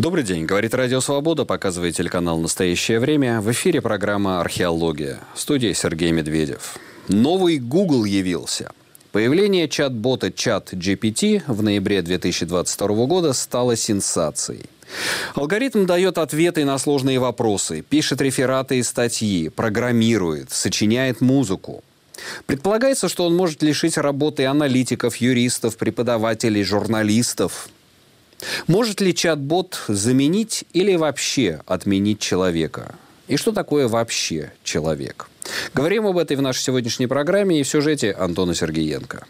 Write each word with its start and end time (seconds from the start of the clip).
Добрый 0.00 0.24
день. 0.24 0.46
Говорит 0.46 0.72
Радио 0.72 1.02
Свобода, 1.02 1.44
показывает 1.44 1.94
телеканал 1.94 2.38
«Настоящее 2.38 3.00
время». 3.00 3.42
В 3.42 3.52
эфире 3.52 3.82
программа 3.82 4.40
«Археология». 4.40 5.20
В 5.34 5.40
студии 5.40 5.74
Сергей 5.74 6.10
Медведев. 6.10 6.78
Новый 7.08 7.58
Google 7.58 8.06
явился. 8.06 8.72
Появление 9.12 9.68
чат-бота 9.68 10.32
чат 10.32 10.72
GPT 10.72 11.42
в 11.46 11.62
ноябре 11.62 12.00
2022 12.00 12.88
года 13.04 13.34
стало 13.34 13.76
сенсацией. 13.76 14.64
Алгоритм 15.34 15.84
дает 15.84 16.16
ответы 16.16 16.64
на 16.64 16.78
сложные 16.78 17.18
вопросы, 17.18 17.84
пишет 17.86 18.22
рефераты 18.22 18.78
и 18.78 18.82
статьи, 18.82 19.50
программирует, 19.50 20.50
сочиняет 20.50 21.20
музыку. 21.20 21.84
Предполагается, 22.46 23.10
что 23.10 23.26
он 23.26 23.36
может 23.36 23.62
лишить 23.62 23.98
работы 23.98 24.46
аналитиков, 24.46 25.16
юристов, 25.16 25.76
преподавателей, 25.76 26.64
журналистов. 26.64 27.68
Может 28.66 29.00
ли 29.00 29.14
чат-бот 29.14 29.82
заменить 29.88 30.64
или 30.72 30.96
вообще 30.96 31.60
отменить 31.66 32.20
человека? 32.20 32.94
И 33.28 33.36
что 33.36 33.52
такое 33.52 33.88
вообще 33.88 34.52
человек? 34.64 35.28
Говорим 35.74 36.06
об 36.06 36.18
этом 36.18 36.38
в 36.38 36.42
нашей 36.42 36.62
сегодняшней 36.62 37.06
программе 37.06 37.60
и 37.60 37.62
в 37.62 37.68
сюжете 37.68 38.12
Антона 38.12 38.54
Сергеенко. 38.54 39.24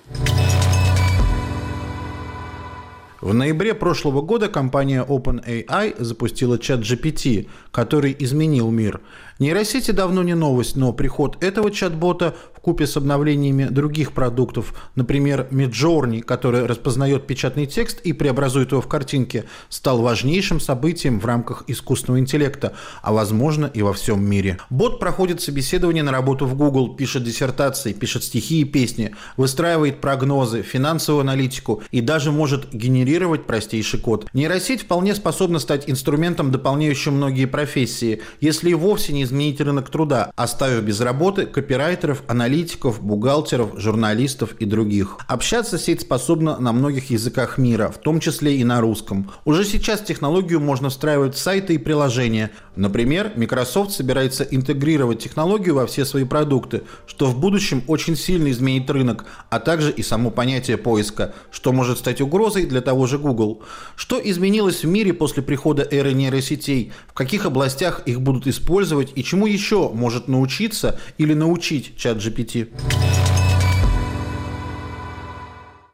В 3.20 3.34
ноябре 3.34 3.74
прошлого 3.74 4.22
года 4.22 4.48
компания 4.48 5.04
OpenAI 5.06 5.94
запустила 6.02 6.58
чат 6.58 6.80
GPT, 6.80 7.48
который 7.70 8.16
изменил 8.18 8.70
мир. 8.70 9.02
Нейросети 9.40 9.92
давно 9.92 10.22
не 10.22 10.34
новость, 10.34 10.76
но 10.76 10.92
приход 10.92 11.42
этого 11.42 11.70
чат-бота 11.70 12.36
в 12.54 12.60
купе 12.60 12.86
с 12.86 12.98
обновлениями 12.98 13.64
других 13.64 14.12
продуктов, 14.12 14.74
например, 14.96 15.48
Midjourney, 15.50 16.20
который 16.20 16.66
распознает 16.66 17.26
печатный 17.26 17.64
текст 17.64 18.00
и 18.02 18.12
преобразует 18.12 18.72
его 18.72 18.82
в 18.82 18.86
картинки, 18.86 19.44
стал 19.70 20.02
важнейшим 20.02 20.60
событием 20.60 21.18
в 21.18 21.24
рамках 21.24 21.64
искусственного 21.68 22.20
интеллекта, 22.20 22.74
а 23.00 23.14
возможно 23.14 23.64
и 23.72 23.80
во 23.80 23.94
всем 23.94 24.22
мире. 24.22 24.58
Бот 24.68 25.00
проходит 25.00 25.40
собеседование 25.40 26.02
на 26.02 26.12
работу 26.12 26.44
в 26.44 26.54
Google, 26.54 26.94
пишет 26.94 27.24
диссертации, 27.24 27.94
пишет 27.94 28.24
стихи 28.24 28.60
и 28.60 28.64
песни, 28.64 29.14
выстраивает 29.38 30.02
прогнозы, 30.02 30.60
финансовую 30.60 31.22
аналитику 31.22 31.82
и 31.90 32.02
даже 32.02 32.30
может 32.30 32.74
генерировать 32.74 33.46
простейший 33.46 34.00
код. 34.00 34.28
Нейросеть 34.34 34.82
вполне 34.82 35.14
способна 35.14 35.60
стать 35.60 35.88
инструментом, 35.88 36.50
дополняющим 36.50 37.14
многие 37.14 37.46
профессии, 37.46 38.20
если 38.42 38.68
и 38.68 38.74
вовсе 38.74 39.14
не 39.14 39.29
изменить 39.30 39.60
рынок 39.60 39.88
труда, 39.88 40.32
оставив 40.36 40.82
без 40.82 41.00
работы 41.00 41.46
копирайтеров, 41.46 42.22
аналитиков, 42.26 43.00
бухгалтеров, 43.00 43.78
журналистов 43.78 44.54
и 44.58 44.64
других. 44.64 45.18
Общаться 45.28 45.78
сеть 45.78 46.02
способна 46.02 46.58
на 46.58 46.72
многих 46.72 47.10
языках 47.10 47.56
мира, 47.56 47.88
в 47.88 47.98
том 47.98 48.20
числе 48.20 48.56
и 48.56 48.64
на 48.64 48.80
русском. 48.80 49.30
Уже 49.44 49.64
сейчас 49.64 50.00
технологию 50.00 50.60
можно 50.60 50.90
встраивать 50.90 51.34
в 51.34 51.38
сайты 51.38 51.74
и 51.74 51.78
приложения. 51.78 52.50
Например, 52.80 53.30
Microsoft 53.36 53.92
собирается 53.92 54.42
интегрировать 54.42 55.18
технологию 55.18 55.74
во 55.74 55.86
все 55.86 56.06
свои 56.06 56.24
продукты, 56.24 56.80
что 57.06 57.26
в 57.26 57.38
будущем 57.38 57.82
очень 57.88 58.16
сильно 58.16 58.50
изменит 58.50 58.88
рынок, 58.88 59.26
а 59.50 59.60
также 59.60 59.92
и 59.92 60.02
само 60.02 60.30
понятие 60.30 60.78
поиска, 60.78 61.34
что 61.50 61.74
может 61.74 61.98
стать 61.98 62.22
угрозой 62.22 62.64
для 62.64 62.80
того 62.80 63.06
же 63.06 63.18
Google. 63.18 63.60
Что 63.96 64.18
изменилось 64.18 64.82
в 64.82 64.86
мире 64.86 65.12
после 65.12 65.42
прихода 65.42 65.86
эры 65.90 66.14
нейросетей? 66.14 66.94
В 67.06 67.12
каких 67.12 67.44
областях 67.44 68.00
их 68.06 68.22
будут 68.22 68.46
использовать 68.46 69.12
и 69.14 69.22
чему 69.22 69.44
еще 69.44 69.90
может 69.92 70.26
научиться 70.26 70.98
или 71.18 71.34
научить 71.34 71.98
чат 71.98 72.16
GPT? 72.16 72.70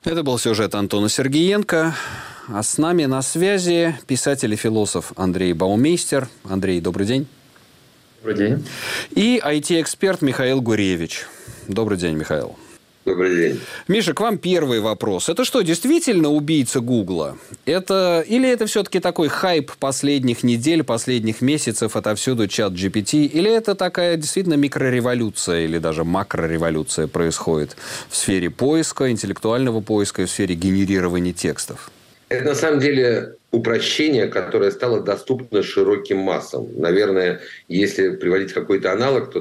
Это 0.05 0.23
был 0.23 0.39
сюжет 0.39 0.73
Антона 0.77 1.09
Сергеенко. 1.09 1.97
А 2.49 2.63
с 2.63 2.79
нами 2.79 3.07
на 3.07 3.23
связи 3.23 3.97
писатель 4.07 4.53
и 4.53 4.57
философ 4.57 5.13
Андрей 5.17 5.53
Баумейстер. 5.53 6.29
Андрей, 6.45 6.81
добрый 6.81 7.05
день. 7.05 7.27
Добрый 8.23 8.37
день. 8.37 8.67
И 9.11 9.41
IT-эксперт 9.45 10.23
Михаил 10.23 10.61
Гуревич. 10.61 11.27
Добрый 11.67 11.99
день, 11.99 12.15
Михаил. 12.15 12.55
Добрый 13.05 13.37
день. 13.37 13.61
Миша, 13.89 14.15
к 14.15 14.21
вам 14.21 14.39
первый 14.39 14.79
вопрос. 14.79 15.29
Это 15.29 15.45
что, 15.45 15.63
действительно 15.63 16.29
убийца 16.29 16.79
Гугла? 16.79 17.37
Это, 17.65 18.25
или 18.27 18.49
это 18.49 18.67
все-таки 18.67 19.01
такой 19.01 19.27
хайп 19.27 19.73
последних 19.81 20.45
недель, 20.45 20.85
последних 20.85 21.41
месяцев, 21.41 21.97
отовсюду 21.97 22.47
чат 22.47 22.73
GPT? 22.75 23.27
Или 23.27 23.51
это 23.51 23.75
такая 23.75 24.17
действительно 24.17 24.55
микрореволюция 24.55 25.65
или 25.65 25.79
даже 25.79 26.05
макрореволюция 26.05 27.09
происходит 27.09 27.77
в 28.09 28.17
сфере 28.17 28.51
поиска, 28.51 29.11
интеллектуального 29.11 29.81
поиска 29.81 30.23
и 30.23 30.27
в 30.27 30.31
сфере 30.31 30.55
генерирования 30.55 31.33
текстов? 31.33 31.91
Это 32.29 32.45
на 32.45 32.55
самом 32.55 32.81
деле 32.81 33.37
упрощение, 33.53 34.27
которое 34.27 34.71
стало 34.71 35.01
доступно 35.01 35.63
широким 35.63 36.19
массам. 36.19 36.69
Наверное, 36.77 37.41
если 37.69 38.17
приводить 38.17 38.53
какой-то 38.53 38.93
аналог, 38.93 39.31
то 39.31 39.41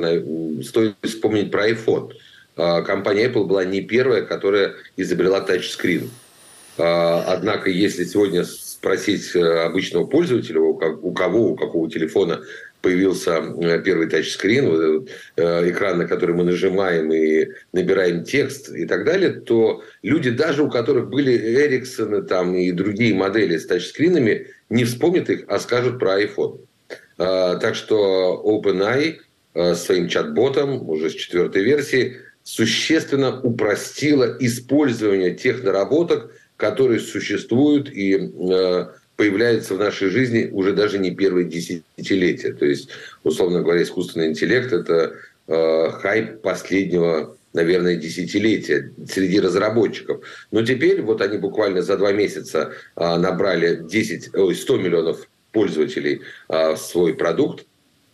стоит 0.63 0.95
вспомнить 1.01 1.51
про 1.51 1.69
iPhone– 1.69 2.11
а, 2.57 2.81
компания 2.81 3.25
Apple 3.25 3.45
была 3.45 3.65
не 3.65 3.81
первая, 3.81 4.21
которая 4.21 4.75
изобрела 4.97 5.41
тачскрин. 5.41 6.09
А, 6.77 7.23
однако, 7.27 7.69
если 7.69 8.03
сегодня 8.05 8.43
спросить 8.43 9.35
э, 9.35 9.39
обычного 9.39 10.05
пользователя, 10.05 10.59
у 10.59 11.11
кого, 11.13 11.51
у 11.51 11.55
какого 11.55 11.89
телефона 11.89 12.41
появился 12.85 13.31
э, 13.37 13.81
первый 13.81 14.07
тачскрин, 14.07 14.69
вот 14.69 15.09
э, 15.37 15.71
экран, 15.71 15.97
на 15.97 16.05
который 16.07 16.35
мы 16.35 16.43
нажимаем 16.43 17.11
и 17.11 17.47
набираем 17.73 18.23
текст 18.23 18.69
и 18.69 18.85
так 18.85 19.05
далее, 19.05 19.31
то 19.31 19.81
люди, 20.03 20.29
даже 20.29 20.61
у 20.61 20.69
которых 20.69 21.09
были 21.09 21.33
Ericsson 21.33 22.21
там, 22.27 22.53
и 22.53 22.71
другие 22.71 23.15
модели 23.15 23.57
с 23.57 23.65
тачскринами, 23.65 24.49
не 24.69 24.83
вспомнят 24.83 25.31
их, 25.31 25.45
а 25.47 25.57
скажут 25.57 25.97
про 25.97 26.21
iPhone. 26.21 26.59
А, 27.17 27.55
так 27.55 27.73
что 27.73 28.39
OpenAI 28.45 29.15
своим 29.73 30.07
чат-ботом 30.07 30.87
уже 30.87 31.09
с 31.09 31.13
четвертой 31.13 31.63
версии 31.63 32.17
существенно 32.43 33.41
упростила 33.41 34.37
использование 34.39 35.33
тех 35.33 35.63
наработок, 35.63 36.31
которые 36.55 36.99
существуют 36.99 37.89
и 37.89 38.15
э, 38.15 38.85
появляются 39.15 39.75
в 39.75 39.79
нашей 39.79 40.09
жизни 40.09 40.49
уже 40.51 40.73
даже 40.73 40.99
не 40.99 41.11
первые 41.11 41.45
десятилетия. 41.45 42.53
То 42.53 42.65
есть, 42.65 42.89
условно 43.23 43.61
говоря, 43.61 43.83
искусственный 43.83 44.27
интеллект– 44.27 44.71
это 44.73 45.15
э, 45.47 45.89
хайп 45.91 46.41
последнего 46.41 47.35
наверное, 47.53 47.95
десятилетия 47.95 48.91
среди 49.09 49.39
разработчиков. 49.39 50.25
Но 50.51 50.65
теперь 50.65 51.01
вот 51.01 51.21
они 51.21 51.37
буквально 51.37 51.81
за 51.81 51.95
два 51.95 52.11
месяца 52.11 52.73
а, 52.97 53.17
набрали 53.17 53.77
10, 53.81 54.35
ой, 54.35 54.53
100 54.53 54.77
миллионов 54.77 55.25
пользователей 55.53 56.23
в 56.49 56.75
свой 56.75 57.13
продукт, 57.13 57.65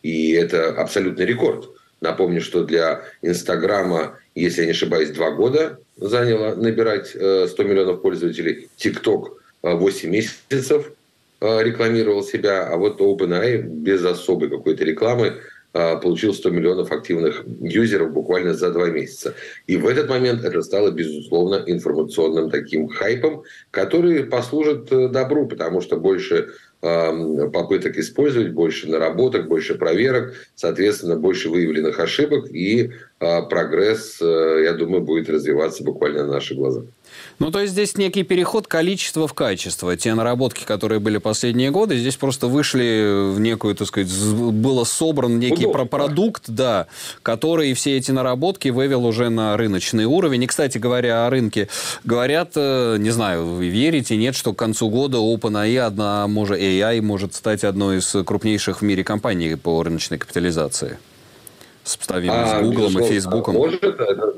и 0.03 0.33
это 0.33 0.69
абсолютный 0.69 1.25
рекорд. 1.25 1.72
Напомню, 2.01 2.39
что 2.39 2.63
для 2.63 3.03
Инстаграма 3.23 4.19
если 4.35 4.62
я 4.62 4.66
не 4.68 4.72
ошибаюсь, 4.72 5.09
два 5.09 5.31
года 5.31 5.79
заняло 5.97 6.56
набирать 6.56 7.09
100 7.09 7.19
э, 7.19 7.63
миллионов 7.63 8.01
пользователей. 8.01 8.69
TikTok 8.78 9.33
8 9.62 10.08
э, 10.08 10.12
месяцев 10.12 10.92
э, 11.40 11.64
рекламировал 11.64 12.24
себя, 12.24 12.68
а 12.68 12.78
вот 12.78 13.00
OpenAI 13.00 13.62
без 13.62 14.04
особой 14.04 14.50
какой-то 14.50 14.84
рекламы 14.84 15.36
получил 15.74 16.34
100 16.34 16.50
миллионов 16.50 16.92
активных 16.92 17.46
юзеров 17.62 18.12
буквально 18.12 18.54
за 18.54 18.72
два 18.72 18.90
месяца. 18.90 19.36
И 19.68 19.78
в 19.78 19.88
этот 19.88 20.10
момент 20.10 20.44
это 20.44 20.62
стало, 20.64 20.92
безусловно, 20.92 21.64
информационным 21.66 22.50
таким 22.50 22.90
хайпом, 22.90 23.44
который 23.72 24.26
послужит 24.26 24.88
добру, 24.90 25.48
потому 25.48 25.80
что 25.80 25.96
больше 25.96 26.50
попыток 26.82 27.98
использовать, 27.98 28.52
больше 28.52 28.90
наработок, 28.90 29.48
больше 29.48 29.76
проверок, 29.76 30.34
соответственно, 30.56 31.16
больше 31.16 31.48
выявленных 31.48 32.02
ошибок, 32.02 32.52
и 32.52 32.92
прогресс, 33.20 34.18
э, 34.22 34.64
я 34.66 34.74
думаю, 34.74 35.04
будет 35.04 35.30
развиваться 35.30 35.86
буквально 35.86 36.25
на 36.25 36.34
наших 36.34 36.57
глазах. 36.57 36.84
Ну, 37.40 37.52
то 37.52 37.60
есть 37.60 37.74
здесь 37.74 37.98
некий 37.98 38.24
переход 38.24 38.68
количества 38.68 39.28
в 39.28 39.34
качество. 39.34 39.96
Те 39.98 40.13
наработки, 40.13 40.63
которые 40.63 41.00
были 41.00 41.18
последние 41.18 41.72
годы, 41.72 41.98
здесь 41.98 42.16
просто 42.16 42.48
вышли 42.48 43.31
в 43.31 43.40
некую, 43.40 43.75
так 43.75 43.88
сказать, 43.88 44.12
было 44.12 44.84
собран 44.84 45.40
некий 45.40 45.66
Удобно, 45.66 45.86
продукт, 45.86 46.44
да, 46.48 46.88
который 47.24 47.74
все 47.74 47.98
эти 47.98 48.12
наработки 48.12 48.69
вывел 48.69 49.06
уже 49.06 49.30
на 49.30 49.58
рыночный 49.58 50.06
уровень. 50.06 50.44
И, 50.44 50.48
кстати 50.48 50.78
говоря, 50.78 51.25
о 51.25 51.30
рынке. 51.30 51.68
Говорят, 52.04 52.52
э, 52.56 52.98
не 53.00 53.10
знаю, 53.10 53.46
вы 53.46 53.68
верите, 53.68 54.18
нет, 54.18 54.36
что 54.36 54.54
к 54.54 54.57
концу 54.57 54.90
года 54.90 55.18
OpenAI, 55.18 55.80
одна, 55.80 56.28
может, 56.28 56.60
AI 56.60 57.02
может 57.02 57.34
стать 57.34 57.64
одной 57.64 57.98
из 58.00 58.16
крупнейших 58.25 58.81
в 58.81 58.84
мире 58.84 59.04
компаний 59.04 59.56
по 59.56 59.81
рыночной 59.81 60.18
капитализации. 60.18 61.00
Сопоставимо 61.84 62.44
а, 62.44 62.60
с 62.60 62.64
Google 62.64 63.00
и 63.00 63.04
Facebook. 63.07 63.48
Может, 63.48 63.84
это 63.84 64.36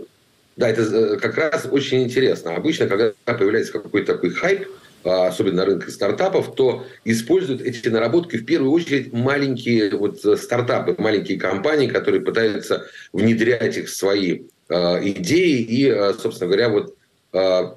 да, 0.55 0.69
это 0.69 0.81
э, 0.81 1.17
как 1.17 1.37
раз 1.37 1.67
очень 1.69 2.03
интересно. 2.03 2.55
Обычно, 2.55 2.87
когда 2.87 3.13
появляется 3.25 3.73
какой-то 3.73 4.13
такой 4.13 4.29
хайп, 4.31 4.67
а, 5.05 5.27
особенно 5.27 5.57
на 5.57 5.65
рынке 5.65 5.91
стартапов, 5.91 6.55
то 6.55 6.85
используют 7.03 7.61
эти 7.61 7.89
наработки 7.89 8.37
в 8.37 8.45
первую 8.45 8.71
очередь 8.71 9.11
маленькие 9.11 9.95
вот 9.97 10.23
э, 10.23 10.37
стартапы, 10.37 10.95
маленькие 10.97 11.39
компании, 11.39 11.87
которые 11.87 12.21
пытаются 12.21 12.85
внедрять 13.11 13.77
их 13.77 13.87
в 13.87 13.95
свои 13.95 14.43
а, 14.69 14.99
идеи 15.03 15.61
и, 15.61 15.89
а, 15.89 16.13
собственно 16.13 16.47
говоря, 16.47 16.69
вот 16.69 16.95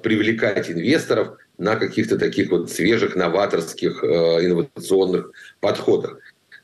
привлекать 0.03 0.69
инвесторов 0.69 1.39
на 1.57 1.75
каких-то 1.75 2.17
таких 2.17 2.51
вот 2.51 2.71
свежих, 2.71 3.15
новаторских, 3.15 4.03
э, 4.03 4.07
инновационных 4.45 5.31
подходах. 5.59 6.19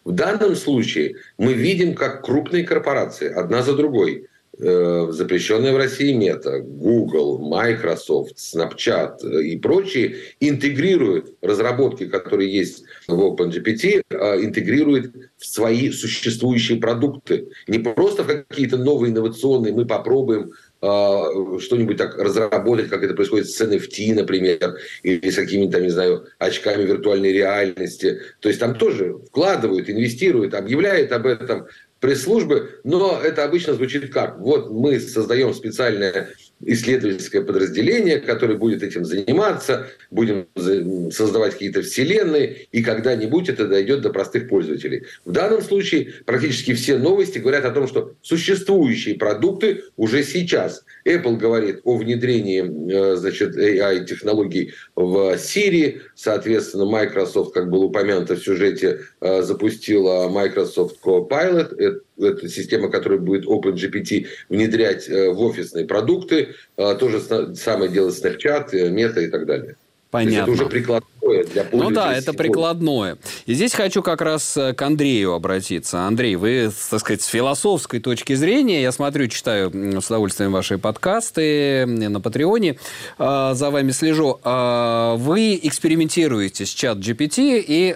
В 0.06 0.12
данном 0.12 0.56
случае 0.56 1.16
мы 1.38 1.54
видим, 1.54 1.96
как 1.96 2.24
крупные 2.24 2.64
корпорации 2.64 3.32
одна 3.32 3.64
за 3.64 3.74
другой 3.74 4.28
Э, 4.60 5.08
запрещенная 5.10 5.74
в 5.74 5.78
России 5.78 6.14
мета, 6.14 6.60
Google, 6.60 7.40
Microsoft, 7.40 8.38
Snapchat 8.38 9.42
и 9.42 9.58
прочие 9.58 10.18
интегрируют 10.40 11.36
разработки, 11.42 12.06
которые 12.06 12.54
есть 12.54 12.84
в 13.08 13.20
OpenGPT, 13.20 14.04
а 14.12 14.38
интегрируют 14.40 15.12
в 15.38 15.46
свои 15.48 15.90
существующие 15.90 16.78
продукты. 16.80 17.48
Не 17.68 17.80
просто 17.80 18.24
в 18.24 18.28
какие-то 18.28 18.78
новые 18.78 19.12
инновационные 19.12 19.74
мы 19.74 19.88
попробуем 19.88 20.52
а, 20.82 21.60
что-нибудь 21.60 21.98
так 21.98 22.16
разработать, 22.18 22.90
как 22.90 23.04
это 23.04 23.16
происходит 23.16 23.50
с 23.50 23.60
NFT, 23.60 24.14
например, 24.14 24.78
или 25.02 25.30
с 25.32 25.36
какими-то, 25.36 25.82
не 25.82 25.90
знаю, 25.90 26.28
очками 26.38 26.84
виртуальной 26.84 27.32
реальности. 27.32 28.20
То 28.40 28.50
есть 28.50 28.60
там 28.60 28.76
тоже 28.76 29.18
вкладывают, 29.30 29.90
инвестируют, 29.90 30.54
объявляют 30.54 31.12
об 31.12 31.26
этом 31.26 31.68
пресс-службы, 32.04 32.82
но 32.84 33.18
это 33.24 33.46
обычно 33.46 33.74
звучит 33.74 34.12
как? 34.12 34.38
Вот 34.38 34.70
мы 34.70 35.00
создаем 35.00 35.54
специальное 35.54 36.34
исследовательское 36.66 37.42
подразделение, 37.42 38.20
которое 38.20 38.56
будет 38.56 38.84
этим 38.84 39.06
заниматься, 39.06 39.88
будем 40.12 40.48
создавать 41.12 41.54
какие-то 41.54 41.82
вселенные, 41.82 42.68
и 42.72 42.84
когда-нибудь 42.84 43.50
это 43.50 43.68
дойдет 43.68 44.02
до 44.02 44.10
простых 44.10 44.48
пользователей. 44.48 45.04
В 45.26 45.32
данном 45.32 45.62
случае 45.62 46.14
практически 46.26 46.74
все 46.74 46.98
новости 46.98 47.40
говорят 47.40 47.66
о 47.66 47.72
том, 47.72 47.88
что 47.88 48.14
существующие 48.22 49.16
продукты 49.16 49.84
уже 49.98 50.24
сейчас. 50.24 50.86
Apple 51.06 51.38
говорит 51.38 51.82
о 51.84 51.98
внедрении 51.98 52.64
э, 52.64 53.16
значит, 53.16 53.56
AI-технологий 53.58 54.74
в 54.96 55.34
Siri, 55.36 56.02
соответственно, 56.16 56.86
Microsoft, 56.86 57.54
как 57.54 57.70
было 57.70 57.86
упомянуто 57.86 58.36
в 58.36 58.44
сюжете, 58.44 59.02
э, 59.22 59.42
запустила 59.42 60.30
Microsoft 60.30 60.98
Copilot, 61.04 62.02
это 62.18 62.48
система, 62.48 62.90
которая 62.90 63.20
будет 63.20 63.46
OpenGPT 63.46 64.28
внедрять 64.50 65.10
э, 65.10 65.30
в 65.32 65.42
офисные 65.42 65.86
продукты. 65.86 66.56
А, 66.78 66.96
то 66.96 67.10
же 67.10 67.20
самое 67.56 67.92
делает 67.92 68.16
Snapchat, 68.16 68.72
Meta 68.92 69.24
и 69.24 69.28
так 69.28 69.46
далее. 69.46 69.76
Понятно. 70.12 70.52
это 70.52 70.52
уже 70.52 70.70
прикладное 71.42 71.70
для 71.72 71.78
Ну 71.78 71.92
да, 71.92 72.16
это 72.16 72.34
прикладное. 72.34 73.18
И 73.46 73.54
здесь 73.54 73.74
хочу 73.74 74.02
как 74.02 74.22
раз 74.22 74.56
э, 74.58 74.74
к 74.74 74.82
Андрею 74.82 75.34
обратиться. 75.34 76.02
Андрей, 76.02 76.36
вы, 76.36 76.72
так 76.90 77.00
сказать, 77.00 77.22
с 77.22 77.28
философской 77.28 78.00
точки 78.00 78.34
зрения, 78.34 78.82
я 78.82 78.92
смотрю, 78.92 79.28
читаю 79.28 79.72
с 80.02 80.06
удовольствием 80.08 80.52
ваши 80.52 80.78
подкасты 80.78 81.86
на 81.86 82.20
Патреоне, 82.20 82.78
а, 83.18 83.54
за 83.54 83.70
вами 83.70 83.92
слежу. 83.92 84.40
А, 84.44 85.16
вы 85.16 85.60
экспериментируете 85.62 86.66
с 86.66 86.70
чат 86.70 86.98
GPT 86.98 87.64
и, 87.66 87.96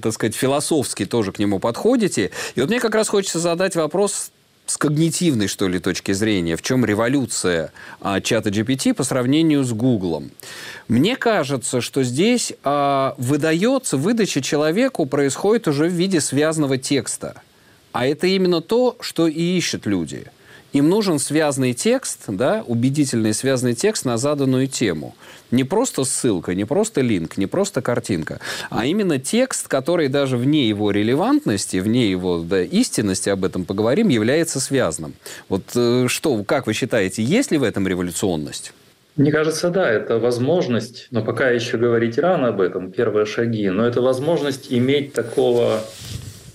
так 0.00 0.12
сказать, 0.12 0.34
философски 0.34 1.04
тоже 1.04 1.32
к 1.32 1.38
нему 1.38 1.58
подходите. 1.58 2.30
И 2.54 2.60
вот 2.60 2.70
мне 2.70 2.80
как 2.80 2.94
раз 2.94 3.08
хочется 3.08 3.38
задать 3.38 3.76
вопрос 3.76 4.30
с 4.66 4.76
когнитивной, 4.76 5.46
что 5.46 5.68
ли, 5.68 5.78
точки 5.78 6.12
зрения, 6.12 6.56
в 6.56 6.62
чем 6.62 6.84
революция 6.84 7.72
а, 8.00 8.20
чата 8.20 8.48
GPT 8.50 8.94
по 8.94 9.04
сравнению 9.04 9.62
с 9.64 9.72
Гуглом. 9.72 10.30
Мне 10.88 11.16
кажется, 11.16 11.80
что 11.80 12.02
здесь 12.02 12.52
а, 12.62 13.14
выдается, 13.18 13.96
выдача 13.96 14.40
человеку 14.40 15.06
происходит 15.06 15.68
уже 15.68 15.88
в 15.88 15.92
виде 15.92 16.20
связанного 16.20 16.78
текста. 16.78 17.42
А 17.92 18.06
это 18.06 18.26
именно 18.26 18.60
то, 18.60 18.96
что 19.00 19.26
и 19.26 19.56
ищут 19.56 19.86
люди– 19.86 20.26
им 20.74 20.88
нужен 20.88 21.18
связанный 21.18 21.72
текст, 21.72 22.24
да, 22.26 22.64
убедительный 22.66 23.32
связанный 23.32 23.74
текст 23.74 24.04
на 24.04 24.18
заданную 24.18 24.66
тему. 24.66 25.14
Не 25.50 25.62
просто 25.62 26.04
ссылка, 26.04 26.52
не 26.54 26.64
просто 26.64 27.00
линк, 27.00 27.36
не 27.36 27.46
просто 27.46 27.80
картинка, 27.80 28.40
а 28.70 28.84
именно 28.84 29.20
текст, 29.20 29.68
который 29.68 30.08
даже 30.08 30.36
вне 30.36 30.68
его 30.68 30.90
релевантности, 30.90 31.76
вне 31.76 32.10
его 32.10 32.40
да, 32.40 32.60
истинности, 32.60 33.28
об 33.28 33.44
этом 33.44 33.64
поговорим, 33.64 34.08
является 34.08 34.58
связанным. 34.58 35.14
Вот 35.48 35.62
э, 35.76 36.06
что, 36.08 36.42
как 36.42 36.66
вы 36.66 36.72
считаете, 36.72 37.22
есть 37.22 37.52
ли 37.52 37.58
в 37.58 37.62
этом 37.62 37.86
революционность? 37.86 38.72
Мне 39.14 39.30
кажется, 39.30 39.70
да, 39.70 39.88
это 39.88 40.18
возможность, 40.18 41.06
но 41.12 41.22
пока 41.22 41.50
еще 41.50 41.78
говорить 41.78 42.18
рано 42.18 42.48
об 42.48 42.60
этом, 42.60 42.90
первые 42.90 43.26
шаги, 43.26 43.70
но 43.70 43.86
это 43.86 44.02
возможность 44.02 44.72
иметь 44.72 45.12
такого 45.12 45.80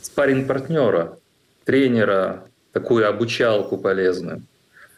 спарринг-партнера, 0.02 1.18
тренера, 1.64 2.44
такую 2.72 3.08
обучалку 3.08 3.78
полезную, 3.78 4.44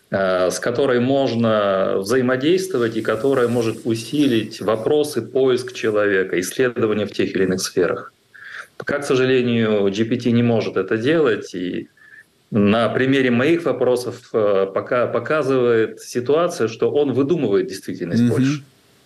э, 0.09 0.49
с 0.49 0.59
которой 0.59 0.99
можно 0.99 1.97
взаимодействовать 1.97 2.97
и 2.97 3.01
которая 3.01 3.47
может 3.47 3.85
усилить 3.85 4.61
вопросы, 4.61 5.21
поиск 5.21 5.73
человека, 5.73 6.39
исследования 6.39 7.05
в 7.05 7.11
тех 7.11 7.35
или 7.35 7.43
иных 7.43 7.61
сферах. 7.61 8.13
Пока, 8.77 8.99
к 8.99 9.05
сожалению, 9.05 9.87
GPT 9.87 10.31
не 10.31 10.43
может 10.43 10.75
это 10.75 10.97
делать, 10.97 11.53
и 11.53 11.87
на 12.51 12.89
примере 12.89 13.31
моих 13.31 13.63
вопросов 13.63 14.29
э, 14.33 14.67
пока 14.73 15.07
показывает 15.07 16.01
ситуация, 16.01 16.67
что 16.67 16.91
он 16.91 17.13
выдумывает 17.13 17.67
действительность 17.67 18.23
mm-hmm. 18.23 18.29
больше. 18.29 18.63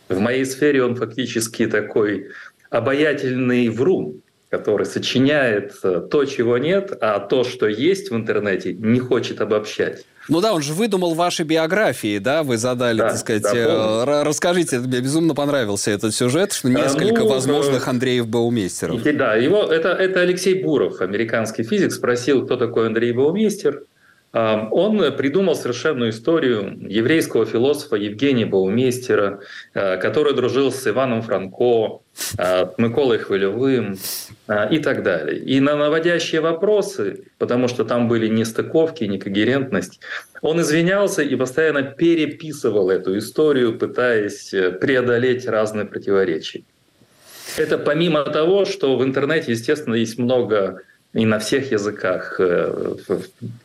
В 0.09 0.19
моей 0.19 0.45
сфере 0.45 0.83
он 0.83 0.95
фактически 0.95 1.67
такой 1.67 2.29
обаятельный 2.69 3.69
врун, 3.69 4.21
который 4.57 4.85
сочиняет 4.85 5.73
э, 5.83 6.01
то, 6.09 6.25
чего 6.25 6.57
нет, 6.57 6.97
а 7.01 7.19
то, 7.19 7.43
что 7.43 7.67
есть 7.67 8.09
в 8.09 8.15
интернете, 8.15 8.73
не 8.73 8.99
хочет 8.99 9.41
обобщать. 9.41 10.05
Ну 10.27 10.41
да, 10.41 10.53
он 10.53 10.61
же 10.61 10.73
выдумал 10.73 11.13
ваши 11.13 11.43
биографии, 11.43 12.17
да, 12.17 12.43
вы 12.43 12.57
задали, 12.57 12.97
да, 12.97 13.09
так 13.09 13.17
сказать, 13.17 13.43
да, 13.43 13.53
э, 13.53 14.23
расскажите, 14.23 14.79
мне 14.79 15.01
безумно 15.01 15.35
понравился 15.35 15.91
этот 15.91 16.15
сюжет, 16.15 16.53
что 16.53 16.69
несколько 16.69 17.21
ну, 17.21 17.29
возможных 17.29 17.87
Андреев 17.87 18.27
Баумейстеров. 18.27 19.03
Да, 19.03 19.35
его, 19.35 19.63
это, 19.63 19.89
это 19.89 20.21
Алексей 20.21 20.63
Буров, 20.63 21.01
американский 21.01 21.63
физик, 21.63 21.91
спросил, 21.91 22.45
кто 22.45 22.55
такой 22.55 22.87
Андрей 22.87 23.11
Баумейстер. 23.11 23.83
Он 24.35 25.15
придумал 25.15 25.55
совершенную 25.55 26.09
историю 26.09 26.77
еврейского 26.89 27.45
философа 27.45 27.95
Евгения 27.95 28.45
Баумейстера, 28.45 29.39
э, 29.73 29.95
который 29.95 30.33
дружил 30.33 30.73
с 30.73 30.85
Иваном 30.85 31.21
Франко, 31.21 32.01
э, 32.37 32.65
Миколой 32.77 33.19
Хвилевым 33.19 33.97
э, 34.49 34.75
и 34.75 34.79
так 34.79 35.03
далее. 35.03 35.39
И 35.39 35.61
на 35.61 35.77
наводящие 35.77 36.41
вопросы, 36.41 37.23
потому 37.37 37.69
что 37.69 37.85
там 37.85 38.09
были 38.09 38.27
нестыковки, 38.27 39.05
некогерентность, 39.05 40.01
он 40.41 40.59
извинялся 40.59 41.21
и 41.21 41.33
постоянно 41.37 41.83
переписывал 41.83 42.89
эту 42.89 43.17
историю, 43.17 43.79
пытаясь 43.79 44.49
преодолеть 44.81 45.47
разные 45.47 45.85
противоречия. 45.85 46.63
Это 47.55 47.77
помимо 47.77 48.25
того, 48.25 48.65
что 48.65 48.97
в 48.97 49.03
интернете, 49.05 49.53
естественно, 49.53 49.95
есть 49.95 50.17
много 50.17 50.81
и 51.15 51.25
на 51.25 51.39
всех 51.39 51.71
языках. 51.71 52.35
Э, 52.39 52.95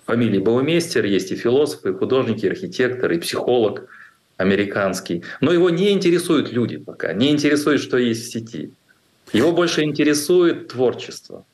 фамилии 0.07 0.39
Баумейстер 0.39 1.05
есть 1.05 1.33
и 1.33 1.37
философ, 1.37 1.85
и 1.85 1.93
художник, 1.93 2.45
и 2.45 2.49
архитектор, 2.49 3.11
и 3.13 3.19
психолог 3.19 3.89
американский. 4.37 5.25
Но 5.41 5.53
его 5.53 5.69
не 5.69 5.91
интересуют 5.91 6.53
люди 6.53 6.79
пока, 6.79 7.13
не 7.13 7.31
интересует, 7.31 7.81
что 7.81 7.99
есть 7.99 8.29
в 8.29 8.33
сети. 8.33 8.71
Его 9.33 9.53
больше 9.53 9.83
интересует 9.83 10.69
творчество. 10.69 11.45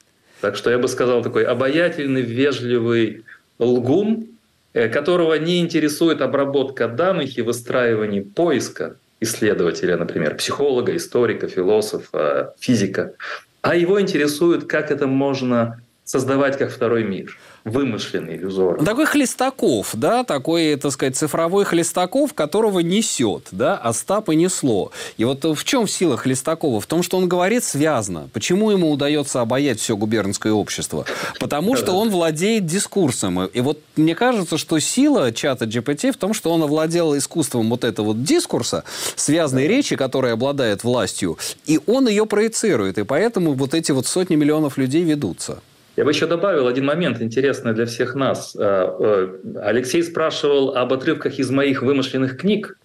Так 0.40 0.56
что 0.56 0.70
я 0.70 0.78
бы 0.78 0.86
сказал, 0.86 1.22
такой 1.22 1.44
обаятельный, 1.44 2.22
вежливый 2.22 3.24
лгун, 3.58 4.26
э, 4.74 4.90
которого 4.90 5.38
не 5.38 5.60
интересует 5.60 6.20
обработка 6.20 6.88
данных 6.88 7.38
и 7.38 7.42
выстраивание 7.42 8.22
поиска 8.22 8.96
исследователя, 9.20 9.96
например, 9.96 10.36
психолога, 10.36 10.94
историка, 10.94 11.48
философа, 11.48 12.54
физика. 12.60 13.14
А 13.62 13.74
его 13.74 13.98
интересует, 13.98 14.66
как 14.66 14.90
это 14.90 15.06
можно 15.06 15.80
создавать 16.06 16.56
как 16.56 16.70
второй 16.70 17.04
мир 17.04 17.36
вымышленный, 17.64 18.36
иллюзорный. 18.36 18.86
Такой 18.86 19.06
Хлестаков, 19.06 19.90
да, 19.94 20.22
такой, 20.22 20.76
так 20.76 20.92
сказать, 20.92 21.16
цифровой 21.16 21.64
Хлестаков, 21.64 22.32
которого 22.32 22.78
несет, 22.78 23.48
да, 23.50 23.76
Остап 23.76 24.28
и 24.28 24.36
несло. 24.36 24.92
И 25.16 25.24
вот 25.24 25.42
в 25.44 25.64
чем 25.64 25.88
сила 25.88 26.16
Хлестакова? 26.16 26.80
В 26.80 26.86
том, 26.86 27.02
что 27.02 27.18
он 27.18 27.28
говорит 27.28 27.64
связно. 27.64 28.28
Почему 28.32 28.70
ему 28.70 28.92
удается 28.92 29.40
обаять 29.40 29.80
все 29.80 29.96
губернское 29.96 30.52
общество? 30.52 31.06
Потому 31.40 31.74
что 31.74 31.90
он 31.92 32.10
владеет 32.10 32.66
дискурсом. 32.66 33.46
И 33.46 33.60
вот 33.60 33.80
мне 33.96 34.14
кажется, 34.14 34.58
что 34.58 34.78
сила 34.78 35.32
чата 35.32 35.64
GPT 35.64 36.12
в 36.12 36.18
том, 36.18 36.34
что 36.34 36.52
он 36.52 36.62
овладел 36.62 37.18
искусством 37.18 37.68
вот 37.68 37.82
этого 37.82 38.06
вот 38.06 38.22
дискурса, 38.22 38.84
связанной 39.16 39.66
речи, 39.66 39.96
которая 39.96 40.34
обладает 40.34 40.84
властью, 40.84 41.36
и 41.66 41.80
он 41.86 42.06
ее 42.06 42.26
проецирует. 42.26 42.96
И 42.98 43.02
поэтому 43.02 43.54
вот 43.54 43.74
эти 43.74 43.90
вот 43.90 44.06
сотни 44.06 44.36
миллионов 44.36 44.78
людей 44.78 45.02
ведутся. 45.02 45.58
Я 45.96 46.04
бы 46.04 46.10
еще 46.10 46.26
добавил 46.26 46.66
один 46.66 46.84
момент 46.84 47.22
интересный 47.22 47.72
для 47.72 47.86
всех 47.86 48.14
нас. 48.14 48.54
Э, 48.54 48.60
э, 48.60 49.38
Алексей 49.62 50.02
спрашивал 50.02 50.76
об 50.76 50.92
отрывках 50.92 51.38
из 51.38 51.50
моих 51.50 51.80
вымышленных 51.80 52.36
книг, 52.36 52.78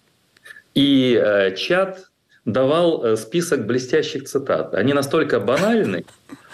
и 0.74 1.20
э, 1.22 1.54
чат 1.54 2.08
давал 2.46 3.16
список 3.16 3.66
блестящих 3.66 4.24
цитат. 4.24 4.74
Они 4.74 4.94
настолько 4.94 5.38
банальны, 5.40 6.04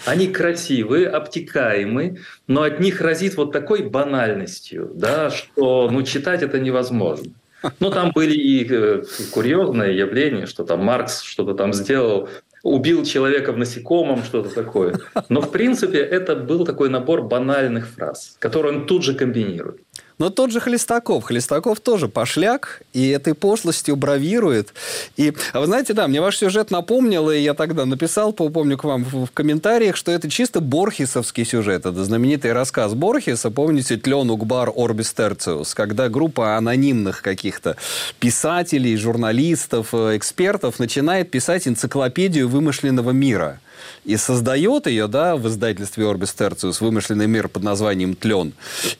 они 0.04 0.26
красивые, 0.26 1.08
обтекаемы, 1.08 2.18
но 2.46 2.62
от 2.62 2.80
них 2.80 3.00
разит 3.00 3.36
вот 3.36 3.52
такой 3.52 3.88
банальностью, 3.88 4.90
да, 4.94 5.30
что 5.30 5.88
ну, 5.90 6.02
читать 6.02 6.42
это 6.42 6.58
невозможно. 6.58 7.32
Ну, 7.80 7.90
там 7.90 8.12
были 8.14 8.34
и 8.34 9.02
курьезные 9.30 9.96
явления, 9.96 10.46
что 10.46 10.64
там 10.64 10.84
Маркс 10.84 11.22
что-то 11.22 11.54
там 11.54 11.72
сделал, 11.72 12.28
убил 12.62 13.04
человека 13.04 13.52
в 13.52 13.58
насекомом, 13.58 14.22
что-то 14.24 14.54
такое. 14.54 14.98
Но, 15.28 15.40
в 15.40 15.50
принципе, 15.50 15.98
это 15.98 16.36
был 16.36 16.64
такой 16.64 16.88
набор 16.88 17.22
банальных 17.22 17.88
фраз, 17.88 18.36
которые 18.38 18.78
он 18.78 18.86
тут 18.86 19.02
же 19.02 19.14
комбинирует. 19.14 19.80
Но 20.18 20.30
тот 20.30 20.50
же 20.50 20.60
Хлестаков. 20.60 21.24
Хлестаков 21.24 21.80
тоже 21.80 22.08
пошляк, 22.08 22.82
и 22.92 23.08
этой 23.08 23.34
пошлостью 23.34 23.96
бравирует. 23.96 24.74
И, 25.16 25.32
а 25.52 25.60
вы 25.60 25.66
знаете, 25.66 25.92
да, 25.92 26.08
мне 26.08 26.20
ваш 26.20 26.38
сюжет 26.38 26.70
напомнил, 26.70 27.30
и 27.30 27.38
я 27.38 27.54
тогда 27.54 27.86
написал, 27.86 28.32
помню 28.32 28.76
к 28.76 28.84
вам 28.84 29.04
в, 29.04 29.28
комментариях, 29.32 29.96
что 29.96 30.10
это 30.10 30.28
чисто 30.28 30.60
борхесовский 30.60 31.44
сюжет. 31.44 31.86
Это 31.86 32.04
знаменитый 32.04 32.52
рассказ 32.52 32.94
Борхеса, 32.94 33.50
помните, 33.50 33.96
«Тлен 33.96 34.30
Угбар 34.30 34.72
Орбис 34.74 35.12
Терциус», 35.12 35.74
когда 35.74 36.08
группа 36.08 36.56
анонимных 36.56 37.22
каких-то 37.22 37.76
писателей, 38.18 38.96
журналистов, 38.96 39.88
э, 39.92 40.16
экспертов 40.16 40.78
начинает 40.78 41.30
писать 41.30 41.68
энциклопедию 41.68 42.48
вымышленного 42.48 43.10
мира– 43.10 43.60
и 44.04 44.16
создает 44.16 44.86
ее, 44.86 45.06
да, 45.06 45.36
в 45.36 45.48
издательстве 45.48 46.04
Orbis 46.04 46.34
Tertius 46.36 46.78
вымышленный 46.80 47.26
мир 47.26 47.48
под 47.48 47.62
названием 47.62 48.14
«Тлен». 48.14 48.52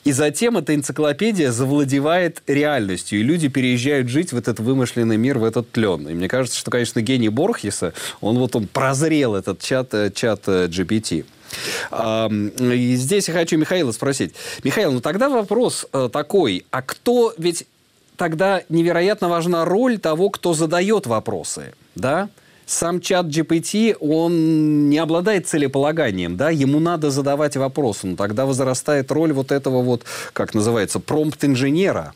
И 0.04 0.12
затем 0.12 0.56
эта 0.56 0.74
энциклопедия 0.74 1.52
завладевает 1.52 2.42
реальностью, 2.46 3.20
и 3.20 3.22
люди 3.22 3.48
переезжают 3.48 4.08
жить 4.08 4.32
в 4.32 4.36
этот 4.38 4.60
вымышленный 4.60 5.16
мир, 5.16 5.38
в 5.38 5.44
этот 5.44 5.70
тлен. 5.72 6.08
И 6.08 6.14
мне 6.14 6.28
кажется, 6.28 6.58
что, 6.58 6.70
конечно, 6.70 7.00
гений 7.00 7.28
Борхеса, 7.28 7.94
он 8.20 8.38
вот 8.38 8.56
он 8.56 8.66
прозрел 8.66 9.34
этот 9.34 9.60
чат, 9.60 9.94
э, 9.94 10.10
чат 10.14 10.42
э, 10.46 10.66
GPT. 10.66 11.24
И 11.90 12.94
здесь 12.96 13.28
я 13.28 13.34
хочу 13.34 13.56
Михаила 13.56 13.92
спросить. 13.92 14.34
Михаил, 14.64 14.92
ну 14.92 15.00
тогда 15.00 15.28
вопрос 15.30 15.86
э, 15.92 16.10
такой, 16.12 16.66
а 16.70 16.82
кто, 16.82 17.32
ведь 17.38 17.66
тогда 18.16 18.62
невероятно 18.68 19.28
важна 19.28 19.64
роль 19.64 19.98
того, 19.98 20.28
кто 20.28 20.52
задает 20.52 21.06
вопросы, 21.06 21.72
да? 21.94 22.28
Сам 22.68 23.00
чат 23.00 23.26
GPT, 23.26 23.96
он 23.98 24.88
не 24.90 24.98
обладает 24.98 25.46
целеполаганием, 25.46 26.36
да, 26.36 26.50
ему 26.50 26.80
надо 26.80 27.10
задавать 27.10 27.56
вопросы, 27.56 28.06
но 28.06 28.16
тогда 28.16 28.46
возрастает 28.46 29.10
роль 29.10 29.32
вот 29.32 29.50
этого 29.52 29.82
вот, 29.82 30.02
как 30.32 30.54
называется, 30.54 31.00
промпт-инженера. 31.00 32.12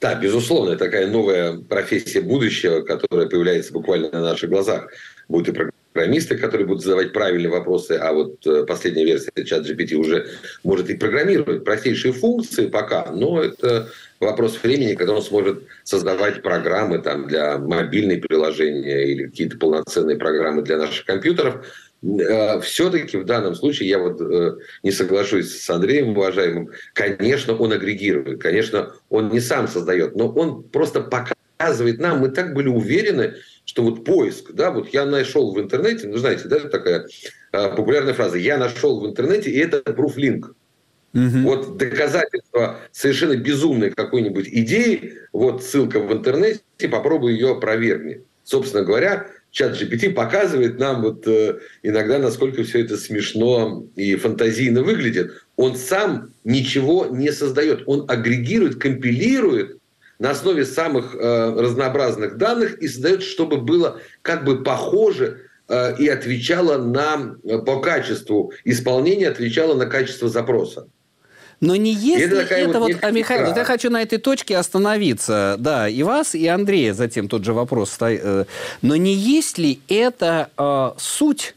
Да, 0.00 0.14
безусловно, 0.14 0.76
такая 0.76 1.06
новая 1.06 1.56
профессия 1.56 2.20
будущего, 2.20 2.82
которая 2.82 3.26
появляется 3.26 3.72
буквально 3.72 4.10
на 4.10 4.20
наших 4.20 4.50
глазах. 4.50 4.88
Будут 5.28 5.48
и 5.48 5.70
программисты, 5.94 6.36
которые 6.36 6.66
будут 6.66 6.82
задавать 6.82 7.12
правильные 7.12 7.50
вопросы, 7.50 7.92
а 7.92 8.12
вот 8.12 8.44
э, 8.46 8.64
последняя 8.66 9.04
версия 9.04 9.30
чат 9.44 9.64
GPT 9.64 9.94
уже 9.94 10.26
может 10.64 10.90
и 10.90 10.96
программировать 10.96 11.64
простейшие 11.64 12.12
функции 12.12 12.66
пока, 12.66 13.10
но 13.12 13.40
это 13.40 13.88
вопрос 14.18 14.58
времени, 14.60 14.94
когда 14.94 15.14
он 15.14 15.22
сможет 15.22 15.62
создавать 15.84 16.42
программы 16.42 16.98
там, 16.98 17.28
для 17.28 17.58
мобильной 17.58 18.18
приложения 18.18 19.04
или 19.06 19.26
какие-то 19.26 19.56
полноценные 19.56 20.16
программы 20.16 20.62
для 20.62 20.78
наших 20.78 21.04
компьютеров. 21.04 21.64
Э, 22.02 22.60
Все-таки 22.60 23.16
в 23.16 23.24
данном 23.24 23.54
случае 23.54 23.88
я 23.88 23.98
вот 24.00 24.20
э, 24.20 24.56
не 24.82 24.90
соглашусь 24.90 25.60
с 25.60 25.70
Андреем, 25.70 26.10
уважаемым. 26.10 26.70
Конечно, 26.92 27.56
он 27.56 27.72
агрегирует, 27.72 28.42
конечно, 28.42 28.94
он 29.10 29.30
не 29.30 29.40
сам 29.40 29.68
создает, 29.68 30.16
но 30.16 30.28
он 30.28 30.64
просто 30.64 31.00
показывает 31.00 32.00
нам, 32.00 32.18
мы 32.18 32.30
так 32.30 32.52
были 32.52 32.68
уверены, 32.68 33.34
что 33.64 33.82
вот 33.82 34.04
поиск, 34.04 34.52
да, 34.52 34.70
вот 34.70 34.88
я 34.88 35.06
нашел 35.06 35.52
в 35.52 35.60
интернете, 35.60 36.06
ну, 36.08 36.16
знаете, 36.18 36.48
да, 36.48 36.60
такая 36.60 37.06
э, 37.52 37.76
популярная 37.76 38.14
фраза, 38.14 38.36
я 38.38 38.58
нашел 38.58 39.00
в 39.00 39.06
интернете, 39.06 39.50
и 39.50 39.58
это 39.58 39.78
proof-link. 39.78 40.52
Угу. 41.14 41.38
Вот 41.44 41.76
доказательство 41.76 42.80
совершенно 42.90 43.36
безумной 43.36 43.90
какой-нибудь 43.90 44.48
идеи, 44.48 45.18
вот 45.32 45.62
ссылка 45.62 46.00
в 46.00 46.12
интернете, 46.12 46.60
попробуй 46.90 47.34
ее 47.34 47.52
опровергни. 47.52 48.22
Собственно 48.42 48.84
говоря, 48.84 49.28
чат 49.50 49.80
GPT 49.80 50.10
показывает 50.10 50.78
нам 50.78 51.02
вот 51.02 51.26
э, 51.26 51.60
иногда, 51.82 52.18
насколько 52.18 52.64
все 52.64 52.80
это 52.84 52.96
смешно 52.96 53.86
и 53.94 54.16
фантазийно 54.16 54.82
выглядит. 54.82 55.32
Он 55.56 55.76
сам 55.76 56.34
ничего 56.42 57.06
не 57.06 57.30
создает. 57.30 57.84
Он 57.86 58.04
агрегирует, 58.08 58.76
компилирует 58.76 59.78
на 60.24 60.30
основе 60.30 60.64
самых 60.64 61.14
э, 61.14 61.54
разнообразных 61.54 62.38
данных 62.38 62.78
и 62.78 62.88
создает, 62.88 63.22
чтобы 63.22 63.58
было 63.58 64.00
как 64.22 64.46
бы 64.46 64.62
похоже 64.62 65.42
э, 65.68 65.96
и 65.98 66.08
отвечало 66.08 66.78
на, 66.78 67.36
э, 67.44 67.58
по 67.58 67.80
качеству 67.80 68.50
исполнения, 68.64 69.28
отвечало 69.28 69.74
на 69.74 69.84
качество 69.84 70.30
запроса. 70.30 70.86
Но 71.60 71.76
не 71.76 71.92
если 71.92 72.42
это, 72.42 72.54
это 72.54 72.80
вот, 72.80 72.94
вот 72.94 73.04
а, 73.04 73.10
Михаил, 73.10 73.48
вот 73.48 73.56
я 73.58 73.64
хочу 73.64 73.90
на 73.90 74.00
этой 74.00 74.16
точке 74.16 74.56
остановиться, 74.56 75.56
да, 75.58 75.90
и 75.90 76.02
вас, 76.02 76.34
и 76.34 76.46
Андрея 76.46 76.94
затем 76.94 77.28
тот 77.28 77.44
же 77.44 77.52
вопрос. 77.52 77.94
Э, 78.00 78.46
но 78.80 78.96
не 78.96 79.12
есть 79.12 79.58
ли 79.58 79.78
это 79.88 80.48
э, 80.56 80.92
суть 80.98 81.54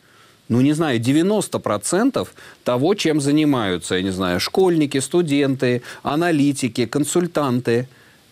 ну, 0.50 0.62
не 0.62 0.74
знаю, 0.74 1.00
90% 1.00 2.28
того, 2.64 2.96
чем 2.96 3.22
занимаются, 3.22 3.96
я 3.96 4.02
не 4.02 4.12
знаю, 4.12 4.40
школьники, 4.40 4.98
студенты, 5.00 5.82
аналитики, 6.04 6.86
консультанты. 6.86 7.88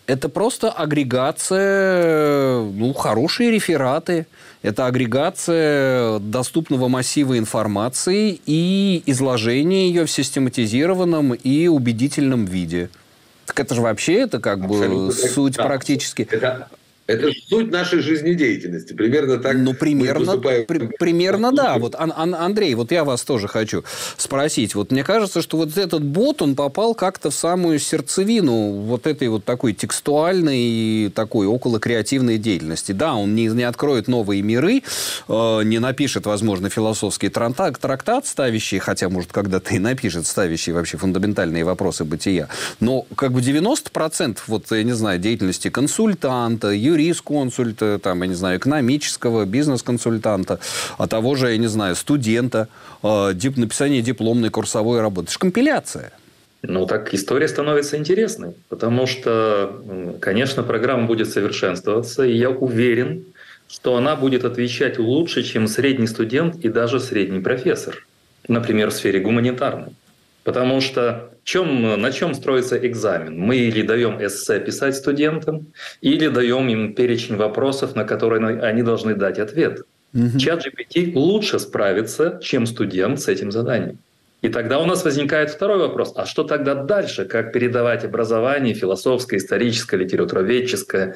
Это 0.08 0.30
просто 0.30 0.70
агрегация, 0.72 2.62
ну, 2.62 2.94
хорошие 2.94 3.50
рефераты, 3.50 4.28
это 4.62 4.86
агрегация 4.86 6.20
доступного 6.20 6.88
массива 6.88 7.40
информации 7.40 8.40
и 8.46 9.02
изложение 9.08 9.88
ее 9.90 10.06
в 10.06 10.12
систематизированном 10.12 11.34
и 11.34 11.68
убедительном 11.68 12.46
виде. 12.46 12.90
Так 13.48 13.60
это 13.60 13.74
же 13.76 13.82
вообще 13.82 14.22
это 14.22 14.40
как 14.40 14.64
Абсолютно. 14.64 15.08
бы 15.08 15.14
суть 15.14 15.54
да. 15.56 15.66
практически. 15.66 16.28
Это 16.30 16.68
это 17.08 17.32
суть 17.48 17.72
нашей 17.72 18.00
жизнедеятельности. 18.00 18.94
Примерно 18.94 19.38
так 19.38 19.56
ну, 19.58 19.74
примерно, 19.74 20.38
при, 20.38 20.88
примерно 20.98 21.52
да. 21.52 21.78
Вот, 21.78 21.96
Ан, 21.96 22.12
Ан, 22.16 22.34
Андрей, 22.34 22.74
вот 22.74 22.92
я 22.92 23.04
вас 23.04 23.24
тоже 23.24 23.48
хочу 23.48 23.84
спросить. 24.18 24.74
Вот 24.74 24.92
мне 24.92 25.04
кажется, 25.04 25.42
что 25.42 25.58
вот 25.58 25.78
этот 25.78 26.04
бот, 26.04 26.42
он 26.42 26.56
попал 26.56 26.96
как-то 26.96 27.30
в 27.30 27.36
самую 27.36 27.80
сердцевину 27.80 28.72
вот 28.82 29.06
этой 29.06 29.28
вот 29.28 29.46
такой 29.46 29.74
текстуальной, 29.74 31.12
такой 31.14 31.46
около 31.46 31.80
креативной 31.80 32.40
деятельности. 32.40 32.92
Да, 32.92 33.14
он 33.14 33.36
не, 33.36 33.48
не 33.48 33.64
откроет 33.64 34.08
новые 34.08 34.42
миры, 34.42 34.82
э, 35.28 35.62
не 35.64 35.80
напишет, 35.80 36.26
возможно, 36.26 36.70
философский 36.70 37.30
трактат, 37.30 37.80
трактат, 37.80 38.26
ставящий, 38.26 38.80
хотя, 38.80 39.10
может, 39.10 39.32
когда-то 39.32 39.76
и 39.76 39.80
напишет, 39.80 40.26
ставящий 40.26 40.74
вообще 40.74 40.98
фундаментальные 40.98 41.64
вопросы 41.64 42.04
бытия. 42.04 42.50
Но 42.80 43.06
как 43.16 43.32
бы 43.32 43.42
90% 43.42 44.40
вот, 44.48 44.72
я 44.72 44.84
не 44.84 44.94
знаю, 44.94 45.20
деятельности 45.20 45.70
консультанта, 45.70 46.72
юрисконсульта, 46.98 48.00
там, 48.00 48.22
я 48.22 48.28
не 48.28 48.34
знаю, 48.34 48.58
экономического, 48.58 49.46
бизнес-консультанта, 49.46 50.60
а 50.98 51.08
того 51.08 51.36
же, 51.36 51.52
я 51.52 51.58
не 51.58 51.68
знаю, 51.68 51.96
студента, 51.96 52.68
э, 53.04 53.32
дип, 53.34 53.58
написание 53.58 54.02
дипломной 54.02 54.50
курсовой 54.50 55.02
работы. 55.02 55.26
Это 55.26 55.34
же 55.34 55.40
компиляция. 55.40 56.12
Ну, 56.64 56.86
так 56.88 57.14
история 57.14 57.48
становится 57.48 57.98
интересной, 57.98 58.56
потому 58.70 59.06
что, 59.08 59.84
конечно, 60.20 60.64
программа 60.64 61.06
будет 61.06 61.30
совершенствоваться, 61.30 62.24
и 62.24 62.36
я 62.36 62.50
уверен, 62.50 63.26
что 63.68 63.98
она 63.98 64.16
будет 64.16 64.46
отвечать 64.46 65.00
лучше, 65.00 65.44
чем 65.44 65.68
средний 65.68 66.08
студент 66.08 66.56
и 66.64 66.70
даже 66.70 67.00
средний 67.00 67.40
профессор, 67.40 68.06
например, 68.48 68.90
в 68.90 68.94
сфере 68.94 69.20
гуманитарной. 69.20 69.96
Потому 70.44 70.82
что 70.82 71.32
чем, 71.46 72.02
на 72.02 72.12
чем 72.12 72.34
строится 72.34 72.76
экзамен? 72.76 73.40
Мы 73.40 73.58
или 73.58 73.84
даем 73.84 74.18
эссе 74.20 74.60
писать 74.60 74.96
студентам, 74.96 75.68
или 76.02 76.28
даем 76.28 76.68
им 76.68 76.96
перечень 76.96 77.36
вопросов, 77.36 77.96
на 77.96 78.04
которые 78.04 78.60
они 78.62 78.82
должны 78.82 79.14
дать 79.14 79.38
ответ. 79.38 79.84
Угу. 80.16 80.40
Чат 80.40 80.66
GPT 80.66 81.14
лучше 81.14 81.60
справится, 81.60 82.40
чем 82.42 82.66
студент 82.66 83.20
с 83.20 83.28
этим 83.28 83.52
заданием. 83.52 84.00
И 84.42 84.50
тогда 84.50 84.80
у 84.80 84.86
нас 84.86 85.06
возникает 85.06 85.52
второй 85.52 85.78
вопрос. 85.78 86.14
А 86.16 86.26
что 86.26 86.44
тогда 86.44 86.74
дальше? 86.74 87.26
Как 87.26 87.54
передавать 87.54 88.04
образование 88.04 88.74
философское, 88.74 89.38
историческое, 89.38 89.98
литературоведческое? 89.98 91.16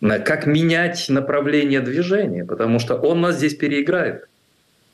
Как 0.00 0.46
менять 0.46 1.08
направление 1.08 1.80
движения? 1.80 2.44
Потому 2.44 2.78
что 2.78 2.94
он 2.94 3.20
нас 3.20 3.38
здесь 3.38 3.56
переиграет. 3.56 4.28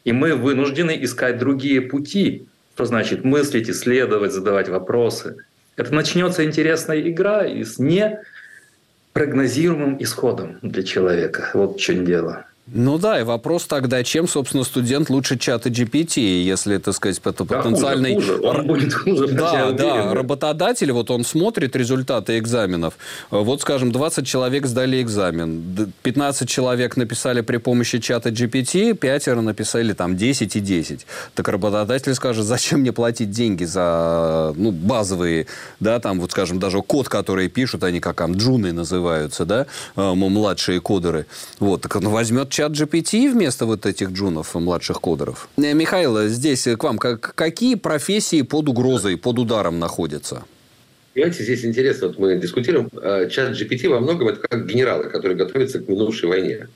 И 0.04 0.12
мы 0.12 0.34
вынуждены 0.34 0.96
искать 1.02 1.38
другие 1.38 1.82
пути 1.82 2.46
что 2.74 2.84
значит 2.84 3.24
мыслить, 3.24 3.68
исследовать, 3.68 4.32
задавать 4.32 4.68
вопросы. 4.68 5.38
Это 5.76 5.92
начнется 5.94 6.44
интересная 6.44 7.00
игра 7.00 7.46
и 7.46 7.64
с 7.64 7.78
непрогнозируемым 7.78 10.02
исходом 10.02 10.58
для 10.62 10.82
человека. 10.82 11.50
Вот 11.54 11.76
в 11.76 11.80
чем 11.80 12.04
дело. 12.04 12.46
Ну 12.72 12.98
да, 12.98 13.20
и 13.20 13.24
вопрос 13.24 13.64
тогда, 13.64 14.04
чем, 14.04 14.28
собственно, 14.28 14.62
студент 14.64 15.10
лучше 15.10 15.36
чата 15.38 15.68
GPT, 15.68 16.20
если, 16.42 16.78
так 16.78 16.94
сказать, 16.94 17.18
это 17.24 17.44
Да, 17.44 17.56
потенциальный... 17.62 18.14
хуже, 18.14 18.36
хуже. 18.36 18.48
Он 18.48 18.66
будет 18.66 18.94
хуже, 18.94 19.26
Да, 19.28 19.52
я 19.66 19.72
да, 19.72 19.94
уверен. 19.94 20.12
работодатель, 20.12 20.92
вот 20.92 21.10
он 21.10 21.24
смотрит 21.24 21.74
результаты 21.74 22.38
экзаменов. 22.38 22.94
Вот, 23.30 23.60
скажем, 23.62 23.90
20 23.90 24.26
человек 24.26 24.66
сдали 24.66 25.02
экзамен, 25.02 25.74
д- 25.74 25.88
15 26.02 26.48
человек 26.48 26.96
написали 26.96 27.40
при 27.40 27.56
помощи 27.56 27.98
чата 27.98 28.28
GPT, 28.30 28.94
пятеро 28.94 29.40
написали 29.40 29.92
там 29.92 30.16
10 30.16 30.54
и 30.56 30.60
10. 30.60 31.06
Так 31.34 31.48
работодатель 31.48 32.14
скажет, 32.14 32.44
зачем 32.44 32.80
мне 32.80 32.92
платить 32.92 33.30
деньги 33.30 33.64
за 33.64 34.52
ну, 34.56 34.70
базовые, 34.70 35.46
да, 35.80 35.98
там 35.98 36.20
вот, 36.20 36.30
скажем, 36.30 36.58
даже 36.60 36.82
код, 36.82 37.08
который 37.08 37.48
пишут, 37.48 37.82
они 37.82 37.98
как 38.00 38.16
там 38.16 38.34
джуны 38.34 38.72
называются, 38.72 39.44
да, 39.44 39.66
э, 39.96 40.14
младшие 40.14 40.80
кодеры. 40.80 41.26
Вот, 41.58 41.80
так 41.82 41.96
он 41.96 42.08
возьмет 42.08 42.48
чат 42.60 42.72
GPT 42.72 43.32
вместо 43.32 43.64
вот 43.64 43.86
этих 43.86 44.10
джунов, 44.10 44.54
младших 44.54 45.00
кодеров. 45.00 45.48
Э, 45.56 45.72
Михаил, 45.72 46.28
здесь 46.28 46.64
к 46.64 46.84
вам, 46.84 46.98
как, 46.98 47.34
какие 47.34 47.74
профессии 47.74 48.42
под 48.42 48.68
угрозой, 48.68 49.16
под 49.16 49.38
ударом 49.38 49.78
находятся? 49.78 50.44
Понимаете, 51.14 51.42
здесь 51.42 51.64
интересно, 51.64 52.08
вот 52.08 52.18
мы 52.18 52.36
дискутируем, 52.36 52.90
э, 52.92 53.30
чат 53.30 53.58
GPT 53.58 53.88
во 53.88 54.00
многом 54.00 54.28
это 54.28 54.40
как 54.46 54.66
генералы, 54.66 55.04
которые 55.04 55.38
готовятся 55.38 55.78
к 55.78 55.88
минувшей 55.88 56.28
войне. 56.28 56.68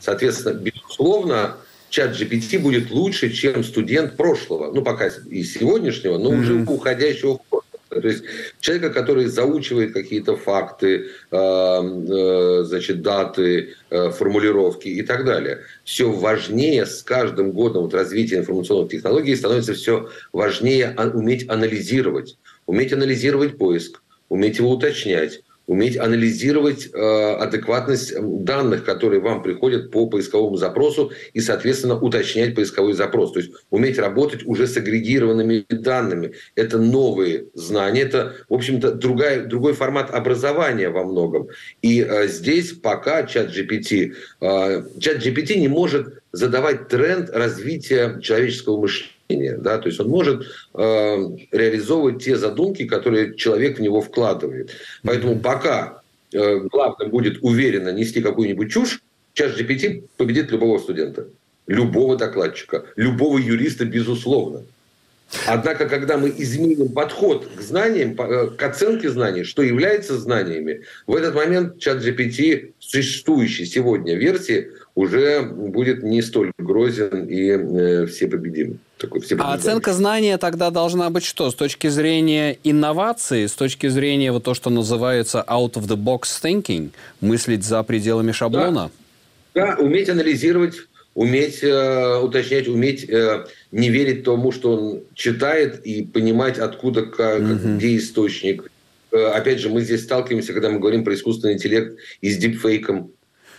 Соответственно, 0.00 0.54
безусловно, 0.54 1.56
чат 1.90 2.12
GPT 2.12 2.60
будет 2.60 2.92
лучше, 2.92 3.32
чем 3.32 3.64
студент 3.64 4.16
прошлого, 4.16 4.72
ну, 4.72 4.82
пока 4.82 5.08
и 5.08 5.42
сегодняшнего, 5.42 6.16
но 6.16 6.30
уже 6.30 6.64
уходящего 6.64 7.40
в. 7.50 7.53
То 8.00 8.08
есть 8.08 8.24
человека, 8.60 8.90
который 8.90 9.26
заучивает 9.26 9.92
какие-то 9.92 10.36
факты, 10.36 11.10
э, 11.30 11.36
э, 11.36 12.64
значит, 12.64 13.02
даты, 13.02 13.74
э, 13.90 14.10
формулировки 14.10 14.88
и 14.88 15.02
так 15.02 15.24
далее. 15.24 15.60
Все 15.84 16.10
важнее 16.10 16.86
с 16.86 17.02
каждым 17.02 17.52
годом 17.52 17.84
вот 17.84 17.94
развития 17.94 18.38
информационных 18.38 18.90
технологий 18.90 19.36
становится 19.36 19.74
все 19.74 20.10
важнее 20.32 20.94
а- 20.96 21.08
уметь 21.08 21.48
анализировать. 21.48 22.38
Уметь 22.66 22.92
анализировать 22.92 23.58
поиск, 23.58 24.02
уметь 24.28 24.58
его 24.58 24.70
уточнять, 24.70 25.43
уметь 25.66 25.96
анализировать 25.96 26.88
э, 26.92 27.34
адекватность 27.34 28.12
м, 28.12 28.44
данных, 28.44 28.84
которые 28.84 29.20
вам 29.20 29.42
приходят 29.42 29.90
по 29.90 30.06
поисковому 30.06 30.56
запросу, 30.56 31.12
и, 31.32 31.40
соответственно, 31.40 31.98
уточнять 31.98 32.54
поисковой 32.54 32.92
запрос. 32.92 33.32
То 33.32 33.40
есть 33.40 33.52
уметь 33.70 33.98
работать 33.98 34.44
уже 34.44 34.66
с 34.66 34.76
агрегированными 34.76 35.64
данными. 35.70 36.32
Это 36.54 36.78
новые 36.78 37.46
знания, 37.54 38.02
это, 38.02 38.34
в 38.48 38.54
общем-то, 38.54 38.92
другая, 38.92 39.46
другой 39.46 39.72
формат 39.72 40.10
образования 40.10 40.90
во 40.90 41.04
многом. 41.04 41.48
И 41.82 42.02
э, 42.02 42.28
здесь 42.28 42.72
пока 42.72 43.24
чат 43.24 43.48
GPT, 43.48 44.14
э, 44.40 44.82
чат 45.00 45.24
GPT 45.24 45.56
не 45.56 45.68
может 45.68 46.22
задавать 46.32 46.88
тренд 46.88 47.30
развития 47.30 48.20
человеческого 48.20 48.80
мышления. 48.80 49.10
Да? 49.28 49.78
То 49.78 49.88
есть 49.88 50.00
он 50.00 50.08
может 50.08 50.44
э, 50.74 51.16
реализовывать 51.50 52.22
те 52.22 52.36
задумки, 52.36 52.84
которые 52.86 53.34
человек 53.36 53.78
в 53.78 53.82
него 53.82 54.00
вкладывает. 54.00 54.70
Поэтому 55.02 55.38
пока 55.40 56.02
э, 56.32 56.58
главное 56.70 57.08
будет 57.08 57.38
уверенно 57.42 57.90
нести 57.90 58.20
какую-нибудь 58.20 58.70
чушь, 58.70 59.00
чат 59.32 59.58
GPT 59.58 60.04
победит 60.16 60.50
любого 60.50 60.78
студента, 60.78 61.26
любого 61.66 62.16
докладчика, 62.16 62.84
любого 62.96 63.38
юриста, 63.38 63.84
безусловно. 63.84 64.62
Однако, 65.46 65.88
когда 65.88 66.16
мы 66.16 66.32
изменим 66.36 66.90
подход 66.90 67.48
к 67.56 67.60
знаниям, 67.60 68.14
э, 68.20 68.50
к 68.50 68.62
оценке 68.62 69.10
знаний, 69.10 69.44
что 69.44 69.62
является 69.62 70.18
знаниями, 70.18 70.82
в 71.06 71.14
этот 71.14 71.34
момент 71.34 71.78
чат 71.78 72.04
GPT 72.04 72.72
в 72.78 72.84
существующей 72.84 73.64
сегодня 73.64 74.16
версии 74.16 74.70
уже 74.94 75.42
будет 75.42 76.02
не 76.02 76.22
столь 76.22 76.52
грозен 76.58 77.24
и 77.26 77.50
э, 77.50 78.06
всепобедим. 78.06 78.78
Такой 78.98 79.20
А 79.20 79.24
всепобеждающий. 79.24 79.58
оценка 79.60 79.92
знания 79.92 80.38
тогда 80.38 80.70
должна 80.70 81.10
быть 81.10 81.24
что? 81.24 81.50
С 81.50 81.54
точки 81.54 81.88
зрения 81.88 82.58
инновации, 82.62 83.46
с 83.46 83.54
точки 83.54 83.88
зрения 83.88 84.30
вот 84.30 84.44
то, 84.44 84.54
что 84.54 84.70
называется 84.70 85.44
out 85.48 85.72
of 85.72 85.88
the 85.88 85.96
box 85.96 86.22
thinking, 86.42 86.90
мыслить 87.20 87.64
за 87.64 87.82
пределами 87.82 88.32
шаблона? 88.32 88.90
Да, 89.54 89.76
уметь 89.80 90.08
анализировать, 90.08 90.76
уметь 91.14 91.62
э, 91.62 92.18
уточнять, 92.20 92.68
уметь 92.68 93.08
э, 93.08 93.46
не 93.72 93.90
верить 93.90 94.22
тому, 94.22 94.52
что 94.52 94.72
он 94.76 95.00
читает, 95.14 95.84
и 95.84 96.04
понимать, 96.04 96.58
откуда, 96.58 97.02
как, 97.02 97.42
где 97.76 97.96
источник. 97.96 98.70
Э, 99.10 99.26
опять 99.26 99.60
же, 99.60 99.68
мы 99.70 99.80
здесь 99.82 100.02
сталкиваемся, 100.02 100.52
когда 100.52 100.70
мы 100.70 100.78
говорим 100.78 101.04
про 101.04 101.14
искусственный 101.14 101.54
интеллект 101.54 101.96
и 102.20 102.30
с 102.30 102.36
дипфейком. 102.36 103.10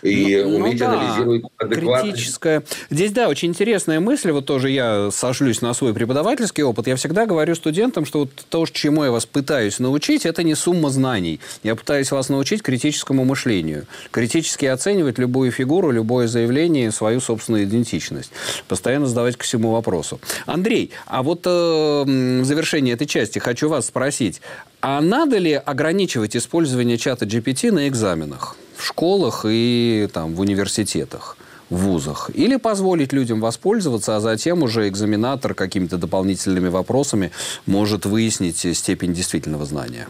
И 0.06 0.42
Ну, 0.42 0.58
ну 0.58 0.64
уметь 0.64 0.78
да, 0.78 0.92
анализировать 0.92 1.42
адекватность. 1.58 2.14
критическая. 2.14 2.62
Здесь, 2.90 3.12
да, 3.12 3.28
очень 3.28 3.48
интересная 3.48 4.00
мысль. 4.00 4.30
Вот 4.30 4.46
тоже 4.46 4.70
я 4.70 5.10
сошлюсь 5.10 5.60
на 5.62 5.74
свой 5.74 5.94
преподавательский 5.94 6.62
опыт. 6.62 6.86
Я 6.86 6.96
всегда 6.96 7.26
говорю 7.26 7.54
студентам, 7.54 8.04
что 8.04 8.20
вот 8.20 8.30
то, 8.48 8.66
чему 8.66 9.04
я 9.04 9.10
вас 9.10 9.26
пытаюсь 9.26 9.78
научить, 9.78 10.26
это 10.26 10.42
не 10.42 10.54
сумма 10.54 10.90
знаний. 10.90 11.40
Я 11.62 11.74
пытаюсь 11.74 12.10
вас 12.10 12.28
научить 12.28 12.62
критическому 12.62 13.24
мышлению. 13.24 13.86
Критически 14.10 14.66
оценивать 14.66 15.18
любую 15.18 15.50
фигуру, 15.50 15.90
любое 15.90 16.26
заявление, 16.26 16.92
свою 16.92 17.20
собственную 17.20 17.64
идентичность. 17.64 18.30
Постоянно 18.68 19.06
задавать 19.06 19.36
к 19.36 19.42
всему 19.42 19.72
вопросу. 19.72 20.20
Андрей, 20.46 20.92
а 21.06 21.22
вот 21.22 21.42
э, 21.46 21.50
в 21.50 22.44
завершение 22.44 22.94
этой 22.94 23.06
части 23.06 23.38
хочу 23.38 23.68
вас 23.68 23.86
спросить. 23.86 24.40
А 24.80 25.00
надо 25.00 25.38
ли 25.38 25.52
ограничивать 25.52 26.36
использование 26.36 26.98
чата 26.98 27.24
GPT 27.24 27.72
на 27.72 27.88
экзаменах? 27.88 28.56
В 28.76 28.84
школах 28.84 29.46
и 29.48 30.08
там, 30.12 30.34
в 30.34 30.40
университетах, 30.40 31.36
в 31.70 31.76
вузах? 31.76 32.30
Или 32.34 32.56
позволить 32.56 33.12
людям 33.12 33.40
воспользоваться, 33.40 34.16
а 34.16 34.20
затем 34.20 34.62
уже 34.62 34.86
экзаменатор 34.88 35.54
какими-то 35.54 35.96
дополнительными 35.96 36.68
вопросами 36.68 37.32
может 37.64 38.04
выяснить 38.04 38.58
степень 38.76 39.14
действительного 39.14 39.64
знания? 39.64 40.08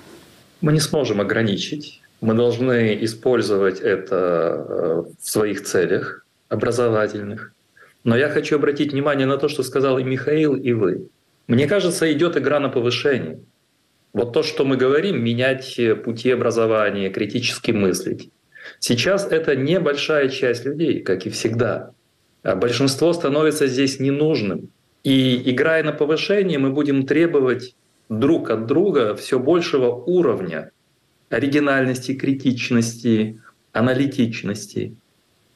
Мы 0.60 0.72
не 0.72 0.80
сможем 0.80 1.20
ограничить. 1.20 2.00
Мы 2.20 2.34
должны 2.34 2.98
использовать 3.04 3.80
это 3.80 4.66
э, 4.68 5.02
в 5.20 5.30
своих 5.30 5.64
целях 5.64 6.24
образовательных. 6.48 7.52
Но 8.04 8.16
я 8.16 8.28
хочу 8.28 8.56
обратить 8.56 8.92
внимание 8.92 9.26
на 9.26 9.36
то, 9.36 9.48
что 9.48 9.62
сказал 9.62 9.98
и 9.98 10.04
Михаил, 10.04 10.54
и 10.56 10.72
вы. 10.72 11.08
Мне 11.46 11.68
кажется, 11.68 12.10
идет 12.12 12.36
игра 12.36 12.58
на 12.58 12.68
повышение. 12.68 13.38
Вот 14.12 14.32
то, 14.32 14.42
что 14.42 14.64
мы 14.64 14.76
говорим, 14.76 15.22
менять 15.22 15.78
э, 15.78 15.94
пути 15.94 16.30
образования, 16.30 17.10
критически 17.10 17.70
мыслить. 17.70 18.30
Сейчас 18.78 19.26
это 19.30 19.56
небольшая 19.56 20.28
часть 20.28 20.64
людей, 20.64 21.00
как 21.00 21.26
и 21.26 21.30
всегда. 21.30 21.90
А 22.42 22.54
большинство 22.54 23.12
становится 23.12 23.66
здесь 23.66 24.00
ненужным. 24.00 24.70
И 25.02 25.50
играя 25.50 25.82
на 25.82 25.92
повышение, 25.92 26.58
мы 26.58 26.70
будем 26.70 27.06
требовать 27.06 27.74
друг 28.08 28.50
от 28.50 28.66
друга 28.66 29.14
все 29.16 29.38
большего 29.38 29.90
уровня 29.90 30.70
оригинальности, 31.28 32.14
критичности, 32.14 33.40
аналитичности. 33.72 34.96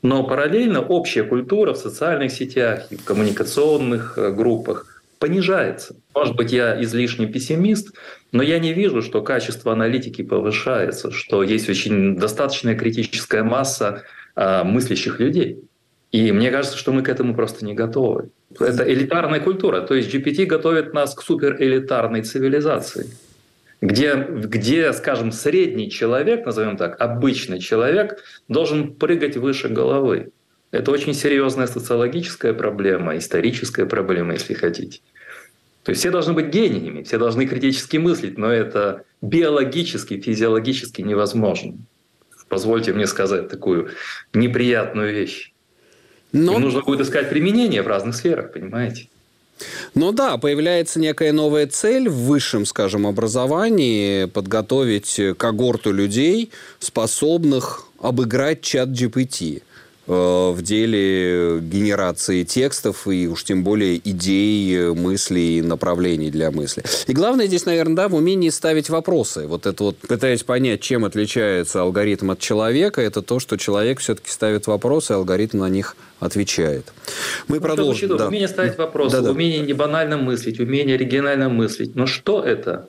Но 0.03 0.25
параллельно 0.25 0.81
общая 0.81 1.25
культура 1.25 1.75
в 1.75 1.77
социальных 1.77 2.33
сетях 2.33 2.91
и 2.91 2.97
в 2.97 3.05
коммуникационных 3.05 4.17
э, 4.17 4.33
группах 4.33 4.90
понижается. 5.21 5.95
Может 6.15 6.35
быть, 6.35 6.51
я 6.51 6.83
излишний 6.83 7.27
пессимист, 7.27 7.95
но 8.33 8.43
я 8.43 8.59
не 8.59 8.73
вижу, 8.73 9.03
что 9.03 9.23
качество 9.23 9.73
аналитики 9.73 10.23
повышается, 10.23 11.13
что 11.13 11.45
есть 11.45 11.69
очень 11.69 12.17
достаточная 12.17 12.75
критическая 12.75 13.45
масса 13.45 14.03
а, 14.35 14.65
мыслящих 14.65 15.21
людей. 15.21 15.61
И 16.11 16.33
мне 16.33 16.51
кажется, 16.51 16.77
что 16.77 16.93
мы 16.93 17.03
к 17.03 17.09
этому 17.09 17.35
просто 17.35 17.65
не 17.65 17.75
готовы. 17.75 18.31
Это 18.59 18.83
элитарная 18.91 19.41
культура. 19.41 19.83
То 19.83 19.95
есть 19.95 20.13
GPT 20.13 20.47
готовит 20.47 20.95
нас 20.95 21.15
к 21.15 21.23
суперэлитарной 21.23 22.23
цивилизации, 22.23 23.07
где, 23.83 24.15
где, 24.15 24.93
скажем, 24.95 25.33
средний 25.33 25.91
человек, 25.91 26.47
назовем 26.47 26.77
так, 26.79 27.01
обычный 27.01 27.61
человек, 27.61 28.25
должен 28.49 28.95
прыгать 28.95 29.37
выше 29.37 29.69
головы. 29.69 30.31
Это 30.71 30.93
очень 30.93 31.15
серьезная 31.15 31.67
социологическая 31.67 32.53
проблема, 32.53 33.17
историческая 33.17 33.87
проблема, 33.87 34.35
если 34.35 34.55
хотите. 34.55 35.01
То 35.83 35.91
есть 35.91 36.01
все 36.01 36.11
должны 36.11 36.35
быть 36.35 36.47
гениями, 36.47 37.03
все 37.03 37.19
должны 37.19 37.47
критически 37.47 37.97
мыслить, 37.97 38.39
но 38.39 38.53
это 38.53 39.05
биологически, 39.23 40.21
физиологически 40.21 41.03
невозможно. 41.03 41.75
Позвольте 42.49 42.93
мне 42.93 43.07
сказать 43.07 43.49
такую 43.49 43.91
неприятную 44.33 45.13
вещь. 45.15 45.53
Но... 46.33 46.55
Им 46.55 46.63
нужно 46.63 46.83
будет 46.83 47.01
искать 47.01 47.31
применение 47.31 47.83
в 47.83 47.89
разных 47.89 48.15
сферах, 48.15 48.53
понимаете? 48.53 49.09
Ну 49.95 50.13
да, 50.13 50.39
появляется 50.39 51.01
некая 51.01 51.33
новая 51.33 51.67
цель 51.67 52.09
в 52.09 52.15
высшем, 52.15 52.65
скажем, 52.65 53.07
образовании 53.07 54.25
подготовить 54.27 55.21
когорту 55.37 55.93
людей, 55.93 56.51
способных 56.79 57.87
обыграть 58.01 58.63
чат 58.63 58.89
GPT. 58.89 59.63
В 60.11 60.63
деле 60.63 61.61
генерации 61.61 62.43
текстов 62.43 63.07
и 63.07 63.29
уж 63.29 63.45
тем 63.45 63.63
более 63.63 63.97
идей, 63.99 64.93
мыслей, 64.93 65.63
направлений 65.63 66.31
для 66.31 66.51
мысли. 66.51 66.83
И 67.07 67.13
главное 67.13 67.47
здесь, 67.47 67.65
наверное, 67.65 67.95
да, 67.95 68.09
в 68.09 68.15
умении 68.15 68.49
ставить 68.49 68.91
вопросы. 68.91 69.47
Вот 69.47 69.67
это 69.67 69.85
вот, 69.85 69.97
пытаясь 69.99 70.43
понять, 70.43 70.81
чем 70.81 71.05
отличается 71.05 71.83
алгоритм 71.83 72.33
от 72.33 72.41
человека, 72.41 73.01
это 73.01 73.23
то, 73.23 73.39
что 73.39 73.57
человек 73.57 74.01
все-таки 74.01 74.31
ставит 74.31 74.67
вопросы, 74.67 75.13
а 75.13 75.17
алгоритм 75.17 75.59
на 75.59 75.69
них 75.69 75.97
отвечает. 76.19 76.93
Мы 77.49 77.57
ну, 77.57 77.63
продолжим. 77.63 78.17
Да. 78.17 78.27
Умение 78.27 78.49
ставить 78.49 78.77
вопросы, 78.79 79.17
да, 79.17 79.23
да. 79.23 79.31
умение 79.31 79.61
не 79.61 79.73
банально 79.73 80.17
мыслить, 80.17 80.59
умение 80.61 80.97
оригинально 80.97 81.49
мыслить. 81.49 81.95
Но 81.95 82.07
что 82.07 82.43
это? 82.43 82.89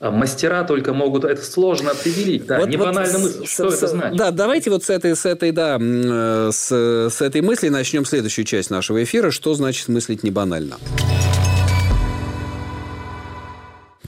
А 0.00 0.10
мастера 0.10 0.64
только 0.64 0.94
могут 0.94 1.24
это 1.26 1.44
сложно 1.44 1.90
определить. 1.90 2.46
Да, 2.46 2.58
вот, 2.58 2.70
не 2.70 2.78
вот 2.78 2.86
банально 2.86 3.18
с, 3.18 3.22
мысль. 3.22 3.46
Что 3.46 3.70
с, 3.70 3.74
это 3.74 3.88
значит? 3.88 4.16
Да, 4.16 4.30
давайте 4.30 4.70
вот 4.70 4.82
с 4.82 4.88
этой, 4.88 5.14
с 5.14 5.26
этой, 5.26 5.52
да, 5.52 5.76
э, 5.78 6.50
с, 6.50 6.72
с 6.72 7.20
этой 7.20 7.42
мысли 7.42 7.68
начнем 7.68 8.06
следующую 8.06 8.46
часть 8.46 8.70
нашего 8.70 9.04
эфира. 9.04 9.30
Что 9.30 9.52
значит 9.52 9.88
мыслить 9.88 10.22
не 10.22 10.30
банально? 10.30 10.78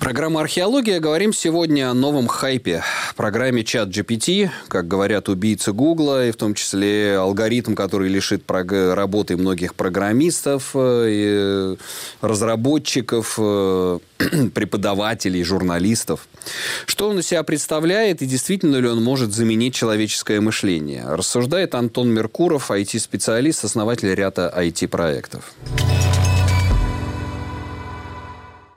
Программа 0.03 0.41
«Археология». 0.41 0.99
Говорим 0.99 1.33
сегодня 1.33 1.89
о 1.89 1.95
новом 1.95 2.27
хайпе. 2.27 2.83
Программе 3.15 3.63
чат 3.63 3.89
GPT, 3.89 4.51
как 4.67 4.89
говорят 4.89 5.29
убийцы 5.29 5.73
Гугла, 5.73 6.27
и 6.27 6.33
в 6.33 6.37
том 6.37 6.55
числе 6.55 7.19
алгоритм, 7.19 7.77
который 7.77 8.09
лишит 8.09 8.43
работы 8.51 9.37
многих 9.37 9.77
программистов, 9.77 10.73
э, 10.75 11.77
разработчиков, 12.21 13.37
э, 13.39 13.99
преподавателей, 14.53 15.45
журналистов. 15.45 16.27
Что 16.87 17.09
он 17.09 17.21
из 17.21 17.29
себя 17.29 17.45
представляет 17.45 18.23
и 18.23 18.27
действительно 18.27 18.79
ли 18.79 18.89
он 18.89 19.05
может 19.05 19.33
заменить 19.33 19.77
человеческое 19.77 20.41
мышление? 20.41 21.05
Рассуждает 21.07 21.77
Антон 21.77 22.09
Меркуров, 22.09 22.73
IT-специалист, 22.73 23.65
основатель 23.65 24.13
ряда 24.13 24.53
IT-проектов. 24.57 25.53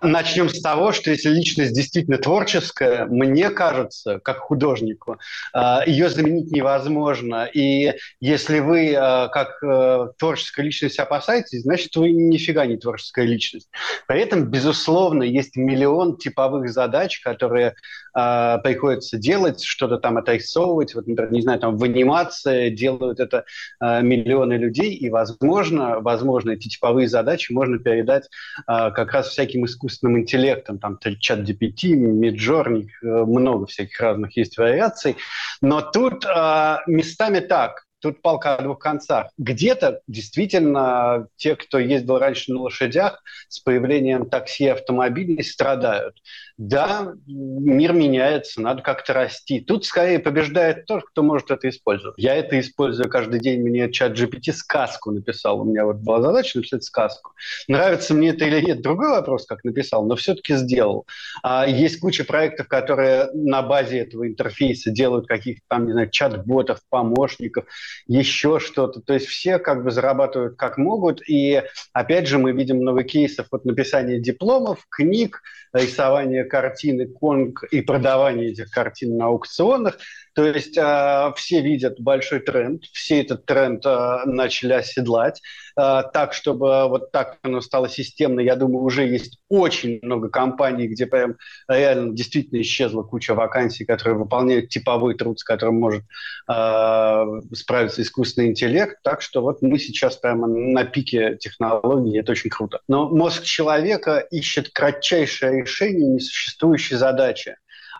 Начнем 0.06 0.50
с 0.50 0.62
того, 0.62 0.92
что 0.92 1.10
если 1.10 1.30
личность 1.30 1.74
действительно 1.74 2.20
творческая, 2.20 3.06
мне 3.06 3.50
кажется, 3.50 4.20
как 4.20 4.38
художнику, 4.38 5.18
а, 5.52 5.84
ее 5.86 6.10
заменить 6.10 6.52
невозможно. 6.52 7.46
И 7.52 7.94
если 8.20 8.60
вы 8.60 8.94
а, 8.96 9.30
как 9.30 9.64
э, 9.64 10.08
творческая 10.20 10.62
личность 10.62 11.00
опасаетесь, 11.00 11.64
значит, 11.64 11.96
вы 11.96 12.12
нифига 12.12 12.68
не 12.68 12.78
творческая 12.78 13.26
личность. 13.26 13.68
При 14.08 14.22
этом, 14.22 14.46
безусловно, 14.46 15.24
есть 15.24 15.56
миллион 15.56 16.18
типовых 16.18 16.70
задач, 16.70 17.20
которые 17.22 17.74
э, 18.16 18.58
приходится 18.64 19.18
делать, 19.18 19.64
что-то 19.64 19.98
там 19.98 20.18
отрисовывать, 20.18 20.94
вот, 20.94 21.08
например, 21.08 21.32
не 21.32 21.42
знаю, 21.42 21.60
там 21.60 21.78
в 21.78 21.84
анимации 21.84 22.70
делают 22.70 23.20
это 23.20 23.46
э, 23.82 24.02
миллионы 24.04 24.54
людей, 24.54 24.94
и, 24.94 25.10
возможно, 25.10 26.00
возможно, 26.00 26.52
эти 26.52 26.68
типовые 26.68 27.08
задачи 27.08 27.52
можно 27.52 27.80
передать 27.80 28.26
э, 28.26 28.92
как 28.92 29.12
раз 29.12 29.30
всяким 29.30 29.66
искусственным 29.66 29.95
интеллектом, 30.04 30.80
там 30.80 31.00
чат 31.20 31.40
GPT, 31.40 31.94
Midjourney, 31.94 32.88
много 33.02 33.66
всяких 33.66 34.00
разных 34.00 34.36
есть 34.38 34.58
вариаций, 34.58 35.18
но 35.62 35.82
тут 35.82 36.26
э, 36.26 36.78
местами 36.88 37.40
так, 37.40 37.86
тут 38.06 38.22
палка 38.22 38.56
о 38.56 38.62
двух 38.62 38.78
концах. 38.78 39.32
Где-то 39.40 40.02
действительно 40.08 41.28
те, 41.38 41.56
кто 41.56 41.80
ездил 41.80 42.20
раньше 42.20 42.54
на 42.54 42.62
лошадях, 42.62 43.24
с 43.48 43.60
появлением 43.60 44.30
такси 44.30 44.66
и 44.66 44.68
автомобилей 44.68 45.42
страдают. 45.44 46.16
Да, 46.58 47.14
мир 47.28 47.92
меняется, 47.92 48.62
надо 48.62 48.82
как-то 48.82 49.12
расти. 49.12 49.60
Тут 49.60 49.84
скорее 49.84 50.20
побеждает 50.20 50.86
тот, 50.86 51.04
кто 51.04 51.22
может 51.22 51.52
это 51.52 51.68
использовать. 51.68 52.18
Я 52.18 52.36
это 52.36 52.58
использую 52.62 53.10
каждый 53.10 53.42
день. 53.42 53.62
Мне 53.62 53.92
чат 53.92 54.14
GPT 54.14 54.54
сказку 54.54 55.12
написал. 55.12 55.60
У 55.60 55.66
меня 55.66 55.84
вот 55.84 55.98
была 55.98 56.22
задача 56.22 56.58
написать 56.58 56.86
сказку. 56.86 57.34
Нравится 57.68 58.14
мне 58.14 58.30
это 58.30 58.46
или 58.46 58.62
нет, 58.62 58.82
другой 58.82 59.10
вопрос, 59.10 59.46
как 59.46 59.66
написал, 59.66 60.06
но 60.06 60.16
все-таки 60.16 60.56
сделал. 60.56 61.06
А 61.44 61.68
есть 61.68 62.00
куча 62.00 62.24
проектов, 62.24 62.70
которые 62.70 63.30
на 63.34 63.62
базе 63.62 64.00
этого 64.00 64.26
интерфейса 64.26 64.92
делают 64.92 65.28
каких-то 65.28 65.66
там, 65.68 65.86
не 65.88 65.92
знаю, 65.92 66.10
чат-ботов, 66.10 66.80
помощников, 66.90 67.66
еще 68.08 68.60
что-то. 68.60 69.02
То 69.02 69.14
есть 69.14 69.26
все 69.26 69.60
как 69.60 69.84
бы 69.84 69.92
зарабатывают 69.92 70.56
как 70.56 70.78
могут. 70.78 71.22
И 71.28 71.64
опять 71.92 72.30
же 72.30 72.38
мы 72.38 72.54
видим 72.54 72.78
много 72.78 73.04
кейсов 73.04 73.48
от 73.52 73.66
написания 73.66 74.20
дипломов, 74.22 74.86
книг, 74.90 75.42
рисования 75.74 76.45
картины 76.46 77.08
Конг 77.08 77.64
и 77.72 77.82
продавания 77.82 78.48
этих 78.48 78.70
картин 78.70 79.18
на 79.18 79.26
аукционах. 79.28 79.98
То 80.36 80.46
есть 80.46 80.78
э, 80.78 81.32
все 81.38 81.62
видят 81.62 81.98
большой 82.00 82.42
тренд, 82.42 82.84
все 82.92 83.22
этот 83.22 83.46
тренд 83.46 83.86
э, 83.86 84.26
начали 84.26 84.74
оседлать, 84.74 85.42
э, 85.78 86.02
так, 86.14 86.34
чтобы 86.34 86.90
вот 86.90 87.14
так 87.14 87.38
оно 87.42 87.62
стало 87.62 87.88
системно. 87.88 88.42
Я 88.42 88.58
думаю, 88.58 88.84
уже 88.84 89.08
есть 89.08 89.40
очень 89.48 90.00
много 90.02 90.28
компаний, 90.28 90.88
где 90.88 91.06
прям 91.06 91.38
реально 91.70 92.14
действительно 92.14 92.60
исчезла 92.60 93.04
куча 93.04 93.34
вакансий, 93.34 93.86
которые 93.86 94.18
выполняют 94.18 94.68
типовой 94.68 95.16
труд, 95.16 95.40
с 95.40 95.44
которым 95.46 95.76
может 95.76 96.04
э, 96.52 97.26
справиться 97.54 98.02
искусственный 98.02 98.50
интеллект. 98.50 98.98
Так 99.04 99.22
что 99.22 99.42
вот 99.42 99.62
мы 99.62 99.80
сейчас 99.80 100.18
прямо 100.18 100.48
на 100.48 100.84
пике 100.84 101.38
технологий, 101.40 102.20
это 102.20 102.34
очень 102.34 102.50
круто. 102.50 102.82
Но 102.90 103.08
мозг 103.08 103.44
человека 103.44 104.18
ищет 104.32 104.68
кратчайшее 104.74 105.62
решение 105.62 106.10
несуществующей 106.10 106.98
задачи 106.98 107.56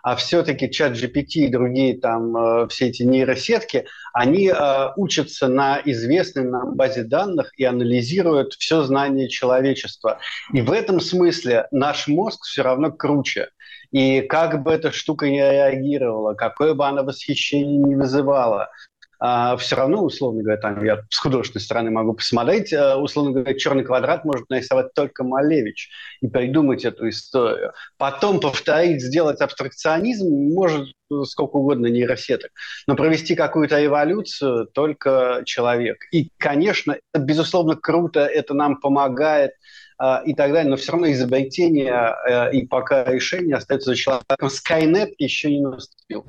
а 0.06 0.14
все-таки 0.14 0.70
чат 0.70 0.92
GPT 0.92 1.46
и 1.46 1.48
другие 1.48 1.98
там 1.98 2.36
э, 2.36 2.68
все 2.68 2.86
эти 2.90 3.02
нейросетки, 3.02 3.86
они 4.12 4.46
э, 4.48 4.88
учатся 4.94 5.48
на 5.48 5.80
известной 5.84 6.44
нам 6.44 6.76
базе 6.76 7.02
данных 7.02 7.50
и 7.56 7.64
анализируют 7.64 8.52
все 8.52 8.84
знание 8.84 9.28
человечества. 9.28 10.20
И 10.52 10.60
в 10.60 10.70
этом 10.70 11.00
смысле 11.00 11.66
наш 11.72 12.06
мозг 12.06 12.44
все 12.44 12.62
равно 12.62 12.92
круче. 12.92 13.48
И 13.90 14.20
как 14.20 14.62
бы 14.62 14.70
эта 14.70 14.92
штука 14.92 15.28
не 15.28 15.40
реагировала, 15.40 16.34
какое 16.34 16.74
бы 16.74 16.86
она 16.86 17.02
восхищение 17.02 17.76
не 17.76 17.96
вызывала, 17.96 18.68
а, 19.18 19.56
все 19.56 19.76
равно, 19.76 20.02
условно 20.04 20.42
говоря, 20.42 20.60
там 20.60 20.84
я 20.84 21.02
с 21.10 21.18
художественной 21.18 21.62
стороны 21.62 21.90
могу 21.90 22.14
посмотреть, 22.14 22.72
а, 22.72 22.96
условно 22.98 23.32
говоря, 23.32 23.58
черный 23.58 23.84
квадрат 23.84 24.24
может 24.24 24.48
нарисовать 24.50 24.92
только 24.94 25.24
Малевич 25.24 25.90
и 26.20 26.28
придумать 26.28 26.84
эту 26.84 27.08
историю. 27.08 27.72
Потом 27.96 28.40
повторить, 28.40 29.02
сделать 29.02 29.40
абстракционизм 29.40 30.28
может 30.28 30.88
сколько 31.24 31.56
угодно 31.56 31.86
нейросеток. 31.86 32.50
Но 32.86 32.96
провести 32.96 33.36
какую-то 33.36 33.84
эволюцию 33.84 34.66
только 34.66 35.42
человек. 35.44 35.98
И, 36.12 36.30
конечно, 36.36 36.96
это, 37.12 37.22
безусловно, 37.22 37.76
круто, 37.76 38.20
это 38.20 38.54
нам 38.54 38.80
помогает 38.80 39.52
а, 39.98 40.22
и 40.26 40.34
так 40.34 40.52
далее, 40.52 40.68
но 40.68 40.76
все 40.76 40.92
равно 40.92 41.10
изобретение 41.10 42.14
и 42.52 42.66
пока 42.66 43.04
решение 43.04 43.56
остается 43.56 43.90
за 43.90 43.96
человеком. 43.96 44.48
Skynet 44.48 45.14
еще 45.18 45.50
не 45.50 45.62
наступил. 45.62 46.26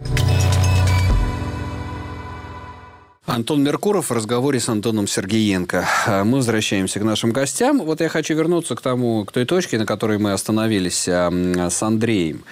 Антон 3.27 3.61
Меркуров 3.61 4.09
в 4.09 4.13
разговоре 4.13 4.61
с 4.61 4.69
Антоном 4.69 5.05
Сергеенко. 5.05 5.85
А 6.05 6.23
мы 6.23 6.37
возвращаемся 6.37 7.01
к 7.01 7.03
нашим 7.03 7.33
гостям. 7.33 7.79
Вот 7.81 7.99
я 7.99 8.07
хочу 8.07 8.33
вернуться 8.33 8.73
к 8.73 8.81
тому, 8.81 9.25
к 9.25 9.33
той 9.33 9.43
точке, 9.43 9.77
на 9.77 9.85
которой 9.85 10.17
мы 10.17 10.31
остановились 10.31 11.09
с 11.09 11.83
Андреем. 11.83 12.45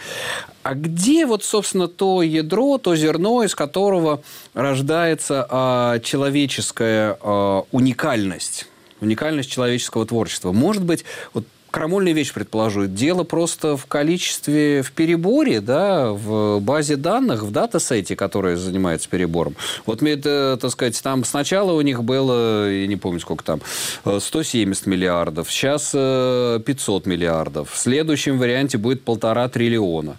А 0.64 0.74
где 0.74 1.26
вот, 1.26 1.46
собственно, 1.46 1.88
то 1.88 2.22
ядро, 2.22 2.78
то 2.78 2.94
зерно, 2.94 3.44
из 3.44 3.56
которого 3.56 4.22
рождается 4.54 5.48
а, 5.50 6.00
человеческая 6.00 7.18
а, 7.22 7.64
уникальность? 7.72 8.68
Уникальность 9.00 9.50
человеческого 9.50 10.06
творчества. 10.06 10.52
Может 10.52 10.84
быть, 10.84 11.06
вот 11.34 11.46
крамольная 11.76 12.14
вещь 12.14 12.32
предположу. 12.32 12.86
Дело 12.86 13.26
просто 13.26 13.76
в 13.76 13.86
количестве, 13.86 14.82
в 14.82 14.94
переборе, 14.94 15.60
да, 15.60 16.14
в 16.14 16.62
базе 16.62 16.96
данных, 16.96 17.44
в 17.44 17.52
датасете, 17.52 18.16
который 18.16 18.56
занимается 18.56 19.10
перебором. 19.10 19.58
Вот, 19.86 20.02
это, 20.02 20.58
так 20.62 20.72
сказать, 20.72 21.02
там 21.04 21.26
сначала 21.26 21.74
у 21.74 21.82
них 21.82 22.02
было, 22.02 22.72
я 22.72 22.88
не 22.88 22.96
помню, 22.96 23.20
сколько 23.20 23.44
там, 23.44 23.62
170 24.06 24.86
миллиардов, 24.86 25.52
сейчас 25.52 25.92
500 25.92 27.06
миллиардов. 27.08 27.72
В 27.74 27.78
следующем 27.78 28.40
варианте 28.40 28.78
будет 28.78 29.04
полтора 29.04 29.50
триллиона. 29.50 30.16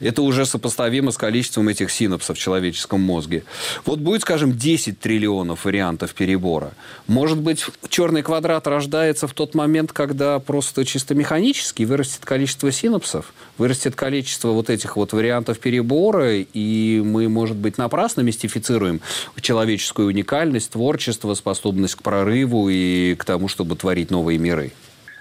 Это 0.00 0.22
уже 0.22 0.44
сопоставимо 0.44 1.12
с 1.12 1.16
количеством 1.16 1.68
этих 1.68 1.92
синапсов 1.92 2.36
в 2.36 2.40
человеческом 2.40 3.00
мозге. 3.00 3.44
Вот 3.84 4.00
будет, 4.00 4.22
скажем, 4.22 4.56
10 4.56 4.98
триллионов 4.98 5.66
вариантов 5.66 6.14
перебора. 6.14 6.72
Может 7.06 7.38
быть, 7.38 7.64
черный 7.88 8.22
квадрат 8.22 8.66
рождается 8.66 9.28
в 9.28 9.34
тот 9.34 9.54
момент, 9.54 9.92
когда 9.92 10.40
просто 10.40 10.84
чисто 10.96 11.14
механически 11.14 11.82
вырастет 11.82 12.24
количество 12.24 12.72
синапсов, 12.72 13.34
вырастет 13.58 13.94
количество 13.94 14.52
вот 14.52 14.70
этих 14.70 14.96
вот 14.96 15.12
вариантов 15.12 15.58
перебора, 15.58 16.36
и 16.38 17.02
мы, 17.04 17.28
может 17.28 17.54
быть, 17.54 17.76
напрасно 17.76 18.22
мистифицируем 18.22 19.02
человеческую 19.38 20.08
уникальность, 20.08 20.70
творчество, 20.70 21.34
способность 21.34 21.96
к 21.96 22.02
прорыву 22.02 22.70
и 22.70 23.14
к 23.14 23.26
тому, 23.26 23.48
чтобы 23.48 23.76
творить 23.76 24.10
новые 24.10 24.38
миры. 24.38 24.72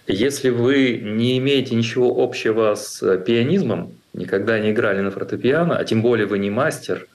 Если 0.08 0.50
вы 0.50 0.98
не 1.04 1.40
имеете 1.40 1.76
ничего 1.76 2.24
общего 2.24 2.76
с 2.76 3.18
пианизмом, 3.18 3.92
никогда 4.14 4.58
не 4.60 4.72
играли 4.72 5.02
на 5.02 5.12
фортепиано, 5.12 5.76
а 5.76 5.84
тем 5.84 6.02
более 6.02 6.26
вы 6.26 6.40
не 6.40 6.50
мастер, 6.50 7.06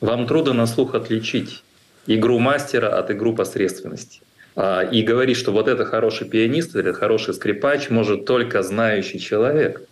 вам 0.00 0.26
трудно 0.26 0.54
на 0.54 0.66
слух 0.66 0.94
отличить 0.94 1.62
игру 2.06 2.38
мастера 2.38 2.98
от 2.98 3.10
игру 3.10 3.34
посредственности. 3.34 4.22
А, 4.56 4.82
и 4.82 5.02
говорить, 5.02 5.36
что 5.36 5.52
вот 5.52 5.68
это 5.68 5.84
хороший 5.84 6.26
пианист 6.26 6.74
или 6.74 6.90
хороший 6.90 7.34
скрипач 7.34 7.90
может 7.90 8.24
только 8.24 8.62
знающий 8.62 9.20
человек. 9.20 9.82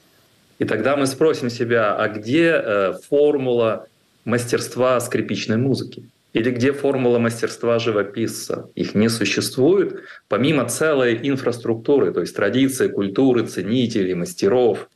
И 0.58 0.64
тогда 0.64 0.96
мы 0.96 1.06
спросим 1.06 1.50
себя, 1.50 1.94
а 1.94 2.08
где 2.08 2.52
э, 2.54 2.94
формула 3.08 3.86
мастерства 4.24 4.98
скрипичной 5.00 5.58
музыки? 5.58 6.08
Или 6.32 6.50
где 6.50 6.72
формула 6.72 7.18
мастерства 7.18 7.78
живописца? 7.78 8.70
Их 8.74 8.94
не 8.94 9.08
существует, 9.08 10.00
помимо 10.28 10.66
целой 10.68 11.20
инфраструктуры, 11.22 12.12
то 12.12 12.20
есть 12.20 12.34
традиции, 12.34 12.88
культуры, 12.88 13.46
ценителей, 13.46 14.14
мастеров, 14.14 14.88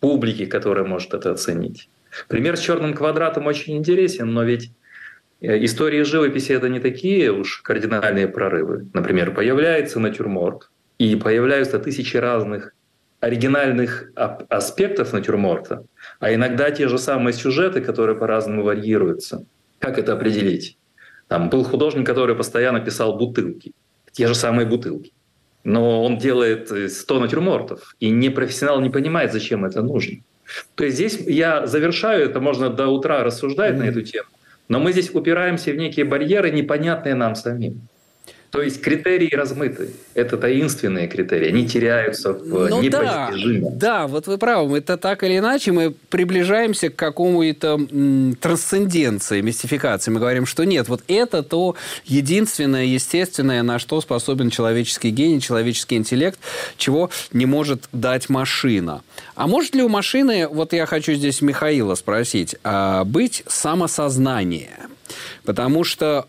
публики, 0.00 0.44
которая 0.44 0.84
может 0.84 1.14
это 1.14 1.32
оценить. 1.32 1.88
Пример 2.28 2.56
с 2.56 2.60
черным 2.60 2.94
квадратом 2.94 3.46
очень 3.46 3.76
интересен, 3.76 4.32
но 4.32 4.44
ведь 4.44 4.70
истории 5.44 6.02
живописи— 6.02 6.52
это 6.54 6.68
не 6.68 6.80
такие 6.80 7.32
уж 7.32 7.60
кардинальные 7.62 8.28
прорывы. 8.28 8.86
Например, 8.94 9.34
появляется 9.34 10.00
натюрморт, 10.00 10.70
и 10.98 11.16
появляются 11.16 11.78
тысячи 11.78 12.16
разных 12.16 12.74
оригинальных 13.20 14.10
аспектов 14.48 15.12
натюрморта, 15.12 15.84
а 16.20 16.34
иногда 16.34 16.70
те 16.70 16.88
же 16.88 16.98
самые 16.98 17.32
сюжеты, 17.32 17.80
которые 17.80 18.16
по-разному 18.16 18.62
варьируются. 18.62 19.44
Как 19.78 19.98
это 19.98 20.12
определить? 20.12 20.76
Там 21.28 21.48
был 21.48 21.64
художник, 21.64 22.06
который 22.06 22.36
постоянно 22.36 22.80
писал 22.80 23.16
бутылки, 23.16 23.72
те 24.12 24.26
же 24.26 24.34
самые 24.34 24.66
бутылки. 24.66 25.12
Но 25.64 26.04
он 26.04 26.18
делает 26.18 26.70
100 26.92 27.20
натюрмортов, 27.20 27.96
и 27.98 28.10
непрофессионал 28.10 28.80
не 28.80 28.90
понимает, 28.90 29.32
зачем 29.32 29.64
это 29.64 29.82
нужно. 29.82 30.18
То 30.74 30.84
есть 30.84 30.96
здесь 30.96 31.18
я 31.26 31.66
завершаю, 31.66 32.26
это 32.26 32.40
можно 32.40 32.68
до 32.68 32.88
утра 32.88 33.24
рассуждать 33.24 33.74
mm-hmm. 33.74 33.78
на 33.78 33.84
эту 33.84 34.02
тему. 34.02 34.28
Но 34.68 34.80
мы 34.80 34.92
здесь 34.92 35.14
упираемся 35.14 35.72
в 35.72 35.76
некие 35.76 36.04
барьеры, 36.04 36.50
непонятные 36.50 37.14
нам 37.14 37.34
самим. 37.34 37.88
То 38.54 38.62
есть 38.62 38.80
критерии 38.80 39.34
размыты. 39.34 39.90
Это 40.14 40.36
таинственные 40.36 41.08
критерии. 41.08 41.48
Они 41.48 41.66
теряются 41.66 42.34
в 42.34 42.68
ну, 42.68 42.80
непостижимом. 42.80 43.76
Да, 43.76 44.02
да, 44.02 44.06
вот 44.06 44.28
вы 44.28 44.38
правы. 44.38 44.78
Это 44.78 44.96
так 44.96 45.24
или 45.24 45.38
иначе 45.38 45.72
мы 45.72 45.92
приближаемся 46.08 46.88
к 46.88 46.94
какому-то 46.94 47.80
трансценденции, 48.40 49.40
мистификации. 49.40 50.12
Мы 50.12 50.20
говорим, 50.20 50.46
что 50.46 50.62
нет, 50.62 50.88
вот 50.88 51.02
это 51.08 51.42
то 51.42 51.74
единственное, 52.04 52.84
естественное, 52.84 53.64
на 53.64 53.80
что 53.80 54.00
способен 54.00 54.50
человеческий 54.50 55.10
гений, 55.10 55.40
человеческий 55.40 55.96
интеллект, 55.96 56.38
чего 56.76 57.10
не 57.32 57.46
может 57.46 57.88
дать 57.90 58.28
машина. 58.28 59.02
А 59.34 59.48
может 59.48 59.74
ли 59.74 59.82
у 59.82 59.88
машины, 59.88 60.46
вот 60.46 60.72
я 60.74 60.86
хочу 60.86 61.14
здесь 61.14 61.42
Михаила 61.42 61.96
спросить, 61.96 62.54
а, 62.62 63.02
быть 63.02 63.42
самосознание? 63.48 64.70
Потому 65.44 65.84
что 65.84 66.26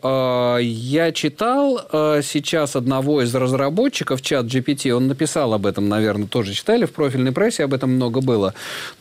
э, 0.59 0.63
я 0.63 1.11
читал 1.13 1.79
э, 1.79 2.21
сейчас 2.21 2.75
одного 2.75 3.21
из 3.21 3.33
разработчиков, 3.33 4.21
чат 4.21 4.45
GPT, 4.45 4.91
он 4.91 5.07
написал 5.07 5.53
об 5.53 5.65
этом, 5.65 5.87
наверное, 5.87 6.27
тоже 6.27 6.53
читали, 6.53 6.85
в 6.85 6.91
профильной 6.91 7.31
прессе 7.31 7.63
об 7.63 7.73
этом 7.73 7.91
много 7.91 8.19
было. 8.19 8.53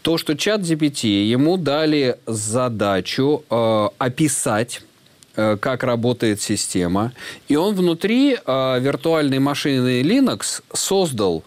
То, 0.02 0.16
что 0.16 0.36
чат 0.36 0.60
GPT, 0.60 1.24
ему 1.24 1.56
дали 1.56 2.18
задачу 2.26 3.42
э, 3.50 3.88
описать 3.98 4.82
э, 5.34 5.56
как 5.60 5.82
работает 5.82 6.40
система. 6.40 7.12
И 7.48 7.56
он 7.56 7.74
внутри 7.74 8.36
э, 8.36 8.80
виртуальной 8.80 9.40
машины 9.40 10.02
Linux 10.02 10.62
создал 10.72 11.42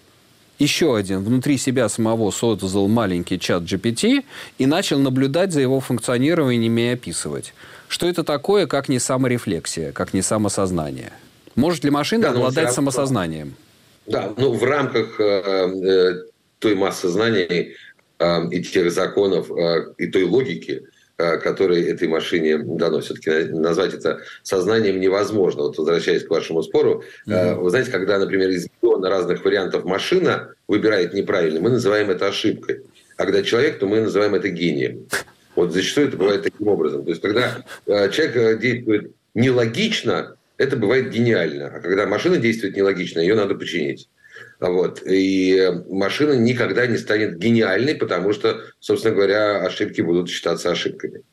еще 0.59 0.97
один 0.97 1.23
внутри 1.23 1.57
себя 1.57 1.87
самого 1.87 2.31
создал 2.31 2.87
маленький 2.87 3.39
чат 3.39 3.63
GPT 3.63 4.25
и 4.57 4.65
начал 4.65 4.99
наблюдать 4.99 5.53
за 5.53 5.61
его 5.61 5.79
функционированием 5.79 6.77
и 6.77 6.87
описывать. 6.87 7.53
Что 7.87 8.07
это 8.07 8.23
такое, 8.23 8.67
как 8.67 8.89
не 8.89 8.99
саморефлексия, 8.99 9.91
как 9.91 10.13
не 10.13 10.21
самосознание? 10.21 11.11
Может 11.55 11.83
ли 11.83 11.89
машина 11.89 12.23
да, 12.23 12.31
ну, 12.31 12.37
обладать 12.37 12.73
самосознанием? 12.73 13.55
Да, 14.05 14.33
ну 14.37 14.53
в 14.53 14.63
рамках 14.63 15.19
э, 15.19 15.23
э, 15.23 16.23
той 16.59 16.75
массы 16.75 17.07
знаний 17.07 17.75
э, 18.19 18.49
и 18.51 18.61
тех 18.61 18.91
законов 18.91 19.49
э, 19.51 19.93
и 19.97 20.07
той 20.07 20.23
логики, 20.23 20.83
э, 21.17 21.37
которые 21.37 21.87
этой 21.87 22.07
машине 22.07 22.57
дано. 22.59 22.99
Все-таки 22.99 23.51
назвать 23.51 23.93
это 23.93 24.19
сознанием 24.43 24.99
невозможно. 24.99 25.63
Вот 25.63 25.77
возвращаясь 25.77 26.25
к 26.25 26.29
вашему 26.29 26.61
спору, 26.63 27.03
mm-hmm. 27.27 27.55
вы 27.55 27.69
знаете, 27.69 27.91
когда, 27.91 28.19
например, 28.19 28.49
из 28.49 28.67
миллиона 28.81 29.09
разных 29.09 29.43
вариантов 29.43 29.83
машина 29.85 30.53
выбирает 30.67 31.13
неправильно, 31.13 31.59
мы 31.59 31.69
называем 31.69 32.09
это 32.09 32.27
ошибкой. 32.27 32.81
А 33.17 33.25
когда 33.25 33.41
человек, 33.41 33.79
то 33.79 33.87
мы 33.87 34.01
называем 34.01 34.35
это 34.35 34.49
гением. 34.49 35.07
Вот 35.57 35.73
зачастую 35.73 36.09
это 36.09 36.17
бывает 36.17 36.43
таким 36.43 36.67
образом. 36.67 37.03
То 37.03 37.09
есть, 37.09 37.21
когда 37.21 37.65
э, 37.87 38.11
человек 38.11 38.35
э, 38.35 38.57
действует 38.59 39.11
нелогично, 39.33 40.37
это 40.57 40.77
бывает 40.77 41.09
гениально. 41.09 41.65
А 41.67 41.79
когда 41.79 42.05
машина 42.05 42.37
действует 42.37 42.77
нелогично, 42.77 43.21
ее 43.21 43.33
надо 43.33 43.55
починить. 43.55 44.07
Вот. 44.59 45.01
И 45.03 45.59
машина 45.89 46.33
никогда 46.33 46.85
не 46.85 46.99
станет 46.99 47.39
гениальной, 47.39 47.95
потому 47.95 48.33
что, 48.33 48.61
собственно 48.79 49.15
говоря, 49.15 49.65
ошибки 49.65 50.01
будут 50.01 50.29
считаться 50.29 50.69
ошибками. 50.69 51.23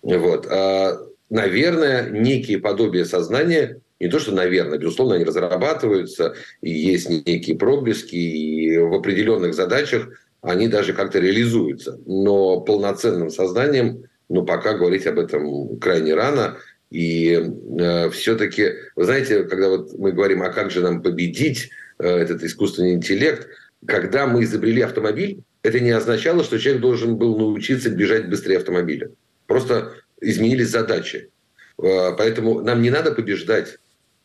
Вот. 0.00 0.46
А, 0.50 0.98
наверное, 1.28 2.08
некие 2.08 2.58
подобия 2.58 3.04
сознания, 3.04 3.82
не 4.00 4.08
то 4.08 4.18
что 4.18 4.32
наверное, 4.32 4.78
безусловно, 4.78 5.16
они 5.16 5.24
разрабатываются, 5.24 6.34
и 6.62 6.70
есть 6.70 7.10
некие 7.10 7.58
проблески, 7.58 8.16
и 8.16 8.78
в 8.78 8.94
определенных 8.94 9.52
задачах 9.52 10.08
они 10.42 10.68
даже 10.68 10.92
как-то 10.92 11.18
реализуются. 11.18 11.98
Но 12.06 12.60
полноценным 12.60 13.30
сознанием, 13.30 14.04
ну, 14.28 14.44
пока 14.44 14.74
говорить 14.74 15.06
об 15.06 15.18
этом 15.18 15.78
крайне 15.78 16.14
рано. 16.14 16.58
И 16.90 17.32
э, 17.32 18.10
все-таки, 18.10 18.72
вы 18.94 19.04
знаете, 19.04 19.44
когда 19.44 19.68
вот 19.68 19.98
мы 19.98 20.12
говорим, 20.12 20.42
а 20.42 20.50
как 20.50 20.70
же 20.70 20.80
нам 20.80 21.02
победить 21.02 21.70
э, 21.98 22.08
этот 22.08 22.42
искусственный 22.44 22.94
интеллект, 22.94 23.48
когда 23.86 24.26
мы 24.26 24.44
изобрели 24.44 24.82
автомобиль, 24.82 25.40
это 25.62 25.80
не 25.80 25.90
означало, 25.90 26.44
что 26.44 26.58
человек 26.58 26.80
должен 26.80 27.16
был 27.16 27.36
научиться 27.36 27.90
бежать 27.90 28.28
быстрее 28.28 28.58
автомобиля. 28.58 29.10
Просто 29.46 29.94
изменились 30.20 30.68
задачи. 30.68 31.30
Э, 31.82 32.12
поэтому 32.16 32.60
нам 32.60 32.82
не 32.82 32.90
надо 32.90 33.12
побеждать 33.12 33.78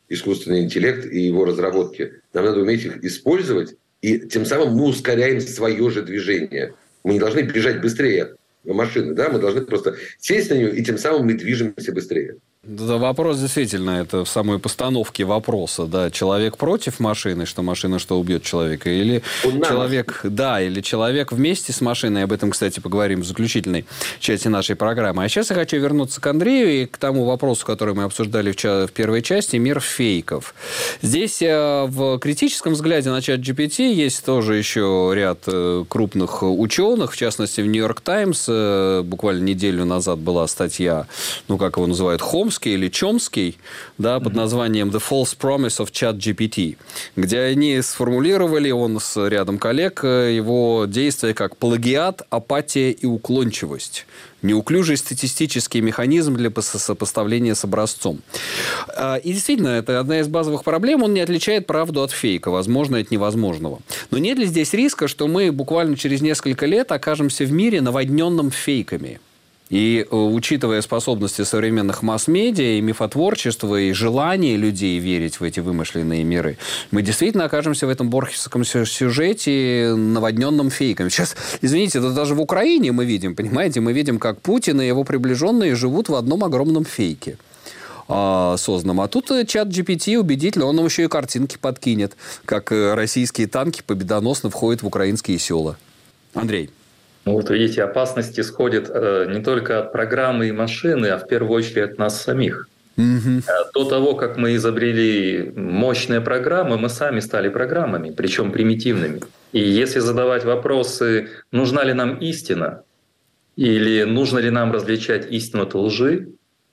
искусственный 0.08 0.62
интеллект 0.62 1.04
и 1.06 1.20
его 1.20 1.44
разработки. 1.44 2.12
Нам 2.32 2.44
надо 2.44 2.60
уметь 2.60 2.84
их 2.84 3.02
использовать 3.04 3.74
и 4.02 4.18
тем 4.18 4.44
самым 4.44 4.74
мы 4.74 4.84
ускоряем 4.84 5.40
свое 5.40 5.90
же 5.90 6.02
движение. 6.02 6.74
Мы 7.04 7.14
не 7.14 7.18
должны 7.18 7.40
бежать 7.40 7.80
быстрее 7.80 8.36
машины, 8.64 9.14
да, 9.14 9.28
мы 9.28 9.38
должны 9.38 9.62
просто 9.62 9.96
сесть 10.18 10.50
на 10.50 10.54
нее, 10.54 10.74
и 10.74 10.84
тем 10.84 10.98
самым 10.98 11.26
мы 11.26 11.34
движемся 11.34 11.92
быстрее. 11.92 12.36
Да, 12.64 12.96
вопрос 12.96 13.40
действительно, 13.40 13.90
это 13.90 14.24
в 14.24 14.28
самой 14.28 14.60
постановке 14.60 15.24
вопроса, 15.24 15.86
да, 15.86 16.12
человек 16.12 16.56
против 16.56 17.00
машины, 17.00 17.44
что 17.44 17.62
машина 17.62 17.98
что 17.98 18.20
убьет 18.20 18.44
человека, 18.44 18.88
или 18.88 19.24
Он 19.44 19.60
человек, 19.62 20.20
да, 20.22 20.62
или 20.62 20.80
человек 20.80 21.32
вместе 21.32 21.72
с 21.72 21.80
машиной, 21.80 22.22
об 22.22 22.30
этом, 22.30 22.52
кстати, 22.52 22.78
поговорим 22.78 23.22
в 23.22 23.24
заключительной 23.24 23.84
части 24.20 24.46
нашей 24.46 24.76
программы. 24.76 25.24
А 25.24 25.28
сейчас 25.28 25.50
я 25.50 25.56
хочу 25.56 25.76
вернуться 25.78 26.20
к 26.20 26.26
Андрею 26.28 26.84
и 26.84 26.86
к 26.86 26.98
тому 26.98 27.24
вопросу, 27.24 27.66
который 27.66 27.94
мы 27.94 28.04
обсуждали 28.04 28.52
в, 28.52 28.86
в 28.86 28.92
первой 28.92 29.22
части, 29.22 29.56
мир 29.56 29.80
фейков. 29.80 30.54
Здесь 31.02 31.42
э, 31.42 31.86
в 31.88 32.20
критическом 32.20 32.74
взгляде 32.74 33.10
на 33.10 33.22
чат 33.22 33.40
GPT 33.40 33.92
есть 33.92 34.24
тоже 34.24 34.54
еще 34.54 35.10
ряд 35.12 35.40
э, 35.48 35.84
крупных 35.88 36.44
ученых, 36.44 37.10
в 37.10 37.16
частности, 37.16 37.60
в 37.60 37.66
Нью-Йорк 37.66 38.02
Таймс 38.02 38.44
э, 38.46 39.02
буквально 39.02 39.42
неделю 39.42 39.84
назад 39.84 40.20
была 40.20 40.46
статья, 40.46 41.08
ну, 41.48 41.58
как 41.58 41.76
его 41.76 41.88
называют, 41.88 42.22
Холмс, 42.22 42.51
Хомский 42.52 42.74
или 42.74 42.88
Чомский, 42.88 43.56
да, 43.96 44.20
под 44.20 44.34
названием 44.34 44.90
«The 44.90 45.02
False 45.02 45.34
Promise 45.38 45.78
of 45.78 45.90
Chat 45.90 46.18
GPT», 46.18 46.76
где 47.16 47.40
они 47.40 47.80
сформулировали, 47.80 48.70
он 48.70 49.00
с 49.00 49.28
рядом 49.28 49.58
коллег, 49.58 50.04
э, 50.04 50.34
его 50.36 50.84
действия 50.86 51.32
как 51.32 51.56
плагиат, 51.56 52.22
апатия 52.28 52.90
и 52.90 53.06
уклончивость 53.06 54.04
неуклюжий 54.42 54.96
статистический 54.96 55.80
механизм 55.80 56.34
для 56.34 56.50
сопоставления 56.60 57.54
с 57.54 57.62
образцом. 57.62 58.18
А, 58.88 59.14
и 59.14 59.32
действительно, 59.32 59.68
это 59.68 60.00
одна 60.00 60.18
из 60.18 60.26
базовых 60.26 60.64
проблем. 60.64 61.04
Он 61.04 61.14
не 61.14 61.20
отличает 61.20 61.68
правду 61.68 62.02
от 62.02 62.10
фейка, 62.10 62.50
возможное 62.50 63.02
от 63.02 63.12
невозможного. 63.12 63.78
Но 64.10 64.18
нет 64.18 64.38
ли 64.38 64.46
здесь 64.46 64.72
риска, 64.72 65.06
что 65.06 65.28
мы 65.28 65.52
буквально 65.52 65.96
через 65.96 66.22
несколько 66.22 66.66
лет 66.66 66.90
окажемся 66.90 67.44
в 67.44 67.52
мире 67.52 67.80
наводненном 67.80 68.50
фейками? 68.50 69.20
И 69.72 70.06
э, 70.08 70.14
учитывая 70.14 70.82
способности 70.82 71.42
современных 71.44 72.02
масс-медиа 72.02 72.76
и 72.76 72.80
мифотворчества, 72.82 73.80
и 73.80 73.92
желание 73.92 74.58
людей 74.58 74.98
верить 74.98 75.40
в 75.40 75.42
эти 75.42 75.60
вымышленные 75.60 76.22
миры, 76.24 76.58
мы 76.90 77.00
действительно 77.00 77.46
окажемся 77.46 77.86
в 77.86 77.88
этом 77.88 78.10
борхесском 78.10 78.64
сюжете, 78.64 79.94
наводненном 79.96 80.68
фейками. 80.68 81.08
Сейчас, 81.08 81.34
извините, 81.62 82.00
это 82.00 82.12
даже 82.12 82.34
в 82.34 82.40
Украине 82.42 82.92
мы 82.92 83.06
видим, 83.06 83.34
понимаете, 83.34 83.80
мы 83.80 83.94
видим, 83.94 84.18
как 84.18 84.42
Путин 84.42 84.78
и 84.82 84.86
его 84.86 85.04
приближенные 85.04 85.74
живут 85.74 86.10
в 86.10 86.16
одном 86.16 86.44
огромном 86.44 86.84
фейке 86.84 87.38
а, 88.08 88.58
созданном. 88.58 89.00
А 89.00 89.08
тут 89.08 89.30
э, 89.30 89.46
чат 89.46 89.68
GPT 89.68 90.18
убедительно, 90.18 90.66
он 90.66 90.76
нам 90.76 90.84
еще 90.84 91.04
и 91.04 91.08
картинки 91.08 91.56
подкинет, 91.58 92.14
как 92.44 92.72
э, 92.72 92.92
российские 92.92 93.46
танки 93.46 93.82
победоносно 93.86 94.50
входят 94.50 94.82
в 94.82 94.86
украинские 94.86 95.38
села. 95.38 95.78
Андрей. 96.34 96.68
Ну, 97.24 97.32
вот 97.32 97.50
видите, 97.50 97.84
опасность 97.84 98.38
исходит 98.38 98.90
э, 98.92 99.26
не 99.28 99.42
только 99.42 99.78
от 99.78 99.92
программы 99.92 100.48
и 100.48 100.52
машины, 100.52 101.06
а 101.06 101.18
в 101.18 101.28
первую 101.28 101.52
очередь 101.52 101.92
от 101.92 101.98
нас 101.98 102.20
самих. 102.20 102.68
Угу. 102.96 103.42
До 103.74 103.84
того, 103.84 104.14
как 104.14 104.36
мы 104.36 104.56
изобрели 104.56 105.52
мощные 105.56 106.20
программы, 106.20 106.76
мы 106.78 106.88
сами 106.88 107.20
стали 107.20 107.48
программами, 107.48 108.10
причем 108.10 108.52
примитивными. 108.52 109.20
И 109.52 109.60
если 109.60 110.00
задавать 110.00 110.44
вопросы, 110.44 111.28
нужна 111.52 111.84
ли 111.84 111.94
нам 111.94 112.16
истина, 112.16 112.82
или 113.56 114.04
нужно 114.04 114.40
ли 114.40 114.50
нам 114.50 114.72
различать 114.72 115.30
истину 115.30 115.62
от 115.62 115.74
лжи, 115.74 116.28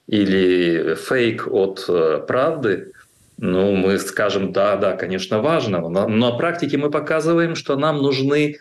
или 0.08 0.96
фейк 0.96 1.48
от 1.48 1.86
э, 1.88 2.24
правды, 2.28 2.92
ну, 3.38 3.76
мы 3.76 4.00
скажем, 4.00 4.52
да, 4.52 4.76
да, 4.76 4.98
конечно, 4.98 5.40
важно. 5.40 5.80
Но 5.80 6.08
на 6.08 6.32
практике 6.32 6.78
мы 6.78 6.90
показываем, 6.90 7.56
что 7.56 7.78
нам 7.78 8.02
нужны 8.02 8.58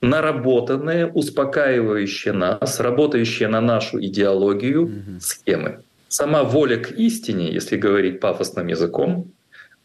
наработанные, 0.00 1.06
успокаивающие 1.06 2.32
нас, 2.32 2.80
работающие 2.80 3.48
на 3.48 3.60
нашу 3.60 4.00
идеологию 4.00 4.86
mm 4.86 5.20
схемы. 5.20 5.80
Сама 6.08 6.42
воля 6.42 6.76
к 6.78 6.90
истине, 6.92 7.52
если 7.52 7.76
говорить 7.76 8.20
пафосным 8.20 8.66
языком, 8.66 9.30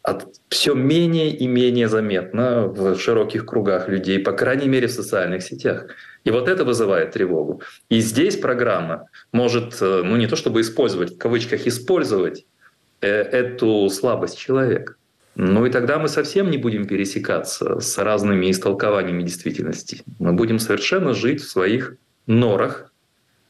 от, 0.02 0.26
все 0.48 0.74
менее 0.74 1.30
и 1.30 1.46
менее 1.48 1.88
заметно 1.88 2.68
в 2.68 2.96
широких 2.96 3.44
кругах 3.44 3.88
людей, 3.88 4.18
по 4.18 4.32
крайней 4.32 4.68
мере 4.68 4.86
в 4.86 4.92
социальных 4.92 5.42
сетях. 5.42 5.86
И 6.24 6.30
вот 6.30 6.48
это 6.48 6.64
вызывает 6.64 7.12
тревогу. 7.12 7.62
И 7.88 8.00
здесь 8.00 8.36
программа 8.36 9.08
может, 9.32 9.76
э, 9.80 10.02
ну 10.04 10.16
не 10.16 10.26
то 10.26 10.36
чтобы 10.36 10.60
использовать, 10.60 11.14
в 11.14 11.18
кавычках 11.18 11.66
использовать 11.66 12.46
э, 13.00 13.08
эту 13.08 13.88
слабость 13.90 14.38
человека. 14.38 14.94
Ну 15.38 15.66
и 15.66 15.70
тогда 15.70 15.98
мы 15.98 16.08
совсем 16.08 16.50
не 16.50 16.56
будем 16.56 16.86
пересекаться 16.86 17.78
с 17.78 17.98
разными 17.98 18.50
истолкованиями 18.50 19.22
действительности. 19.22 20.02
Мы 20.18 20.32
будем 20.32 20.58
совершенно 20.58 21.12
жить 21.12 21.42
в 21.42 21.50
своих 21.50 21.96
норах, 22.26 22.90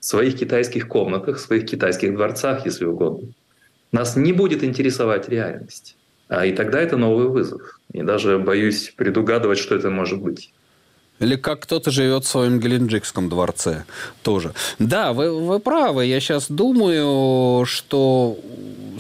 в 0.01 0.05
своих 0.05 0.37
китайских 0.37 0.89
комнатах, 0.89 1.37
в 1.37 1.41
своих 1.41 1.65
китайских 1.65 2.15
дворцах, 2.15 2.67
если 2.67 2.87
угодно. 2.87 3.29
Нас 3.93 4.17
не 4.17 4.33
будет 4.33 4.65
интересовать 4.65 5.29
реальность. 5.29 5.97
А 6.27 6.45
и 6.45 6.53
тогда 6.53 6.81
это 6.81 6.97
новый 6.97 7.29
вызов. 7.29 7.79
И 7.93 8.03
даже 8.03 8.41
боюсь 8.41 8.93
предугадывать, 8.97 9.59
что 9.59 9.77
это 9.77 9.89
может 9.89 10.21
быть. 10.21 10.53
Или 11.19 11.37
как 11.37 11.61
кто-то 11.61 11.91
живет 11.91 12.25
в 12.25 12.29
своем 12.29 12.61
Геленджикском 12.61 13.29
дворце 13.29 13.85
тоже. 14.23 14.53
Да, 14.79 15.13
вы, 15.13 15.31
вы 15.33 15.61
правы. 15.61 16.05
Я 16.05 16.21
сейчас 16.21 16.51
думаю, 16.51 17.65
что 17.65 18.39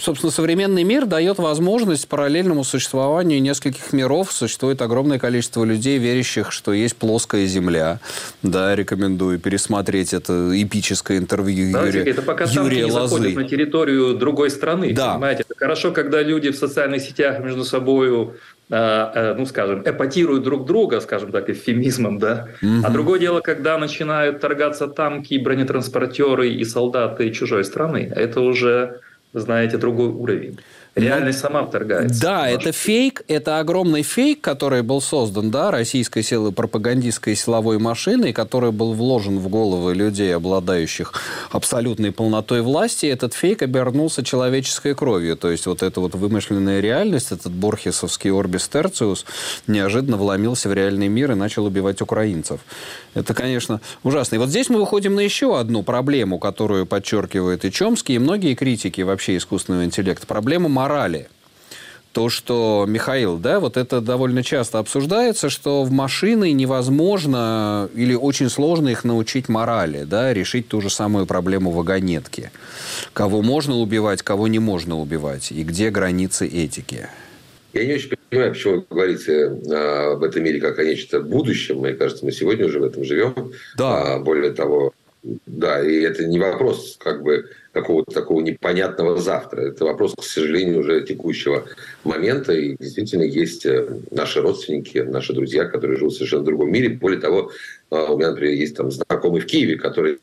собственно, 0.01 0.31
современный 0.31 0.85
мир 0.85 1.07
дает 1.07 1.39
возможность 1.39 2.09
параллельному 2.09 2.65
существованию 2.65 3.41
нескольких 3.41 3.93
миров. 3.93 4.33
Существует 4.33 4.83
огромное 4.83 5.19
количество 5.19 5.65
людей, 5.65 5.99
верящих, 5.99 6.53
что 6.53 6.73
есть 6.73 6.97
плоская 6.97 7.47
Земля. 7.47 8.01
Да, 8.43 8.75
рекомендую 8.75 9.39
пересмотреть 9.39 10.13
это 10.13 10.51
эпическое 10.55 11.19
интервью 11.19 11.73
да, 11.73 11.87
Юрия, 11.87 12.03
это 12.11 12.23
пока 12.23 12.45
Юрия 12.45 12.85
не 12.85 12.93
Лозы. 12.93 13.35
на 13.35 13.45
территорию 13.45 14.15
другой 14.15 14.51
страны. 14.51 14.93
Да. 14.93 15.15
Понимаете? 15.15 15.45
Это 15.49 15.59
хорошо, 15.59 15.93
когда 15.93 16.23
люди 16.23 16.51
в 16.51 16.57
социальных 16.57 17.03
сетях 17.03 17.41
между 17.41 17.65
собой 17.65 18.31
ну, 18.69 19.47
скажем, 19.47 19.83
эпатируют 19.85 20.43
друг 20.43 20.67
друга, 20.67 21.01
скажем 21.01 21.31
так, 21.31 21.49
эвфемизмом, 21.49 22.19
да. 22.19 22.49
Угу. 22.63 22.85
А 22.85 22.91
другое 22.91 23.21
дело, 23.21 23.41
когда 23.41 23.79
начинают 23.79 24.41
торгаться 24.41 24.89
танки, 24.89 25.39
бронетранспортеры 25.39 26.51
и 26.51 26.65
солдаты 26.65 27.31
чужой 27.31 27.65
страны. 27.65 28.13
Это 28.15 28.41
уже 28.41 29.01
знаете, 29.41 29.77
другой 29.77 30.09
уровень. 30.09 30.59
Реальность 30.97 31.41
сама 31.41 31.67
вторгается. 31.67 32.23
Да, 32.23 32.49
это 32.49 32.73
фейк, 32.73 33.23
это 33.29 33.59
огромный 33.59 34.03
фейк, 34.03 34.41
который 34.41 34.83
был 34.83 35.03
создан, 35.03 35.51
да, 35.51 35.71
российской 35.71 36.23
силой 36.23 36.53
пропагандистской 36.53 37.37
силовой 37.37 37.79
машиной, 37.79 38.33
который 38.33 38.73
был 38.73 38.95
вложен 38.95 39.39
в 39.39 39.47
головы 39.51 39.95
людей, 39.95 40.35
обладающих 40.35 41.13
абсолютной 41.51 42.13
полнотой 42.13 42.63
власти. 42.63 43.05
Этот 43.05 43.35
фейк 43.35 43.61
обернулся 43.61 44.25
человеческой 44.25 44.95
кровью. 44.95 45.37
То 45.37 45.51
есть 45.51 45.67
вот 45.67 45.83
эта 45.83 46.01
вот 46.01 46.15
вымышленная 46.15 46.81
реальность, 46.81 47.31
этот 47.31 47.53
борхесовский 47.53 48.31
орбис 48.33 48.67
терциус 48.67 49.27
неожиданно 49.67 50.17
вломился 50.17 50.71
в 50.71 50.73
реальный 50.73 51.09
мир 51.09 51.33
и 51.33 51.35
начал 51.35 51.67
убивать 51.67 52.01
украинцев. 52.01 52.61
Это, 53.17 53.33
конечно, 53.33 53.81
ужасно. 54.03 54.35
И 54.35 54.39
вот 54.39 54.51
здесь 54.51 54.69
мы 54.69 54.79
выходим 54.79 55.15
на 55.15 55.21
еще 55.21 55.59
одну 55.59 55.83
проблему, 55.83 56.39
которую 56.39 56.85
подчеркивает 56.85 57.65
и 57.65 57.73
Чомский, 57.73 58.17
и 58.17 58.19
многие 58.19 58.55
критики 58.55 59.01
вообще 59.01 59.39
искусственного 59.39 59.87
интеллекта. 59.87 60.27
Проблему 60.27 60.69
морали. 60.69 61.29
То, 62.13 62.29
что, 62.29 62.85
Михаил, 62.87 63.39
да, 63.39 63.59
вот 63.59 63.79
это 63.79 64.03
довольно 64.03 64.43
часто 64.43 64.79
обсуждается, 64.81 65.49
что 65.49 65.83
в 65.83 65.91
машины 65.91 66.53
невозможно 66.53 67.89
или 67.95 68.15
очень 68.15 68.51
сложно 68.51 68.91
их 68.91 69.03
научить 69.05 69.49
морали, 69.49 70.05
да, 70.05 70.35
решить 70.35 70.69
ту 70.69 70.83
же 70.83 70.91
самую 70.91 71.25
проблему 71.25 71.71
вагонетки. 71.71 72.51
Кого 73.15 73.41
можно 73.41 73.77
убивать, 73.77 74.23
кого 74.23 74.47
не 74.47 74.59
можно 74.59 74.99
убивать, 74.99 75.53
и 75.53 75.63
где 75.63 75.89
границы 75.89 76.47
этики. 76.47 77.09
Я 77.77 77.85
не 77.85 77.95
очень 77.95 78.17
понимаю, 78.31 78.53
почему 78.53 78.75
вы 78.77 78.85
говорите 78.89 79.61
а, 79.71 80.13
об 80.13 80.25
этом 80.25 80.43
мире 80.43 80.61
как 80.61 80.79
о 80.79 80.85
нечто 80.85 81.21
будущем. 81.21 81.81
Мне 81.81 81.93
кажется, 81.93 82.25
мы 82.25 82.33
сегодня 82.33 82.65
уже 82.65 82.81
в 82.81 82.85
этом 82.85 83.05
живем. 83.05 83.53
Да. 83.77 84.15
А, 84.15 84.19
более 84.19 84.53
того, 84.53 84.95
да, 85.45 85.85
и 85.85 86.01
это 86.01 86.25
не 86.25 86.39
вопрос 86.39 86.97
как 86.99 87.23
бы 87.23 87.51
какого-то 87.73 88.13
такого 88.13 88.41
непонятного 88.41 89.19
завтра. 89.19 89.61
Это 89.61 89.85
вопрос, 89.85 90.15
к 90.17 90.23
сожалению, 90.23 90.81
уже 90.81 91.03
текущего 91.03 91.67
момента. 92.03 92.55
И 92.55 92.77
действительно 92.79 93.25
есть 93.25 93.67
э, 93.67 93.87
наши 94.11 94.41
родственники, 94.41 94.99
наши 94.99 95.35
друзья, 95.35 95.67
которые 95.67 95.99
живут 95.99 96.15
в 96.15 96.17
совершенно 96.17 96.45
другом 96.45 96.73
мире. 96.73 96.89
Более 96.89 97.21
того, 97.21 97.51
э, 97.91 98.07
у 98.09 98.17
меня, 98.17 98.31
например, 98.31 98.55
есть 98.55 98.75
там 98.75 98.91
знакомый 98.91 99.43
в 99.43 99.47
Киеве, 99.47 99.77
который 99.77 100.19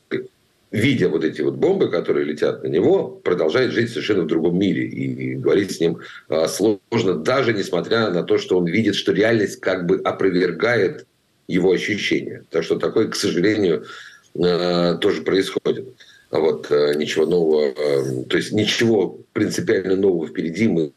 видя 0.73 1.07
вот 1.07 1.23
эти 1.23 1.41
вот 1.41 1.53
бомбы, 1.53 1.89
которые 1.89 2.25
летят 2.25 2.63
на 2.63 2.67
него, 2.67 3.07
продолжает 3.07 3.71
жить 3.71 3.91
совершенно 3.91 4.23
в 4.23 4.27
другом 4.27 4.57
мире. 4.57 4.87
И 4.87 5.35
говорить 5.35 5.71
с 5.71 5.79
ним 5.79 5.99
э, 6.29 6.47
сложно, 6.47 7.13
даже 7.13 7.53
несмотря 7.53 8.09
на 8.09 8.23
то, 8.23 8.39
что 8.39 8.57
он 8.57 8.65
видит, 8.65 8.95
что 8.95 9.13
реальность 9.13 9.59
как 9.61 9.85
бы 9.85 10.01
опровергает 10.03 11.05
его 11.47 11.71
ощущения. 11.71 12.43
Так 12.49 12.63
что 12.63 12.77
такое, 12.77 13.07
к 13.07 13.15
сожалению, 13.15 13.85
тоже 14.33 15.21
происходит. 15.21 15.89
А 16.31 16.39
вот 16.39 16.71
э, 16.71 16.95
ничего 16.95 17.27
нового, 17.27 17.71
то 18.27 18.35
есть 18.35 18.51
ничего 18.51 19.19
принципиально 19.31 19.95
нового 19.95 20.27
впереди 20.27 20.67
мы 20.67 20.91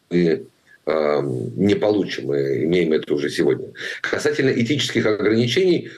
не 1.56 1.74
получим. 1.74 2.28
Мы 2.28 2.64
имеем 2.64 2.92
это 2.92 3.12
уже 3.12 3.28
сегодня. 3.28 3.72
Касательно 4.02 4.50
этических 4.50 5.04
ограничений, 5.04 5.90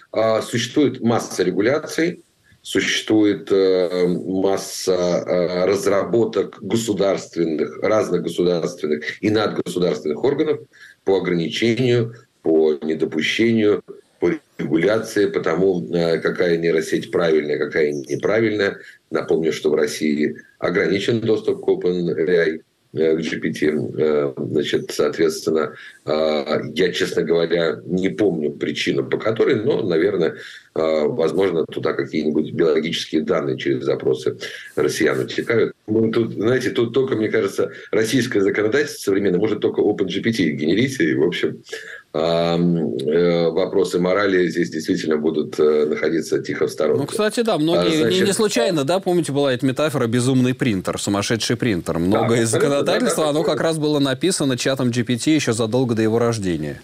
существует 0.43 1.03
масса 1.03 1.43
регуляций, 1.43 2.23
существует 2.63 3.51
масса 3.51 5.25
разработок 5.67 6.59
государственных, 6.61 7.83
разных 7.83 8.23
государственных 8.23 9.23
и 9.23 9.31
надгосударственных 9.31 10.23
органов 10.23 10.61
по 11.05 11.17
ограничению, 11.17 12.15
по 12.43 12.75
недопущению 12.83 13.83
по 14.21 14.33
регуляции, 14.59 15.27
по 15.27 15.41
тому, 15.41 15.87
э, 15.93 16.19
какая 16.19 16.57
нейросеть 16.57 17.11
правильная, 17.11 17.59
какая 17.59 17.93
неправильная. 17.93 18.79
Напомню, 19.11 19.53
что 19.53 19.71
в 19.71 19.75
России 19.75 20.37
ограничен 20.59 21.21
доступ 21.21 21.65
к 21.65 21.69
OpenAI, 21.69 22.57
э, 22.57 22.61
GPT. 22.95 23.95
Э, 23.99 24.33
значит, 24.37 24.91
соответственно, 24.91 25.75
я, 26.07 26.93
честно 26.93 27.23
говоря, 27.23 27.81
не 27.85 28.09
помню 28.09 28.51
причину, 28.53 29.05
по 29.05 29.19
которой, 29.19 29.57
но, 29.57 29.83
наверное, 29.83 30.37
возможно, 30.75 31.67
туда 31.67 31.93
какие-нибудь 31.93 32.53
биологические 32.53 33.23
данные 33.23 33.59
через 33.59 33.85
запросы 33.85 34.39
россиян 34.75 35.21
утекают. 35.21 35.75
Ну, 35.87 36.11
тут, 36.11 36.33
знаете, 36.33 36.71
тут 36.71 36.95
только, 36.95 37.15
мне 37.17 37.29
кажется, 37.29 37.73
российское 37.91 38.41
законодательство 38.41 39.11
современное 39.11 39.39
может 39.39 39.61
только 39.61 39.83
OpenGPT 39.83 40.53
генерить. 40.53 40.99
И, 41.01 41.15
в 41.15 41.25
общем, 41.25 41.63
Э, 41.63 41.98
вопросы 42.19 43.99
морали 43.99 44.49
здесь 44.49 44.71
действительно 44.71 45.17
будут 45.17 45.59
э, 45.59 45.87
находиться 45.87 46.41
тихо 46.41 46.67
в 46.67 46.71
сторонке. 46.71 47.01
Ну, 47.01 47.07
кстати, 47.07 47.41
да, 47.41 47.59
многие, 47.59 47.95
а, 47.95 47.99
значит, 47.99 48.21
не, 48.21 48.27
не 48.27 48.33
случайно, 48.33 48.85
да, 48.85 48.99
помните, 48.99 49.33
была 49.33 49.53
эта 49.53 49.65
метафора 49.65 50.07
«безумный 50.07 50.55
принтер», 50.55 51.01
«сумасшедший 51.01 51.57
принтер». 51.57 51.99
Многое 51.99 52.39
да, 52.39 52.43
из 52.43 52.49
законодательства, 52.49 53.27
да, 53.27 53.33
да, 53.33 53.39
оно 53.39 53.45
как 53.45 53.61
раз 53.61 53.79
было 53.79 53.99
написано 53.99 54.57
чатом 54.57 54.89
GPT 54.89 55.35
еще 55.35 55.53
задолго 55.53 55.95
до 55.95 56.03
его 56.03 56.19
рождения. 56.19 56.83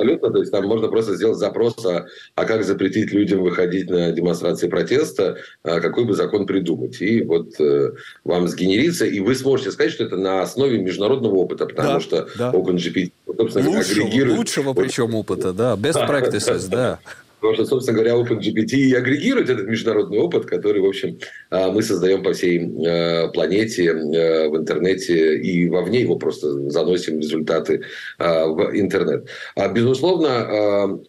Абсолютно. 0.00 0.30
То 0.30 0.38
есть 0.38 0.52
там 0.52 0.66
можно 0.66 0.88
просто 0.88 1.14
сделать 1.14 1.38
запрос, 1.38 1.84
а, 1.84 2.06
а 2.34 2.44
как 2.44 2.64
запретить 2.64 3.12
людям 3.12 3.42
выходить 3.42 3.90
на 3.90 4.10
демонстрации 4.12 4.68
протеста, 4.68 5.36
а 5.62 5.80
какой 5.80 6.04
бы 6.04 6.14
закон 6.14 6.46
придумать. 6.46 7.00
И 7.00 7.22
вот 7.22 7.60
э, 7.60 7.92
вам 8.24 8.48
сгенерится, 8.48 9.04
и 9.04 9.20
вы 9.20 9.34
сможете 9.34 9.72
сказать, 9.72 9.92
что 9.92 10.04
это 10.04 10.16
на 10.16 10.42
основе 10.42 10.78
международного 10.78 11.34
опыта, 11.36 11.66
потому 11.66 11.94
да, 11.94 12.00
что 12.00 12.28
да. 12.36 12.50
OpenGPT, 12.52 13.12
собственно, 13.36 13.68
лучшего, 13.68 14.06
агрегирует... 14.06 14.38
Лучшего 14.38 14.74
причем 14.74 15.14
опыта, 15.14 15.52
да. 15.52 15.74
Best 15.74 16.08
practices, 16.08 16.68
да. 16.68 16.98
Потому 17.40 17.54
что, 17.54 17.64
собственно 17.64 17.98
говоря, 17.98 18.16
OpenGPT 18.16 18.74
и 18.74 18.94
агрегирует 18.94 19.48
этот 19.48 19.66
международный 19.66 20.18
опыт, 20.18 20.44
который, 20.44 20.82
в 20.82 20.86
общем, 20.86 21.18
а, 21.48 21.70
мы 21.70 21.82
создаем 21.82 22.22
по 22.22 22.34
всей 22.34 22.60
а, 22.86 23.28
планете, 23.28 23.90
а, 23.90 24.48
в 24.48 24.56
интернете, 24.56 25.38
и 25.38 25.68
вовне 25.68 26.02
его 26.02 26.16
просто 26.16 26.70
заносим 26.70 27.18
результаты 27.18 27.82
в 28.18 28.70
интернет. 28.74 29.28
Безусловно, 29.72 31.00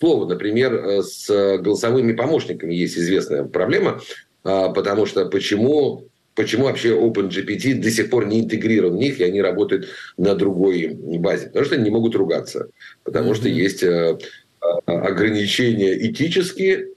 слово, 0.00 0.28
например, 0.28 1.02
с 1.02 1.28
голосовыми 1.58 2.12
помощниками 2.12 2.74
есть 2.74 2.98
известная 2.98 3.44
проблема, 3.44 4.00
потому 4.42 5.06
что 5.06 5.26
почему 5.26 6.08
почему 6.34 6.66
вообще 6.66 6.96
OpenGPT 6.96 7.74
до 7.80 7.90
сих 7.90 8.10
пор 8.10 8.26
не 8.26 8.40
интегрирован 8.40 8.94
в 8.94 8.98
них, 8.98 9.18
и 9.18 9.24
они 9.24 9.42
работают 9.42 9.88
на 10.16 10.36
другой 10.36 10.96
базе. 11.18 11.46
Потому 11.46 11.64
что 11.64 11.74
они 11.74 11.84
не 11.84 11.90
могут 11.90 12.14
ругаться. 12.14 12.68
Потому 13.02 13.32
mm-hmm. 13.32 13.36
что 13.36 13.48
есть 13.48 13.84
ограничения 14.86 15.94
этические, 16.08 16.88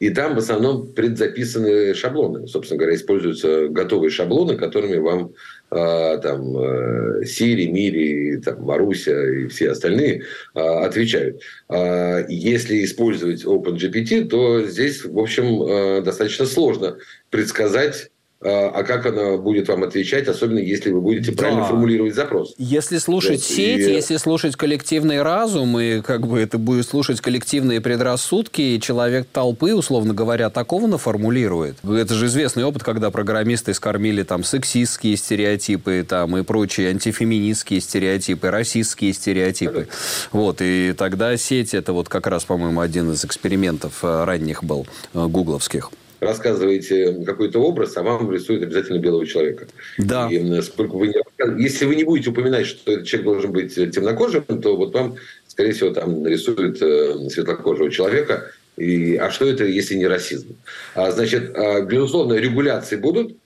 и 0.00 0.08
там 0.08 0.34
в 0.34 0.38
основном 0.38 0.92
предзаписаны 0.94 1.94
шаблоны. 1.94 2.46
Собственно 2.48 2.78
говоря, 2.78 2.96
используются 2.96 3.68
готовые 3.68 4.10
шаблоны, 4.10 4.56
которыми 4.56 4.96
вам 4.96 5.34
э, 5.70 6.18
там 6.22 6.56
э, 6.56 7.24
Сири, 7.26 7.66
Мири, 7.66 8.38
там, 8.38 8.62
Маруся 8.62 9.30
и 9.30 9.46
все 9.48 9.70
остальные 9.70 10.22
э, 10.54 10.58
отвечают. 10.58 11.42
Э, 11.68 12.24
если 12.30 12.82
использовать 12.82 13.44
OpenGPT, 13.44 14.28
то 14.28 14.62
здесь, 14.62 15.04
в 15.04 15.18
общем, 15.18 15.62
э, 15.62 16.00
достаточно 16.00 16.46
сложно 16.46 16.96
предсказать 17.28 18.10
а, 18.42 18.70
а 18.74 18.84
как 18.84 19.04
она 19.04 19.36
будет 19.36 19.68
вам 19.68 19.82
отвечать, 19.82 20.26
особенно 20.26 20.60
если 20.60 20.90
вы 20.90 21.02
будете 21.02 21.32
да. 21.32 21.36
правильно 21.36 21.64
формулировать 21.64 22.14
запрос. 22.14 22.54
Если 22.56 22.96
слушать 22.96 23.40
вот, 23.40 23.56
сеть, 23.56 23.86
и... 23.86 23.92
если 23.92 24.16
слушать 24.16 24.56
коллективный 24.56 25.22
разум, 25.22 25.78
и 25.78 26.00
как 26.00 26.26
бы 26.26 26.40
это 26.40 26.56
будет 26.56 26.86
слушать 26.86 27.20
коллективные 27.20 27.82
предрассудки, 27.82 28.62
и 28.62 28.80
человек 28.80 29.26
толпы, 29.30 29.74
условно 29.74 30.14
говоря, 30.14 30.48
такого 30.48 30.86
наформулирует. 30.86 31.76
Это 31.84 32.14
же 32.14 32.26
известный 32.26 32.64
опыт, 32.64 32.82
когда 32.82 33.10
программисты 33.10 33.74
скормили 33.74 34.22
там 34.22 34.42
сексистские 34.42 35.18
стереотипы 35.18 36.04
там, 36.08 36.36
и 36.38 36.42
прочие 36.42 36.88
антифеминистские 36.90 37.82
стереотипы, 37.82 38.50
расистские 38.50 39.12
стереотипы. 39.12 39.88
Вот, 40.32 40.62
и 40.62 40.94
тогда 40.96 41.36
сеть, 41.36 41.74
это 41.74 41.92
вот 41.92 42.08
как 42.08 42.26
раз, 42.26 42.44
по-моему, 42.44 42.80
один 42.80 43.12
из 43.12 43.22
экспериментов 43.22 43.98
э, 44.02 44.24
ранних 44.24 44.64
был, 44.64 44.86
э, 45.12 45.26
гугловских 45.26 45.90
рассказываете 46.20 47.24
какой-то 47.24 47.60
образ, 47.60 47.96
а 47.96 48.02
вам 48.02 48.30
рисуют 48.30 48.62
обязательно 48.62 48.98
белого 48.98 49.26
человека. 49.26 49.66
Да. 49.98 50.28
И 50.30 50.38
вы 50.38 51.08
не, 51.08 51.62
если 51.62 51.86
вы 51.86 51.96
не 51.96 52.04
будете 52.04 52.30
упоминать, 52.30 52.66
что 52.66 52.92
этот 52.92 53.06
человек 53.06 53.24
должен 53.24 53.52
быть 53.52 53.74
темнокожим, 53.74 54.44
то 54.44 54.76
вот 54.76 54.94
вам, 54.94 55.16
скорее 55.48 55.72
всего, 55.72 55.90
там 55.90 56.22
нарисуют 56.22 56.80
э, 56.82 57.28
светлокожего 57.30 57.90
человека. 57.90 58.50
И, 58.76 59.16
а 59.16 59.30
что 59.30 59.46
это, 59.46 59.64
если 59.64 59.94
не 59.94 60.06
расизм? 60.06 60.56
А, 60.94 61.10
значит, 61.10 61.56
а, 61.56 61.82
безусловно, 61.82 62.34
регуляции 62.34 62.96
будут. 62.96 63.36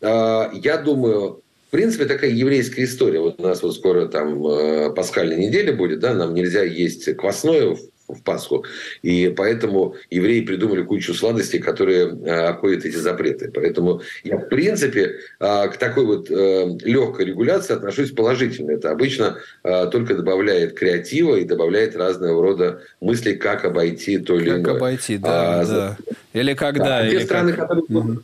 А, 0.00 0.50
я 0.52 0.76
думаю, 0.76 1.40
в 1.68 1.70
принципе, 1.70 2.04
такая 2.04 2.30
еврейская 2.30 2.84
история. 2.84 3.20
Вот 3.20 3.40
у 3.40 3.42
нас 3.42 3.62
вот 3.62 3.74
скоро 3.74 4.06
там 4.06 4.46
э, 4.46 4.90
пасхальная 4.90 5.36
неделя 5.36 5.72
будет, 5.72 6.00
да, 6.00 6.14
нам 6.14 6.34
нельзя 6.34 6.62
есть 6.62 7.16
квасное 7.16 7.70
в 7.70 7.78
Пасху. 8.24 8.64
И 9.02 9.32
поэтому 9.36 9.96
евреи 10.10 10.42
придумали 10.42 10.82
кучу 10.82 11.14
сладостей, 11.14 11.60
которые 11.60 12.08
э, 12.08 12.46
обходят 12.46 12.84
эти 12.84 12.96
запреты. 12.96 13.50
Поэтому 13.52 14.02
я, 14.24 14.36
в 14.38 14.48
принципе, 14.48 15.16
э, 15.40 15.68
к 15.68 15.76
такой 15.76 16.04
вот 16.04 16.30
э, 16.30 16.78
легкой 16.82 17.26
регуляции 17.26 17.74
отношусь 17.74 18.10
положительно. 18.10 18.72
Это 18.72 18.90
обычно 18.90 19.38
только 19.62 20.14
добавляет 20.14 20.74
креатива 20.74 21.36
и 21.36 21.44
добавляет 21.44 21.96
разного 21.96 22.42
рода 22.42 22.82
мысли, 23.00 23.34
как 23.34 23.64
обойти 23.64 24.18
то 24.18 24.36
или 24.36 24.50
как 24.50 24.58
иное. 24.58 24.64
Как 24.64 24.76
обойти, 24.76 25.18
да, 25.18 25.60
а, 25.60 25.66
да. 25.66 25.96
Или 26.32 26.54
когда... 26.54 26.84
Да, 26.84 27.06
или 27.06 27.18
те 27.18 27.24
страны, 27.24 27.52
как... 27.52 27.68
которые... 27.68 27.84
Угу. 27.88 28.22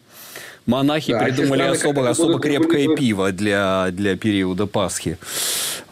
Монахи 0.67 1.13
да, 1.13 1.21
придумали 1.21 1.63
особо, 1.63 2.09
особо 2.09 2.39
крепкое 2.39 2.85
будут... 2.85 2.99
пиво 2.99 3.33
для, 3.33 3.89
для 3.91 4.17
периода 4.17 4.67
Пасхи. 4.67 5.19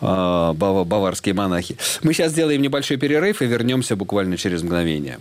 А, 0.01 0.53
баварские 0.53 1.35
монахи. 1.35 1.77
Мы 2.03 2.13
сейчас 2.13 2.33
сделаем 2.33 2.63
небольшой 2.63 2.97
перерыв 2.97 3.43
и 3.43 3.47
вернемся 3.47 3.97
буквально 3.97 4.37
через 4.37 4.63
мгновение. 4.63 5.19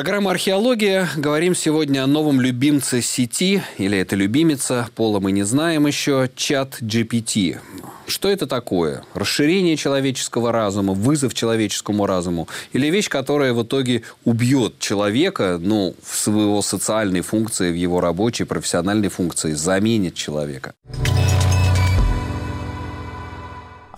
Программа 0.00 0.30
«Археология». 0.30 1.10
Говорим 1.14 1.54
сегодня 1.54 2.02
о 2.02 2.06
новом 2.06 2.40
любимце 2.40 3.02
сети, 3.02 3.62
или 3.76 3.98
это 3.98 4.16
любимица, 4.16 4.88
пола 4.94 5.20
мы 5.20 5.30
не 5.30 5.42
знаем 5.42 5.86
еще, 5.86 6.30
чат 6.34 6.78
GPT. 6.80 7.58
Что 8.06 8.30
это 8.30 8.46
такое? 8.46 9.04
Расширение 9.12 9.76
человеческого 9.76 10.52
разума, 10.52 10.94
вызов 10.94 11.34
человеческому 11.34 12.06
разуму? 12.06 12.48
Или 12.72 12.86
вещь, 12.86 13.10
которая 13.10 13.52
в 13.52 13.62
итоге 13.62 14.02
убьет 14.24 14.78
человека, 14.78 15.58
ну, 15.60 15.94
в 16.02 16.16
своего 16.16 16.62
социальной 16.62 17.20
функции, 17.20 17.70
в 17.70 17.76
его 17.76 18.00
рабочей, 18.00 18.44
профессиональной 18.44 19.10
функции, 19.10 19.52
заменит 19.52 20.14
человека? 20.14 20.72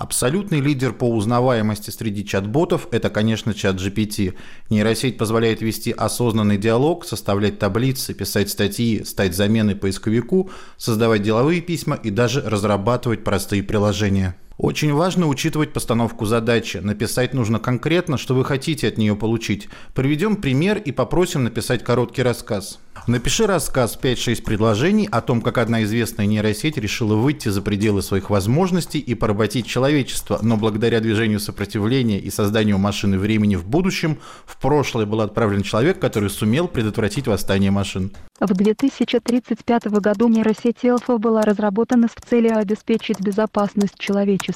Абсолютный 0.03 0.59
лидер 0.59 0.93
по 0.93 1.09
узнаваемости 1.09 1.91
среди 1.91 2.27
чат-ботов– 2.27 2.89
это, 2.91 3.09
конечно, 3.09 3.55
чат 3.55 3.77
GPT. 3.77 4.35
Нейросеть 4.69 5.17
позволяет 5.17 5.63
вести 5.63 5.93
осознанный 5.93 6.59
диалог, 6.59 7.05
составлять 7.05 7.61
таблицы, 7.61 8.13
писать 8.13 8.51
статьи, 8.51 9.05
стать 9.05 9.37
заменой 9.37 9.77
поисковику, 9.77 10.51
создавать 10.77 11.23
деловые 11.23 11.61
письма 11.61 11.95
и 11.95 12.11
даже 12.11 12.41
разрабатывать 12.41 13.23
простые 13.23 13.63
приложения. 13.63 14.35
Очень 14.63 14.95
важно 14.95 15.27
учитывать 15.27 15.73
постановку 15.73 16.25
задачи. 16.25 16.77
Написать 16.77 17.35
нужно 17.35 17.59
конкретно, 17.59 18.17
что 18.17 18.37
вы 18.37 18.45
хотите 18.45 18.87
от 18.87 18.97
нее 18.97 19.17
получить. 19.17 19.69
Приведем 19.93 20.37
пример 20.37 20.79
и 20.79 20.93
попросим 20.93 21.43
написать 21.43 21.83
короткий 21.83 22.23
рассказ. 22.23 22.79
Напиши 23.09 23.49
рассказ 23.49 23.99
5-6 24.01 24.45
предложений 24.45 25.09
о 25.11 25.21
том, 25.21 25.43
как 25.43 25.59
одна 25.59 25.83
известная 25.83 26.27
нейросеть 26.27 26.77
решила 26.77 27.17
выйти 27.17 27.49
за 27.49 27.61
пределы 27.61 28.01
своих 28.03 28.31
возможностей 28.31 29.01
и 29.01 29.17
поработить 29.17 29.67
человечество, 29.67 30.39
но 30.41 30.57
благодаря 30.57 31.01
движению 31.01 31.41
сопротивления 31.41 32.21
и 32.21 32.31
созданию 32.31 32.79
машины 32.79 33.19
времени 33.19 33.57
в 33.57 33.67
будущем, 33.67 34.19
в 34.47 34.61
прошлое 34.61 35.07
был 35.07 35.21
отправлен 35.23 35.63
человек, 35.63 35.99
который 35.99 36.31
сумел 36.31 36.69
предотвратить 36.69 37.27
восстание 37.27 37.73
машин. 37.73 38.13
В 38.39 38.55
2035 38.55 39.87
году 39.87 40.29
нейросеть 40.29 40.85
Элфа 40.85 41.19
была 41.19 41.43
разработана 41.43 42.07
с 42.07 42.29
целью 42.29 42.57
обеспечить 42.57 43.21
безопасность 43.21 43.99
человечества. 43.99 44.52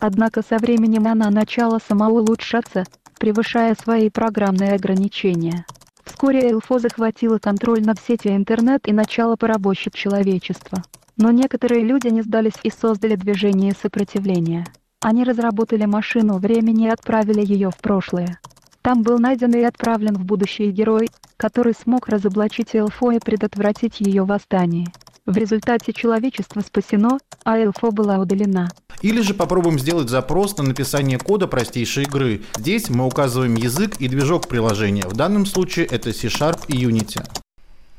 Однако 0.00 0.42
со 0.42 0.58
временем 0.58 1.06
она 1.06 1.30
начала 1.30 1.78
самоулучшаться, 1.78 2.84
превышая 3.18 3.74
свои 3.74 4.10
программные 4.10 4.72
ограничения. 4.72 5.64
Вскоре 6.04 6.50
Элфо 6.50 6.78
захватила 6.78 7.38
контроль 7.38 7.82
над 7.82 7.98
сетью 8.00 8.34
интернет 8.34 8.88
и 8.88 8.92
начала 8.92 9.36
порабощить 9.36 9.94
человечество. 9.94 10.82
Но 11.16 11.30
некоторые 11.30 11.82
люди 11.84 12.08
не 12.08 12.22
сдались 12.22 12.58
и 12.62 12.70
создали 12.70 13.16
движение 13.16 13.72
сопротивления. 13.80 14.66
Они 15.00 15.24
разработали 15.24 15.84
машину 15.84 16.38
времени 16.38 16.86
и 16.86 16.90
отправили 16.90 17.44
ее 17.44 17.70
в 17.70 17.78
прошлое. 17.78 18.40
Там 18.82 19.02
был 19.02 19.18
найден 19.18 19.52
и 19.52 19.62
отправлен 19.62 20.14
в 20.14 20.24
будущее 20.24 20.70
герой, 20.70 21.08
который 21.36 21.74
смог 21.74 22.08
разоблачить 22.08 22.74
Элфо 22.74 23.10
и 23.12 23.18
предотвратить 23.18 24.00
ее 24.00 24.24
восстание. 24.24 24.86
В 25.26 25.36
результате 25.36 25.92
человечество 25.92 26.60
спасено, 26.62 27.18
а 27.44 27.58
Элфо 27.58 27.90
была 27.90 28.18
удалена. 28.18 28.70
Или 29.02 29.20
же 29.22 29.34
попробуем 29.34 29.78
сделать 29.78 30.08
запрос 30.08 30.56
на 30.56 30.64
написание 30.64 31.18
кода 31.18 31.46
простейшей 31.46 32.04
игры. 32.04 32.42
Здесь 32.56 32.90
мы 32.90 33.06
указываем 33.06 33.54
язык 33.54 33.96
и 34.00 34.08
движок 34.08 34.48
приложения. 34.48 35.06
В 35.06 35.14
данном 35.14 35.46
случае 35.46 35.86
это 35.86 36.12
C-Sharp 36.12 36.64
и 36.68 36.84
Unity. 36.84 37.24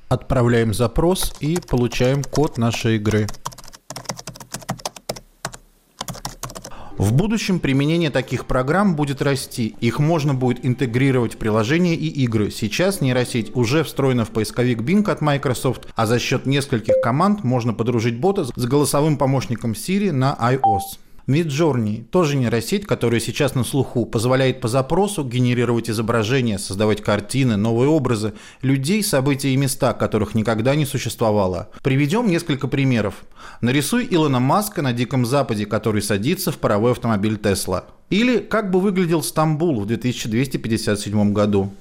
Отправляем 0.10 0.74
запрос 0.74 1.34
и 1.40 1.58
получаем 1.58 2.24
код 2.24 2.58
нашей 2.58 2.98
игры. 2.98 3.28
В 7.00 7.14
будущем 7.14 7.62
применение 7.62 8.10
таких 8.10 8.46
программ 8.46 8.98
будет 8.98 9.22
расти. 9.22 9.74
Их 9.80 10.00
можно 10.00 10.34
будет 10.34 10.66
интегрировать 10.66 11.36
в 11.36 11.38
приложения 11.38 11.96
и 11.96 12.08
игры. 12.26 12.52
Сейчас 12.52 13.00
нейросеть 13.00 13.56
уже 13.56 13.86
встроена 13.86 14.26
в 14.26 14.32
поисковик 14.32 14.82
Bing 14.82 15.10
от 15.10 15.22
Microsoft, 15.22 15.88
а 15.96 16.06
за 16.06 16.20
счет 16.20 16.46
нескольких 16.46 16.96
команд 17.02 17.46
можно 17.46 17.74
подружить 17.74 18.20
бота 18.20 18.44
с 18.44 18.66
голосовым 18.66 19.18
помощником 19.18 19.72
Siri 19.72 20.12
на 20.12 20.38
iOS. 20.42 21.00
Midjourney 21.30 22.06
тоже 22.06 22.36
нейросеть, 22.36 22.88
которая 22.88 23.20
сейчас 23.20 23.54
на 23.54 23.64
слуху, 23.64 24.08
позволяет 24.08 24.62
по 24.62 24.68
запросу 24.68 25.24
генерировать 25.24 25.88
изображения, 25.88 26.58
создавать 26.58 27.04
картины, 27.04 27.56
новые 27.56 27.88
образы, 27.88 28.34
людей, 28.64 29.04
события 29.04 29.50
и 29.50 29.56
места, 29.56 29.94
которых 29.94 30.34
никогда 30.34 30.74
не 30.74 30.88
существовало. 30.88 31.70
Приведем 31.84 32.28
несколько 32.28 32.68
примеров. 32.68 33.14
Нарисуй 33.62 34.08
Илона 34.10 34.40
Маска 34.40 34.82
на 34.82 34.92
Диком 34.92 35.24
Западе, 35.24 35.68
который 35.68 36.02
садится 36.02 36.52
в 36.52 36.58
паровой 36.58 36.94
автомобиль 36.94 37.38
Тесла. 37.38 37.86
Или 38.10 38.40
как 38.40 38.72
бы 38.72 38.80
выглядел 38.80 39.22
Стамбул 39.22 39.82
в 39.82 39.86
2257 39.86 41.32
году. 41.32 41.72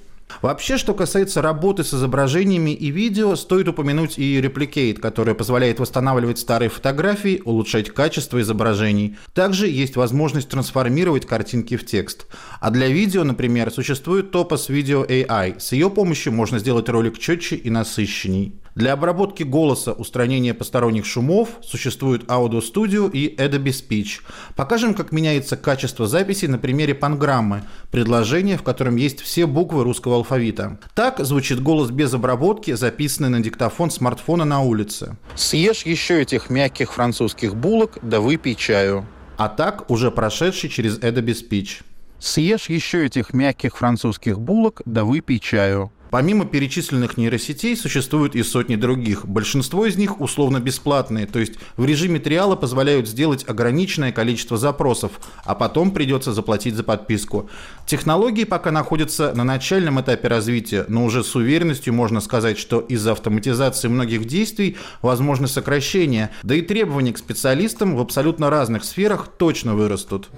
Вообще, 0.43 0.77
что 0.77 0.95
касается 0.95 1.43
работы 1.43 1.85
с 1.85 1.93
изображениями 1.95 2.71
и 2.71 2.91
видео, 2.91 3.35
стоит 3.37 3.69
упомянуть 3.69 4.19
и 4.19 4.41
Replicate, 4.41 4.99
которая 4.99 5.35
позволяет 5.35 5.81
восстанавливать 5.81 6.39
старые 6.39 6.69
фотографии, 6.69 7.43
улучшать 7.45 7.91
качество 7.91 8.41
изображений. 8.41 9.17
Также 9.35 9.69
есть 9.69 9.97
возможность 9.97 10.49
трансформировать 10.49 11.27
картинки 11.27 11.77
в 11.77 11.85
текст. 11.85 12.27
А 12.61 12.71
для 12.71 12.89
видео, 12.89 13.25
например, 13.25 13.71
существует 13.71 14.35
Topaz 14.35 14.69
Video 14.69 15.07
AI. 15.07 15.59
С 15.59 15.73
ее 15.73 15.91
помощью 15.91 16.33
можно 16.33 16.59
сделать 16.59 16.89
ролик 16.89 17.19
четче 17.19 17.57
и 17.57 17.71
насыщенней. 17.71 18.55
Для 18.75 18.93
обработки 18.93 19.43
голоса, 19.43 19.93
устранения 19.93 20.55
посторонних 20.55 21.05
шумов 21.05 21.49
существует 21.63 22.25
Audio 22.25 22.63
Studio 22.63 23.11
и 23.11 23.35
Adobe 23.37 23.73
Speech. 23.73 24.21
Покажем, 24.57 24.95
как 24.95 25.13
меняется 25.13 25.57
качество 25.57 26.07
записи 26.07 26.47
на 26.47 26.59
примере 26.59 26.95
панграммы, 26.95 27.65
предложения, 27.91 28.57
в 28.57 28.63
котором 28.63 28.97
есть 28.97 29.21
все 29.21 29.47
буквы 29.47 29.85
русского 29.85 30.17
алфавита. 30.17 30.79
Так 30.95 31.19
звучит 31.21 31.63
голос 31.63 31.91
без 31.91 32.15
обработки, 32.15 32.73
записанный 32.73 33.31
на 33.31 33.41
диктофон 33.41 33.91
смартфона 33.91 34.45
на 34.45 34.61
улице. 34.61 35.17
Съешь 35.35 35.83
еще 35.83 36.23
этих 36.23 36.51
мягких 36.51 36.93
французских 36.93 37.57
булок, 37.57 37.99
да 38.03 38.21
выпей 38.21 38.55
чаю. 38.55 39.07
А 39.37 39.49
так 39.49 39.91
уже 39.91 40.11
прошедший 40.11 40.69
через 40.69 40.99
Adobe 40.99 41.35
Speech. 41.35 41.83
Съешь 42.19 42.69
еще 42.69 43.07
этих 43.07 43.33
мягких 43.33 43.77
французских 43.77 44.41
булок, 44.41 44.83
да 44.85 45.05
выпей 45.05 45.39
чаю. 45.39 45.93
Помимо 46.11 46.47
перечисленных 46.47 47.17
нейросетей 47.17 47.77
существуют 47.77 48.35
и 48.35 48.43
сотни 48.43 48.77
других. 48.77 49.27
Большинство 49.27 49.87
из 49.87 49.97
них 49.97 50.21
условно 50.21 50.61
бесплатные, 50.61 51.27
то 51.27 51.39
есть 51.39 51.55
в 51.77 51.85
режиме 51.85 52.19
триала 52.19 52.57
позволяют 52.57 53.09
сделать 53.09 53.45
ограниченное 53.49 54.13
количество 54.13 54.57
запросов, 54.57 55.13
а 55.45 55.55
потом 55.55 55.91
придется 55.91 56.33
заплатить 56.33 56.75
за 56.75 56.83
подписку. 56.83 57.51
Технологии 57.87 58.45
пока 58.45 58.71
находятся 58.71 59.33
на 59.35 59.45
начальном 59.45 60.01
этапе 60.01 60.29
развития, 60.29 60.85
но 60.89 61.05
уже 61.05 61.23
с 61.23 61.35
уверенностью 61.35 61.93
можно 61.93 62.21
сказать, 62.21 62.59
что 62.59 62.81
из-за 62.81 63.13
автоматизации 63.13 63.89
многих 63.89 64.27
действий 64.27 64.77
возможно 65.03 65.47
сокращение, 65.47 66.31
да 66.43 66.55
и 66.55 66.63
требования 66.63 67.13
к 67.13 67.19
специалистам 67.19 67.97
в 67.97 68.01
абсолютно 68.01 68.51
разных 68.51 68.85
сферах 68.85 69.29
точно 69.37 69.75
вырастут. 69.75 70.29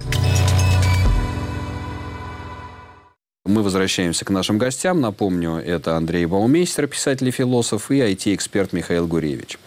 Мы 3.51 3.63
возвращаемся 3.63 4.23
к 4.23 4.29
нашим 4.29 4.57
гостям. 4.57 5.01
Напомню, 5.01 5.55
это 5.57 5.97
Андрей 5.97 6.25
Баумейстер, 6.25 6.87
писатель 6.87 7.27
и 7.27 7.31
философ, 7.31 7.91
и 7.91 7.95
IT-эксперт 7.95 8.71
Михаил 8.71 9.07
Гуревич. 9.07 9.57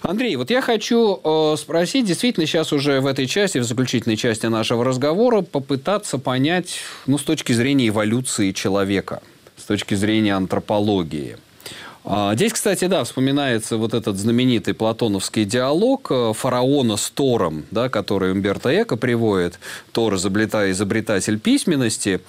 Андрей, 0.00 0.36
вот 0.36 0.48
я 0.48 0.62
хочу 0.62 1.20
э, 1.22 1.56
спросить, 1.58 2.06
действительно, 2.06 2.46
сейчас 2.46 2.72
уже 2.72 3.02
в 3.02 3.06
этой 3.06 3.26
части, 3.26 3.58
в 3.58 3.64
заключительной 3.64 4.16
части 4.16 4.46
нашего 4.46 4.86
разговора, 4.86 5.42
попытаться 5.42 6.16
понять, 6.16 6.78
ну, 7.06 7.18
с 7.18 7.22
точки 7.22 7.52
зрения 7.52 7.88
эволюции 7.88 8.52
человека, 8.52 9.20
с 9.58 9.64
точки 9.64 9.92
зрения 9.92 10.34
антропологии– 10.34 11.36
здесь, 12.34 12.52
кстати, 12.52 12.86
да, 12.86 13.04
вспоминается 13.04 13.76
вот 13.76 13.92
этот 13.92 14.16
знаменитый 14.16 14.72
платоновский 14.72 15.44
диалог 15.44 16.06
э, 16.10 16.32
фараона 16.34 16.96
с 16.96 17.10
Тором, 17.10 17.64
да, 17.70 17.88
который 17.88 18.32
Умберто 18.32 18.70
Эко 18.82 18.96
приводит. 18.96 19.58
Тор 19.92 20.14
изобретатель 20.14 21.38
письменности. 21.38 22.20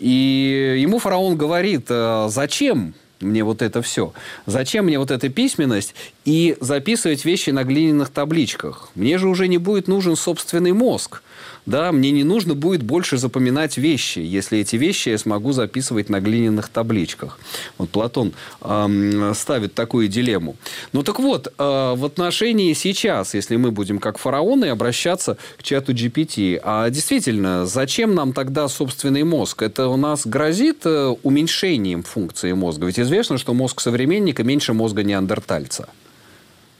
И 0.00 0.76
ему 0.80 0.98
фараон 0.98 1.36
говорит, 1.36 1.86
«А 1.90 2.28
зачем 2.28 2.94
мне 3.20 3.44
вот 3.44 3.62
это 3.62 3.82
все? 3.82 4.12
Зачем 4.46 4.86
мне 4.86 4.98
вот 4.98 5.10
эта 5.10 5.28
письменность 5.28 5.94
и 6.24 6.56
записывать 6.60 7.24
вещи 7.24 7.50
на 7.50 7.64
глиняных 7.64 8.08
табличках? 8.08 8.88
Мне 8.94 9.18
же 9.18 9.28
уже 9.28 9.46
не 9.46 9.58
будет 9.58 9.88
нужен 9.88 10.16
собственный 10.16 10.72
мозг 10.72 11.22
да, 11.66 11.92
мне 11.92 12.10
не 12.10 12.24
нужно 12.24 12.54
будет 12.54 12.82
больше 12.82 13.18
запоминать 13.18 13.76
вещи, 13.76 14.18
если 14.18 14.58
эти 14.58 14.76
вещи 14.76 15.10
я 15.10 15.18
смогу 15.18 15.52
записывать 15.52 16.08
на 16.08 16.20
глиняных 16.20 16.68
табличках. 16.68 17.38
Вот 17.78 17.90
Платон 17.90 18.32
э, 18.62 19.32
ставит 19.34 19.74
такую 19.74 20.08
дилемму. 20.08 20.56
Ну 20.92 21.02
так 21.02 21.20
вот, 21.20 21.46
э, 21.46 21.52
в 21.58 22.04
отношении 22.04 22.72
сейчас, 22.72 23.34
если 23.34 23.56
мы 23.56 23.70
будем 23.70 23.98
как 23.98 24.18
фараоны 24.18 24.66
обращаться 24.66 25.36
к 25.58 25.62
чату 25.62 25.92
GPT, 25.92 26.60
а 26.62 26.88
действительно, 26.90 27.66
зачем 27.66 28.14
нам 28.14 28.32
тогда 28.32 28.68
собственный 28.68 29.24
мозг? 29.24 29.62
Это 29.62 29.88
у 29.88 29.96
нас 29.96 30.26
грозит 30.26 30.80
э, 30.84 31.14
уменьшением 31.22 32.02
функции 32.02 32.52
мозга? 32.52 32.86
Ведь 32.86 32.98
известно, 32.98 33.38
что 33.38 33.54
мозг 33.54 33.80
современника 33.80 34.42
меньше 34.44 34.72
мозга 34.72 35.02
неандертальца 35.02 35.88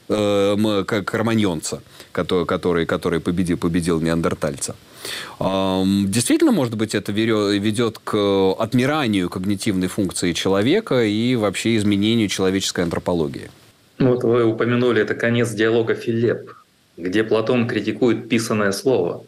э, 0.08 0.84
как 0.86 1.14
романьонца, 1.14 1.82
который, 2.12 2.46
который, 2.46 2.86
который 2.86 3.20
победил, 3.20 3.56
победил 3.56 4.00
неандертальца. 4.00 4.74
Действительно, 5.38 6.52
может 6.52 6.76
быть, 6.76 6.94
это 6.94 7.12
ведет 7.12 7.98
к 7.98 8.52
отмиранию 8.58 9.28
когнитивной 9.28 9.88
функции 9.88 10.32
человека 10.32 11.02
и 11.02 11.36
вообще 11.36 11.76
изменению 11.76 12.28
человеческой 12.28 12.84
антропологии. 12.84 13.50
Вот 13.98 14.24
вы 14.24 14.44
упомянули, 14.44 15.02
это 15.02 15.14
конец 15.14 15.50
диалога 15.50 15.94
Филипп, 15.94 16.54
где 16.96 17.22
Платон 17.24 17.66
критикует 17.66 18.28
писанное 18.28 18.72
слово 18.72 19.24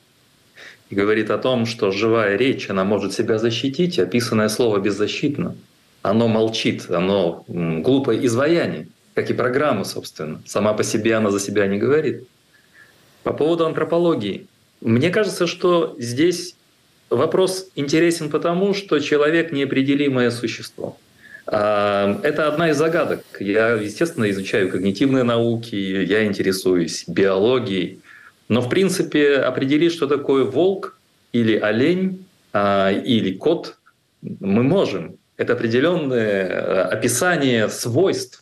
и 0.90 0.94
говорит 0.94 1.30
о 1.30 1.38
том, 1.38 1.66
что 1.66 1.90
живая 1.90 2.36
речь, 2.36 2.70
она 2.70 2.84
может 2.84 3.12
себя 3.12 3.38
защитить, 3.38 3.98
а 3.98 4.06
писанное 4.06 4.48
слово 4.48 4.78
беззащитно. 4.78 5.54
Оно 6.02 6.28
молчит, 6.28 6.90
оно 6.90 7.44
глупое 7.48 8.26
изваяние 8.26 8.88
как 9.14 9.30
и 9.30 9.34
программа, 9.34 9.84
собственно. 9.84 10.40
Сама 10.46 10.72
по 10.72 10.82
себе 10.82 11.14
она 11.16 11.30
за 11.30 11.38
себя 11.38 11.66
не 11.66 11.78
говорит. 11.78 12.24
По 13.22 13.32
поводу 13.32 13.66
антропологии. 13.66 14.46
Мне 14.80 15.10
кажется, 15.10 15.46
что 15.46 15.94
здесь 15.98 16.56
вопрос 17.08 17.68
интересен 17.76 18.30
потому, 18.30 18.74
что 18.74 18.98
человек– 18.98 19.52
неопределимое 19.52 20.30
существо. 20.30 20.96
А, 21.46 22.20
это 22.22 22.48
одна 22.48 22.70
из 22.70 22.76
загадок. 22.76 23.24
Я, 23.38 23.72
естественно, 23.72 24.30
изучаю 24.30 24.70
когнитивные 24.70 25.24
науки, 25.24 25.76
я 25.76 26.24
интересуюсь 26.24 27.04
биологией. 27.06 28.00
Но, 28.48 28.60
в 28.60 28.68
принципе, 28.68 29.36
определить, 29.36 29.92
что 29.92 30.06
такое 30.06 30.44
волк 30.44 30.98
или 31.32 31.56
олень 31.56 32.24
а, 32.52 32.90
или 32.90 33.32
кот, 33.32 33.76
мы 34.20 34.62
можем. 34.62 35.16
Это 35.36 35.54
определенное 35.54 36.46
э, 36.46 36.82
описание 36.82 37.68
свойств 37.68 38.41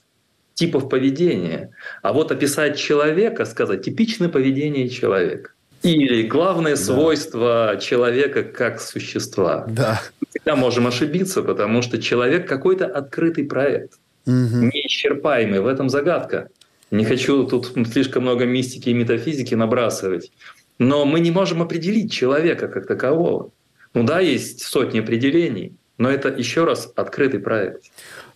типов 0.61 0.91
поведения. 0.91 1.71
А 2.03 2.13
вот 2.13 2.31
описать 2.33 2.77
человека, 2.77 3.47
сказать 3.47 3.83
типичное 3.83 4.29
поведение 4.29 4.91
человека. 4.91 5.53
Или 5.83 6.23
главное 6.25 6.77
да. 6.77 6.83
свойство 6.83 7.79
человека 7.81 8.43
как 8.43 8.79
существа. 8.79 9.65
Да. 9.69 10.03
Мы 10.21 10.27
всегда 10.29 10.57
можем 10.57 10.87
ошибиться, 10.87 11.43
потому 11.43 11.81
что 11.81 11.97
человек 11.97 12.47
какой-то 12.47 12.85
открытый 12.85 13.45
проект, 13.45 13.95
угу. 14.27 14.35
неисчерпаемый. 14.35 15.61
В 15.61 15.67
этом 15.67 15.89
загадка. 15.89 16.49
Не 16.91 17.07
хочу 17.07 17.45
тут 17.45 17.73
слишком 17.91 18.25
много 18.25 18.45
мистики 18.45 18.91
и 18.91 18.95
метафизики 18.95 19.55
набрасывать. 19.55 20.31
Но 20.79 21.07
мы 21.07 21.21
не 21.21 21.31
можем 21.31 21.63
определить 21.63 22.13
человека 22.13 22.69
как 22.69 22.87
такового. 22.87 23.51
Ну 23.95 24.03
да, 24.03 24.21
есть 24.21 24.61
сотни 24.63 25.01
определений, 25.01 25.73
но 25.97 26.11
это 26.11 26.29
еще 26.29 26.65
раз 26.65 26.93
открытый 26.97 27.41
проект. 27.41 27.85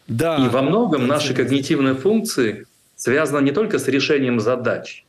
Да. 0.06 0.44
И 0.44 0.48
во 0.48 0.62
многом 0.62 1.06
наши 1.06 1.34
когнитивные 1.34 1.94
функции 1.94 2.66
связаны 2.96 3.44
не 3.44 3.52
только 3.52 3.78
с 3.78 3.88
решением 3.88 4.40
задач 4.40 5.04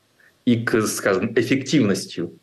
и, 0.45 0.65
скажем, 0.85 1.33
эффективностью, 1.35 2.33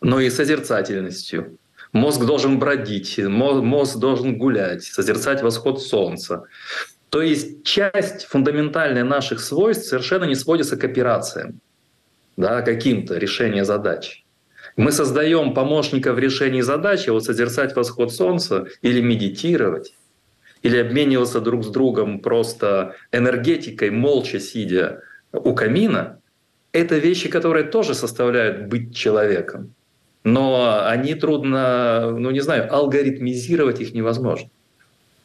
но 0.00 0.20
и 0.20 0.30
созерцательностью. 0.30 1.56
Мозг 1.92 2.24
должен 2.24 2.58
бродить, 2.58 3.18
мозг 3.18 3.96
должен 3.98 4.36
гулять, 4.36 4.82
созерцать 4.84 5.42
восход 5.42 5.82
солнца. 5.82 6.44
То 7.08 7.22
есть 7.22 7.64
часть 7.64 8.26
фундаментальная 8.26 9.04
наших 9.04 9.40
свойств 9.40 9.86
совершенно 9.86 10.24
не 10.24 10.34
сводится 10.34 10.76
к 10.76 10.84
операциям, 10.84 11.60
да, 12.36 12.60
каким-то 12.60 13.16
решением 13.16 13.64
задач. 13.64 14.24
Мы 14.76 14.92
создаем 14.92 15.54
помощника 15.54 16.12
в 16.12 16.18
решении 16.18 16.60
задачи, 16.60 17.08
вот 17.08 17.24
созерцать 17.24 17.74
восход 17.74 18.12
солнца 18.12 18.66
или 18.82 19.00
медитировать 19.00 19.94
или 20.62 20.76
обмениваться 20.78 21.40
друг 21.40 21.64
с 21.64 21.68
другом 21.68 22.20
просто 22.20 22.94
энергетикой, 23.12 23.90
молча 23.90 24.40
сидя 24.40 25.02
у 25.32 25.54
камина, 25.54 26.18
это 26.72 26.98
вещи, 26.98 27.28
которые 27.28 27.64
тоже 27.64 27.94
составляют 27.94 28.68
быть 28.68 28.94
человеком. 28.94 29.74
Но 30.24 30.82
они 30.84 31.14
трудно, 31.14 32.10
ну 32.10 32.30
не 32.30 32.40
знаю, 32.40 32.72
алгоритмизировать 32.72 33.80
их 33.80 33.94
невозможно. 33.94 34.50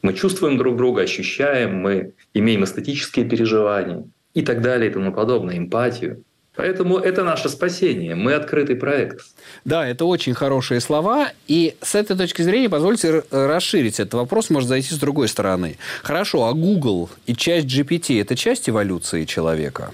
Мы 0.01 0.13
чувствуем 0.13 0.57
друг 0.57 0.77
друга, 0.77 1.01
ощущаем, 1.01 1.75
мы 1.75 2.13
имеем 2.33 2.63
эстетические 2.63 3.25
переживания 3.25 4.03
и 4.33 4.41
так 4.41 4.61
далее 4.61 4.89
и 4.89 4.93
тому 4.93 5.13
подобное, 5.13 5.57
эмпатию. 5.57 6.23
Поэтому 6.55 6.99
это 6.99 7.23
наше 7.23 7.49
спасение. 7.49 8.15
Мы 8.15 8.33
открытый 8.33 8.75
проект. 8.75 9.25
Да, 9.65 9.87
это 9.87 10.05
очень 10.05 10.35
хорошие 10.35 10.81
слова. 10.81 11.31
И 11.47 11.75
с 11.81 11.95
этой 11.95 12.15
точки 12.15 12.43
зрения 12.43 12.69
позвольте 12.69 13.23
расширить 13.31 13.99
этот 13.99 14.13
вопрос, 14.13 14.51
может 14.51 14.69
зайти 14.69 14.93
с 14.93 14.99
другой 14.99 15.27
стороны. 15.27 15.77
Хорошо, 16.03 16.45
а 16.45 16.53
Google 16.53 17.09
и 17.25 17.35
часть 17.35 17.65
GPT– 17.65 18.21
это 18.21 18.35
часть 18.35 18.69
эволюции 18.69 19.25
человека? 19.25 19.91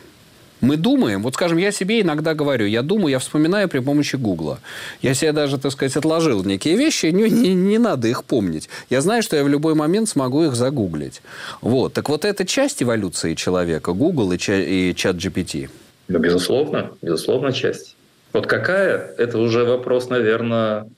Мы 0.62 0.76
думаем, 0.76 1.24
вот 1.24 1.36
скажем, 1.36 1.57
я 1.57 1.72
себе 1.72 2.01
иногда 2.01 2.34
говорю, 2.34 2.66
я 2.66 2.82
думаю, 2.82 3.12
я 3.12 3.20
вспоминаю 3.20 3.70
при 3.70 3.80
помощи 3.80 4.18
Гугла. 4.18 4.60
Я 5.01 5.14
себе 5.14 5.32
даже, 5.32 5.57
так 5.57 5.72
сказать, 5.72 5.95
отложил 5.95 6.43
некие 6.43 6.76
вещи, 6.76 7.05
не, 7.05 7.30
не, 7.30 7.53
не 7.53 7.78
надо 7.78 8.10
их 8.10 8.26
помнить. 8.26 8.68
Я 8.89 8.99
знаю, 8.99 9.24
что 9.24 9.38
я 9.38 9.45
в 9.45 9.47
любой 9.47 9.76
момент 9.76 10.10
смогу 10.10 10.43
их 10.43 10.55
загуглить. 10.55 11.22
Вот. 11.62 11.93
Так 11.93 12.10
вот, 12.10 12.26
это 12.26 12.45
часть 12.45 12.84
эволюции 12.84 13.36
человека, 13.36 13.93
Google 13.93 14.34
и, 14.34 14.38
и 14.38 14.93
чат 14.95 15.16
GPT. 15.16 15.70
Ну, 16.10 16.20
безусловно, 16.20 16.91
безусловно, 17.01 17.53
часть. 17.53 17.95
Вот 18.34 18.47
какая, 18.47 19.14
это 19.18 19.38
уже 19.38 19.64
вопрос, 19.64 20.10
наверное, 20.10 20.89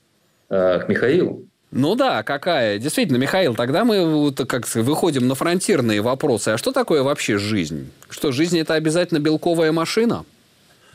э, 0.48 0.80
к 0.80 0.88
Михаилу. 0.88 1.44
Ну 1.70 1.94
да, 1.94 2.22
какая. 2.22 2.78
Действительно, 2.78 3.18
Михаил, 3.18 3.54
тогда 3.54 3.84
мы 3.84 4.04
вот 4.04 4.38
как 4.46 4.66
выходим 4.74 5.28
на 5.28 5.34
фронтирные 5.34 6.00
вопросы. 6.00 6.48
А 6.50 6.58
что 6.58 6.72
такое 6.72 7.02
вообще 7.02 7.38
жизнь? 7.38 7.90
Что, 8.10 8.32
жизнь– 8.32 8.58
это 8.60 8.74
обязательно 8.74 9.20
белковая 9.20 9.72
машина? 9.72 10.24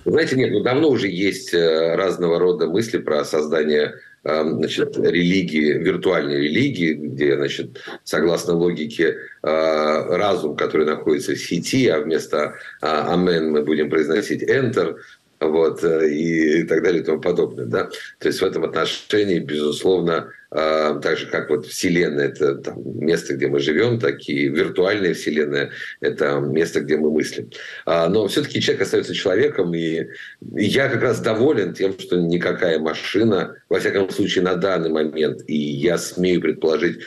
Знаете, 0.06 0.36
нет, 0.36 0.52
ну 0.52 0.62
давно 0.62 0.90
уже 0.90 1.10
есть 1.10 1.54
э, 1.54 1.96
разного 1.96 2.40
рода 2.40 2.68
мысли 2.68 2.98
про 2.98 3.24
создание 3.24 3.96
значит, 4.28 4.98
религии, 4.98 5.74
виртуальной 5.74 6.42
религии, 6.42 6.94
где, 6.94 7.36
значит, 7.36 7.82
согласно 8.04 8.54
логике, 8.54 9.16
э, 9.42 10.16
разум, 10.16 10.56
который 10.56 10.86
находится 10.86 11.34
в 11.34 11.40
сети, 11.40 11.88
а 11.88 12.02
вместо 12.02 12.56
«амен» 12.82 13.52
мы 13.52 13.64
будем 13.64 13.90
произносить 13.90 14.44
«enter», 14.44 14.98
вот, 15.40 15.84
и 15.84 16.64
так 16.64 16.84
далее 16.84 17.02
и 17.02 17.06
тому 17.06 17.22
подобное. 17.22 17.66
Да? 17.66 17.90
То 18.20 18.28
есть 18.28 18.42
в 18.42 18.46
этом 18.46 18.64
отношении, 18.64 19.40
безусловно, 19.40 20.32
так 20.50 21.18
же, 21.18 21.28
как 21.28 21.50
вот 21.50 21.66
Вселенная– 21.66 22.28
это 22.30 22.56
там, 22.56 22.82
место, 23.00 23.34
где 23.34 23.48
мы 23.48 23.60
живем, 23.60 24.00
так 24.00 24.28
и 24.30 24.48
виртуальная 24.48 25.14
Вселенная– 25.14 25.72
это 26.00 26.40
место, 26.40 26.82
где 26.82 26.98
мы 26.98 27.12
мыслим. 27.12 27.50
А, 27.86 28.08
но 28.08 28.28
все-таки 28.28 28.62
человек 28.62 28.84
остается 28.84 29.14
человеком, 29.14 29.74
и 29.74 30.08
я 30.54 30.88
как 30.90 31.02
раз 31.02 31.20
доволен 31.20 31.74
тем, 31.74 32.00
что 32.00 32.18
никакая 32.18 32.80
машина, 32.80 33.56
во 33.70 33.80
всяком 33.80 34.10
случае 34.10 34.44
на 34.44 34.56
данный 34.56 34.90
момент, 34.90 35.42
и 35.48 35.56
я 35.56 35.98
смею 35.98 36.42
предположить, 36.42 37.00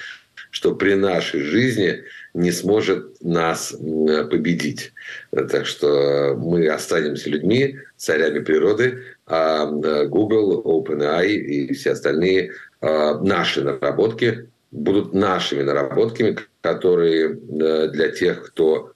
что 0.50 0.74
при 0.74 0.94
нашей 0.94 1.40
жизни 1.42 2.02
не 2.34 2.52
сможет 2.52 3.22
нас 3.22 3.72
победить. 3.72 4.92
Так 5.30 5.66
что 5.66 6.34
мы 6.36 6.68
останемся 6.68 7.30
людьми, 7.30 7.78
царями 7.96 8.40
природы, 8.40 9.02
а 9.30 9.66
Google, 9.66 10.62
OpenAI 10.64 11.28
и 11.28 11.72
все 11.72 11.92
остальные 11.92 12.52
Э, 12.80 13.18
наши 13.20 13.62
наработки 13.62 14.48
будут 14.70 15.12
нашими 15.12 15.62
наработками, 15.62 16.36
которые 16.62 17.30
э, 17.32 17.88
для 17.88 18.08
тех, 18.08 18.46
кто 18.46 18.92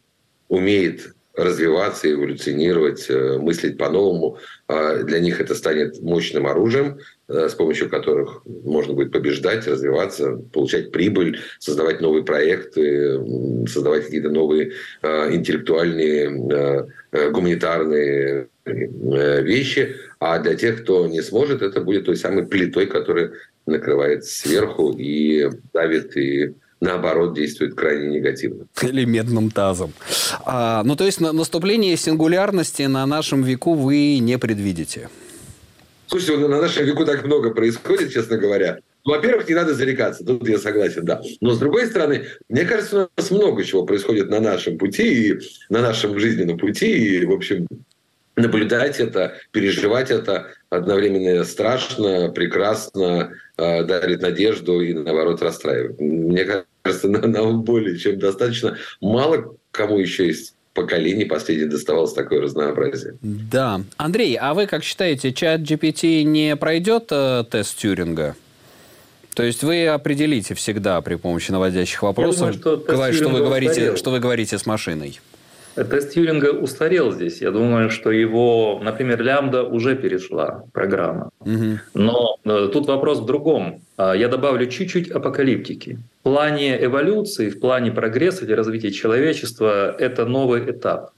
умеет 0.48 1.14
развиваться, 1.36 2.10
эволюционировать, 2.10 3.06
э, 3.10 3.38
мыслить 3.38 3.76
по-новому. 3.76 4.38
Для 4.68 5.18
них 5.18 5.40
это 5.40 5.54
станет 5.54 6.00
мощным 6.00 6.46
оружием, 6.46 6.98
с 7.28 7.52
помощью 7.54 7.90
которых 7.90 8.42
можно 8.46 8.94
будет 8.94 9.12
побеждать, 9.12 9.66
развиваться, 9.66 10.40
получать 10.54 10.90
прибыль, 10.90 11.40
создавать 11.58 12.00
новые 12.00 12.24
проекты, 12.24 13.20
создавать 13.66 14.06
какие-то 14.06 14.30
новые 14.30 14.72
интеллектуальные, 15.02 16.88
гуманитарные 17.12 18.48
вещи. 18.64 19.96
А 20.26 20.38
для 20.38 20.54
тех, 20.54 20.82
кто 20.82 21.06
не 21.06 21.20
сможет, 21.20 21.60
это 21.60 21.82
будет 21.82 22.06
той 22.06 22.16
самой 22.16 22.46
плитой, 22.46 22.86
которая 22.86 23.32
накрывает 23.66 24.24
сверху 24.24 24.90
и 24.96 25.50
давит 25.74 26.16
и 26.16 26.54
наоборот, 26.80 27.34
действует 27.34 27.74
крайне 27.74 28.08
негативно. 28.08 28.66
Или 28.80 29.04
медным 29.04 29.50
тазом. 29.50 29.92
А, 30.46 30.82
ну, 30.82 30.96
то 30.96 31.04
есть, 31.04 31.20
на, 31.20 31.32
наступление 31.32 31.94
сингулярности 31.98 32.84
на 32.84 33.04
нашем 33.04 33.42
веку 33.42 33.74
вы 33.74 34.18
не 34.18 34.38
предвидите? 34.38 35.10
Слушайте, 36.06 36.38
на 36.48 36.58
нашем 36.58 36.86
веку 36.86 37.04
так 37.04 37.22
много 37.26 37.50
происходит, 37.50 38.10
честно 38.10 38.38
говоря. 38.38 38.78
Ну, 39.04 39.12
во-первых, 39.12 39.46
не 39.46 39.54
надо 39.54 39.74
зарекаться, 39.74 40.24
тут 40.24 40.48
я 40.48 40.56
согласен, 40.56 41.04
да. 41.04 41.20
Но, 41.42 41.50
с 41.50 41.58
другой 41.58 41.86
стороны, 41.86 42.24
мне 42.48 42.64
кажется, 42.64 43.10
у 43.14 43.20
нас 43.20 43.30
много 43.30 43.62
чего 43.62 43.84
происходит 43.84 44.30
на 44.30 44.40
нашем 44.40 44.78
пути, 44.78 45.28
и 45.28 45.38
на 45.68 45.82
нашем 45.82 46.18
жизненном 46.18 46.56
пути, 46.56 47.18
и, 47.18 47.26
в 47.26 47.32
общем, 47.32 47.66
наблюдать 48.36 49.00
это, 49.00 49.34
переживать 49.50 50.10
это 50.10 50.48
одновременно 50.70 51.44
страшно, 51.44 52.30
прекрасно, 52.30 53.32
э, 53.56 53.84
дарит 53.84 54.22
надежду 54.22 54.80
и, 54.80 54.92
наоборот, 54.92 55.42
расстраивает. 55.42 56.00
Мне 56.00 56.44
кажется, 56.44 57.08
нам 57.08 57.62
более 57.62 57.98
чем 57.98 58.18
достаточно. 58.18 58.76
Мало 59.00 59.56
кому 59.70 59.98
еще 59.98 60.26
есть 60.26 60.54
поколений 60.72 61.24
последний 61.24 61.66
доставалось 61.66 62.12
такое 62.12 62.40
разнообразие. 62.40 63.16
Да. 63.22 63.80
Андрей, 63.96 64.36
а 64.40 64.54
вы 64.54 64.66
как 64.66 64.82
считаете, 64.82 65.32
чат 65.32 65.60
GPT 65.60 66.24
не 66.24 66.56
пройдет 66.56 67.06
э, 67.10 67.44
тест 67.48 67.78
Тюринга? 67.78 68.34
То 69.34 69.42
есть 69.42 69.62
вы 69.62 69.86
определите 69.88 70.54
всегда 70.54 71.00
при 71.00 71.16
помощи 71.16 71.50
наводящих 71.50 72.02
вопросов, 72.02 72.56
думаю, 72.60 72.82
что, 72.82 73.12
что, 73.12 73.28
вы 73.28 73.40
говорите, 73.40 73.96
что 73.96 74.10
вы 74.10 74.20
говорите 74.20 74.58
с 74.58 74.66
машиной? 74.66 75.20
Тест 75.74 76.12
Тьюринга 76.12 76.52
устарел 76.52 77.12
здесь. 77.12 77.40
Я 77.40 77.50
думаю, 77.50 77.90
что 77.90 78.10
его, 78.10 78.80
например, 78.82 79.22
лямбда 79.22 79.64
уже 79.64 79.96
перешла 79.96 80.64
программа. 80.72 81.30
Угу. 81.40 81.78
Но 81.94 82.36
э, 82.44 82.68
тут 82.72 82.86
вопрос 82.86 83.20
в 83.20 83.26
другом. 83.26 83.80
А, 83.96 84.14
я 84.14 84.28
добавлю 84.28 84.66
чуть-чуть 84.66 85.10
апокалиптики. 85.10 85.98
В 86.20 86.22
плане 86.22 86.82
эволюции, 86.84 87.50
в 87.50 87.60
плане 87.60 87.90
прогресса 87.90 88.44
или 88.44 88.52
развития 88.52 88.92
человечества 88.92 89.90
это 89.98 90.26
новый 90.26 90.70
этап. 90.70 91.10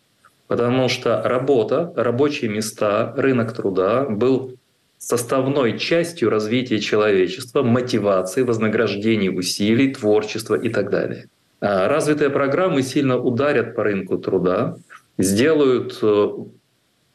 Потому 0.47 0.89
что 0.89 1.23
работа, 1.23 1.93
рабочие 1.97 2.51
места, 2.51 3.13
рынок 3.17 3.53
труда 3.53 4.05
был 4.09 4.55
составной 4.99 5.79
частью 5.79 6.31
развития 6.31 6.81
человечества, 6.81 7.63
мотивации, 7.63 8.43
вознаграждений 8.43 9.29
усилий, 9.29 9.93
творчества 9.93 10.55
и 10.55 10.69
так 10.69 10.91
далее. 10.91 11.27
А 11.61 11.89
развитые 11.89 12.31
программы 12.31 12.83
сильно 12.83 13.19
ударят 13.19 13.75
по 13.75 13.85
рынку 13.85 14.19
труда, 14.19 14.77
сделают 15.19 15.99
э, 16.03 16.29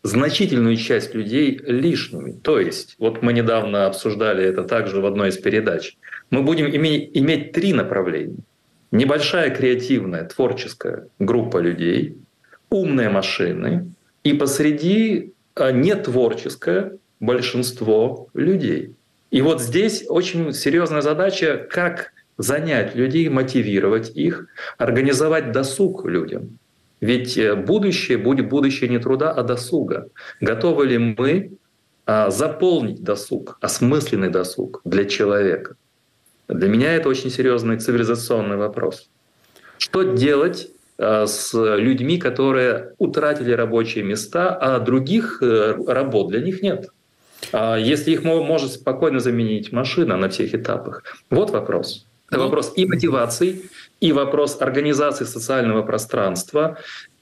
значительную 0.03 0.75
часть 0.77 1.13
людей 1.13 1.59
лишними. 1.63 2.31
То 2.31 2.59
есть, 2.59 2.95
вот 2.97 3.21
мы 3.21 3.33
недавно 3.33 3.85
обсуждали 3.85 4.43
это 4.43 4.63
также 4.63 4.99
в 4.99 5.05
одной 5.05 5.29
из 5.29 5.37
передач, 5.37 5.97
мы 6.31 6.41
будем 6.41 6.67
иметь, 6.67 7.11
иметь 7.13 7.51
три 7.51 7.73
направления. 7.73 8.37
Небольшая 8.91 9.51
креативная, 9.51 10.25
творческая 10.25 11.07
группа 11.19 11.59
людей, 11.59 12.17
умные 12.69 13.09
машины 13.09 13.93
и 14.23 14.33
посреди 14.33 15.33
э, 15.55 15.71
нетворческое 15.71 16.97
большинство 17.19 18.27
людей. 18.33 18.95
И 19.29 19.41
вот 19.41 19.61
здесь 19.61 20.03
очень 20.09 20.51
серьезная 20.51 21.01
задача, 21.01 21.65
как 21.69 22.11
занять 22.37 22.95
людей, 22.95 23.29
мотивировать 23.29 24.11
их, 24.15 24.47
организовать 24.77 25.51
досуг 25.51 26.05
людям. 26.05 26.57
Ведь 26.99 27.37
э, 27.37 27.55
будущее 27.55 28.17
будет 28.17 28.49
будущее 28.49 28.89
не 28.89 28.99
труда, 28.99 29.31
а 29.31 29.43
досуга. 29.43 30.07
Готовы 30.39 30.85
ли 30.85 30.97
мы 30.97 31.51
а, 32.05 32.29
заполнить 32.29 33.03
досуг, 33.03 33.57
осмысленный 33.61 34.29
досуг 34.29 34.81
для 34.85 35.05
человека? 35.05 35.75
Для 36.47 36.67
меня 36.67 36.93
это 36.93 37.09
очень 37.09 37.31
серьезный 37.31 37.79
цивилизационный 37.79 38.57
вопрос. 38.57 39.09
Что 39.77 40.03
делать 40.03 40.69
а, 40.97 41.25
с 41.25 41.53
людьми, 41.53 42.17
которые 42.19 42.93
утратили 42.97 43.51
рабочие 43.51 44.03
места, 44.03 44.55
а 44.55 44.79
других 44.79 45.41
э, 45.41 45.75
работ 45.87 46.29
для 46.29 46.41
них 46.41 46.61
нет? 46.61 46.89
А 47.51 47.77
если 47.77 48.11
их 48.11 48.23
может 48.23 48.73
спокойно 48.73 49.19
заменить 49.19 49.71
машина 49.71 50.17
на 50.17 50.29
всех 50.29 50.53
этапах? 50.53 51.03
Вот 51.29 51.49
вопрос. 51.49 52.05
Это 52.31 52.39
ну, 52.39 52.45
вопрос 52.45 52.71
и 52.77 52.85
мотивации, 52.85 53.63
и 53.99 54.13
вопрос 54.13 54.57
организации 54.61 55.25
социального 55.25 55.81
пространства, 55.83 56.77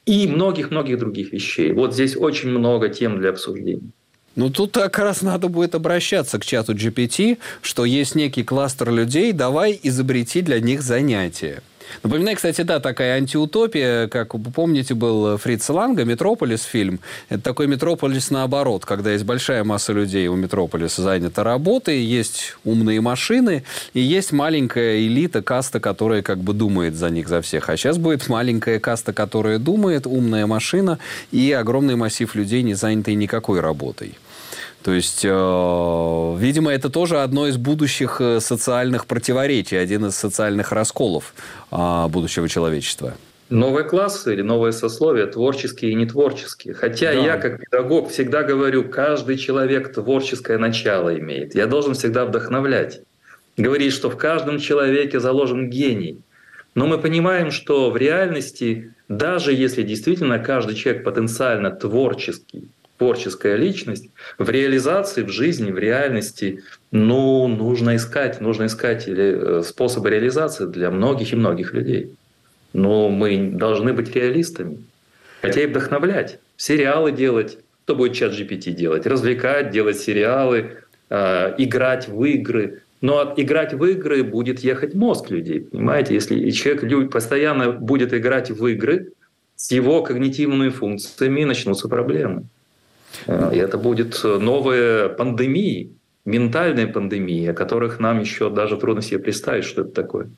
и 0.05 0.27
многих-многих 0.27 0.99
других 0.99 1.33
вещей. 1.33 1.73
Вот 1.73 1.93
здесь 1.93 2.15
очень 2.15 2.49
много 2.49 2.89
тем 2.89 3.19
для 3.19 3.31
обсуждения. 3.31 3.91
Ну, 4.35 4.51
тут 4.51 4.73
как 4.73 4.99
раз 4.99 5.23
надо 5.23 5.49
будет 5.49 5.73
обращаться 5.73 6.37
к 6.37 6.45
чату 6.45 6.73
GPT, 6.73 7.39
что 7.61 7.85
есть 7.85 8.13
некий 8.13 8.43
кластер 8.43 8.91
людей, 8.91 9.33
давай 9.33 9.79
изобрети 9.81 10.41
для 10.41 10.59
них 10.59 10.83
занятия. 10.83 11.63
Напоминаю, 12.03 12.35
кстати, 12.35 12.61
да, 12.61 12.79
такая 12.79 13.17
антиутопия, 13.17 14.07
как 14.07 14.33
вы 14.33 14.51
помните, 14.51 14.93
был 14.93 15.37
Фриц 15.37 15.67
Ланга, 15.69 16.05
«Метрополис» 16.05 16.63
фильм. 16.63 16.99
Это 17.29 17.41
такой 17.41 17.67
«Метрополис» 17.67 18.31
наоборот, 18.31 18.85
когда 18.85 19.11
есть 19.11 19.25
большая 19.25 19.63
масса 19.63 19.93
людей 19.93 20.27
у 20.27 20.35
«Метрополиса» 20.35 21.01
занята 21.01 21.43
работой, 21.43 21.99
есть 21.99 22.55
умные 22.63 23.01
машины, 23.01 23.63
и 23.93 23.99
есть 23.99 24.31
маленькая 24.31 24.99
элита, 24.99 25.41
каста, 25.41 25.79
которая 25.79 26.21
как 26.21 26.39
бы 26.39 26.53
думает 26.53 26.95
за 26.95 27.09
них, 27.09 27.27
за 27.27 27.41
всех. 27.41 27.69
А 27.69 27.77
сейчас 27.77 27.97
будет 27.97 28.27
маленькая 28.27 28.79
каста, 28.79 29.13
которая 29.13 29.59
думает, 29.59 30.07
умная 30.07 30.47
машина 30.47 30.99
и 31.31 31.51
огромный 31.51 31.95
массив 31.95 32.33
людей, 32.35 32.63
не 32.63 32.73
занятый 32.73 33.15
никакой 33.15 33.59
работой. 33.59 34.17
То 34.83 34.93
есть, 34.93 35.25
э, 35.25 36.35
видимо, 36.39 36.71
это 36.71 36.89
тоже 36.89 37.19
одно 37.19 37.47
из 37.47 37.57
будущих 37.57 38.21
э, 38.21 38.39
социальных 38.39 39.05
противоречий, 39.07 39.75
один 39.75 40.05
из 40.05 40.15
социальных 40.15 40.71
расколов 40.71 41.33
э, 41.71 42.07
будущего 42.07 42.47
человечества. 42.47 43.13
Новые 43.49 43.83
классы 43.83 44.33
или 44.33 44.41
новые 44.41 44.71
сословия, 44.71 45.25
творческие 45.25 45.91
и 45.91 45.95
нетворческие. 45.95 46.75
Хотя 46.75 47.13
да. 47.13 47.19
я, 47.19 47.37
как 47.37 47.59
педагог, 47.59 48.09
всегда 48.09 48.43
говорю, 48.43 48.87
каждый 48.87 49.37
человек 49.37 49.91
творческое 49.91 50.57
начало 50.57 51.17
имеет. 51.17 51.55
Я 51.55 51.65
должен 51.65 51.93
всегда 51.93 52.25
вдохновлять. 52.25 53.01
Говорить, 53.57 53.91
что 53.91 54.09
в 54.09 54.17
каждом 54.17 54.59
человеке 54.59 55.19
заложен 55.19 55.69
гений. 55.69 56.21
Но 56.75 56.87
мы 56.87 56.99
понимаем, 56.99 57.51
что 57.51 57.89
в 57.89 57.97
реальности, 57.97 58.93
даже 59.09 59.51
если 59.51 59.81
действительно 59.81 60.39
каждый 60.39 60.75
человек 60.75 61.03
потенциально 61.03 61.71
творческий, 61.71 62.69
творческая 62.99 63.55
личность, 63.55 64.09
в 64.37 64.49
реализации, 64.49 65.23
в 65.23 65.29
жизни, 65.29 65.71
в 65.71 65.79
реальности, 65.79 66.63
ну, 66.91 67.47
нужно 67.47 67.95
искать, 67.95 68.41
нужно 68.41 68.65
искать 68.65 69.07
или 69.07 69.63
способы 69.63 70.09
реализации 70.09 70.65
для 70.65 70.91
многих 70.91 71.33
и 71.33 71.37
многих 71.37 71.73
людей. 71.73 72.13
Но 72.73 73.09
мы 73.09 73.51
должны 73.53 73.93
быть 73.93 74.13
реалистами, 74.13 74.83
хотя 75.41 75.61
и 75.61 75.65
вдохновлять, 75.65 76.39
сериалы 76.57 77.11
делать, 77.11 77.57
кто 77.85 77.95
будет 77.95 78.13
чат 78.13 78.33
GPT 78.33 78.71
делать, 78.71 79.07
развлекать, 79.07 79.71
делать 79.71 79.97
сериалы, 79.97 80.77
э, 81.09 81.55
играть 81.57 82.09
в 82.09 82.23
игры. 82.25 82.81
Но 83.01 83.33
играть 83.37 83.73
в 83.73 83.83
игры 83.85 84.23
будет 84.23 84.59
ехать 84.59 84.93
мозг 84.93 85.31
людей, 85.31 85.61
понимаете? 85.61 86.13
Если 86.15 86.49
человек 86.51 87.11
постоянно 87.11 87.71
будет 87.71 88.13
играть 88.13 88.51
в 88.51 88.67
игры, 88.67 89.13
с 89.55 89.71
его 89.71 90.03
когнитивными 90.03 90.69
функциями 90.69 91.45
начнутся 91.45 91.87
проблемы. 91.87 92.43
Э, 93.27 93.51
и 93.53 93.57
это 93.57 93.77
будет 93.77 94.21
новые 94.23 95.09
пандемии, 95.09 95.97
ментальные 96.25 96.87
пандемии, 96.87 97.47
о 97.47 97.53
которых 97.53 97.99
нам 97.99 98.19
еще 98.19 98.49
даже 98.49 98.77
трудно 98.77 99.01
себе 99.01 99.19
представить, 99.19 99.65
что 99.65 99.81
это 99.81 99.91
такое. 99.91 100.29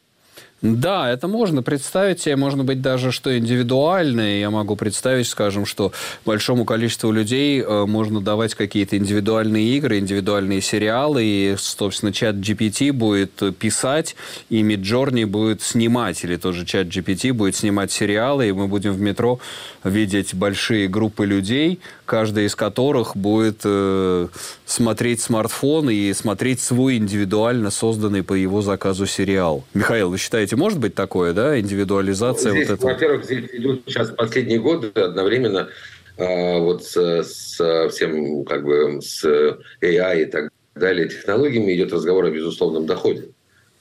Да, 0.61 1.09
это 1.09 1.27
можно 1.27 1.63
представить 1.63 2.21
себе, 2.21 2.35
может 2.35 2.63
быть, 2.63 2.81
даже 2.81 3.11
что 3.11 3.35
индивидуальное. 3.35 4.39
Я 4.39 4.51
могу 4.51 4.75
представить, 4.75 5.27
скажем, 5.27 5.65
что 5.65 5.91
большому 6.23 6.65
количеству 6.65 7.11
людей 7.11 7.61
э, 7.61 7.85
можно 7.87 8.21
давать 8.21 8.53
какие-то 8.53 8.95
индивидуальные 8.95 9.77
игры, 9.77 9.97
индивидуальные 9.97 10.61
сериалы, 10.61 11.23
и, 11.23 11.55
собственно, 11.57 12.13
чат 12.13 12.35
GPT 12.35 12.91
будет 12.93 13.57
писать, 13.57 14.15
и 14.49 14.61
Midjourney 14.61 15.25
будет 15.25 15.63
снимать, 15.63 16.23
или 16.23 16.35
тоже 16.35 16.63
чат 16.63 16.87
GPT 16.87 17.33
будет 17.33 17.55
снимать 17.55 17.91
сериалы, 17.91 18.49
и 18.49 18.51
мы 18.51 18.67
будем 18.67 18.93
в 18.93 19.01
метро 19.01 19.39
видеть 19.83 20.35
большие 20.35 20.87
группы 20.87 21.25
людей, 21.25 21.79
каждая 22.11 22.43
из 22.43 22.55
которых 22.55 23.15
будет 23.15 23.61
э, 23.63 24.27
смотреть 24.65 25.21
смартфон 25.21 25.89
и 25.89 26.11
смотреть 26.11 26.59
свой 26.59 26.97
индивидуально 26.97 27.71
созданный 27.71 28.21
по 28.21 28.33
его 28.33 28.61
заказу 28.61 29.05
сериал. 29.05 29.63
Михаил, 29.73 30.09
вы 30.09 30.17
считаете, 30.17 30.57
может 30.57 30.77
быть 30.77 30.93
такое, 30.93 31.31
да, 31.31 31.57
индивидуализация 31.57 32.51
здесь, 32.51 32.67
вот 32.67 32.79
этого? 32.79 32.91
Во-первых, 32.91 33.23
здесь 33.23 33.45
идут 33.53 33.83
сейчас 33.85 34.09
последние 34.09 34.59
годы 34.59 34.89
одновременно 34.89 35.69
э, 36.17 36.59
вот 36.59 36.83
с, 36.83 36.97
с 36.97 37.89
всем 37.93 38.43
как 38.43 38.65
бы 38.65 39.01
с 39.01 39.23
AI 39.81 40.23
и 40.23 40.25
так 40.25 40.51
далее 40.75 41.07
технологиями 41.07 41.73
идет 41.73 41.93
разговор 41.93 42.25
о 42.25 42.29
безусловном 42.29 42.85
доходе. 42.87 43.29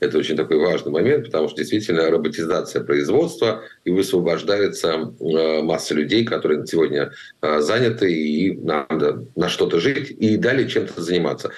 Это 0.00 0.18
очень 0.18 0.36
такой 0.36 0.58
важный 0.58 0.90
момент, 0.90 1.26
потому 1.26 1.48
что 1.48 1.58
действительно 1.58 2.10
роботизация 2.10 2.82
производства, 2.82 3.62
и 3.84 3.90
высвобождается 3.90 5.14
э, 5.20 5.62
масса 5.62 5.94
людей, 5.94 6.24
которые 6.24 6.66
сегодня 6.66 7.12
э, 7.42 7.60
заняты, 7.60 8.12
и 8.12 8.56
надо 8.56 9.26
на 9.36 9.48
что-то 9.48 9.78
жить, 9.78 10.10
и 10.10 10.36
далее 10.36 10.68
чем-то 10.68 11.00
заниматься. 11.00 11.52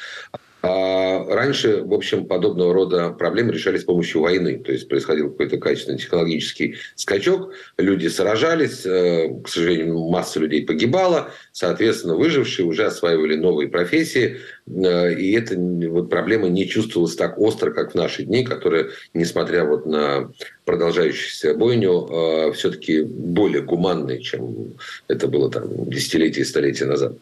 А 0.64 1.24
раньше, 1.24 1.82
в 1.82 1.92
общем, 1.92 2.26
подобного 2.26 2.72
рода 2.72 3.10
проблемы 3.10 3.52
решались 3.52 3.80
с 3.80 3.84
помощью 3.84 4.20
войны. 4.20 4.62
То 4.64 4.70
есть 4.70 4.88
происходил 4.88 5.30
какой-то 5.30 5.58
качественный 5.58 5.98
технологический 5.98 6.76
скачок, 6.94 7.52
люди 7.78 8.06
сражались, 8.06 8.86
э, 8.86 9.40
к 9.42 9.48
сожалению, 9.48 9.98
масса 10.08 10.38
людей 10.38 10.64
погибала, 10.64 11.30
соответственно, 11.50 12.14
выжившие 12.14 12.64
уже 12.64 12.86
осваивали 12.86 13.34
новые 13.34 13.70
профессии, 13.70 14.38
и 14.66 15.32
эта 15.32 15.56
вот 15.58 16.08
проблема 16.08 16.48
не 16.48 16.66
чувствовалась 16.68 17.16
так 17.16 17.38
остро, 17.38 17.72
как 17.72 17.92
в 17.92 17.94
наши 17.94 18.22
дни, 18.24 18.44
которые, 18.44 18.90
несмотря 19.12 19.64
вот 19.64 19.86
на 19.86 20.30
продолжающуюся 20.64 21.54
бойню, 21.54 22.08
э, 22.08 22.52
все-таки 22.52 23.02
более 23.02 23.62
гуманные, 23.62 24.20
чем 24.20 24.74
это 25.08 25.26
было 25.26 25.50
там 25.50 25.90
десятилетия 25.90 26.42
и 26.42 26.44
столетия 26.44 26.84
назад. 26.84 27.16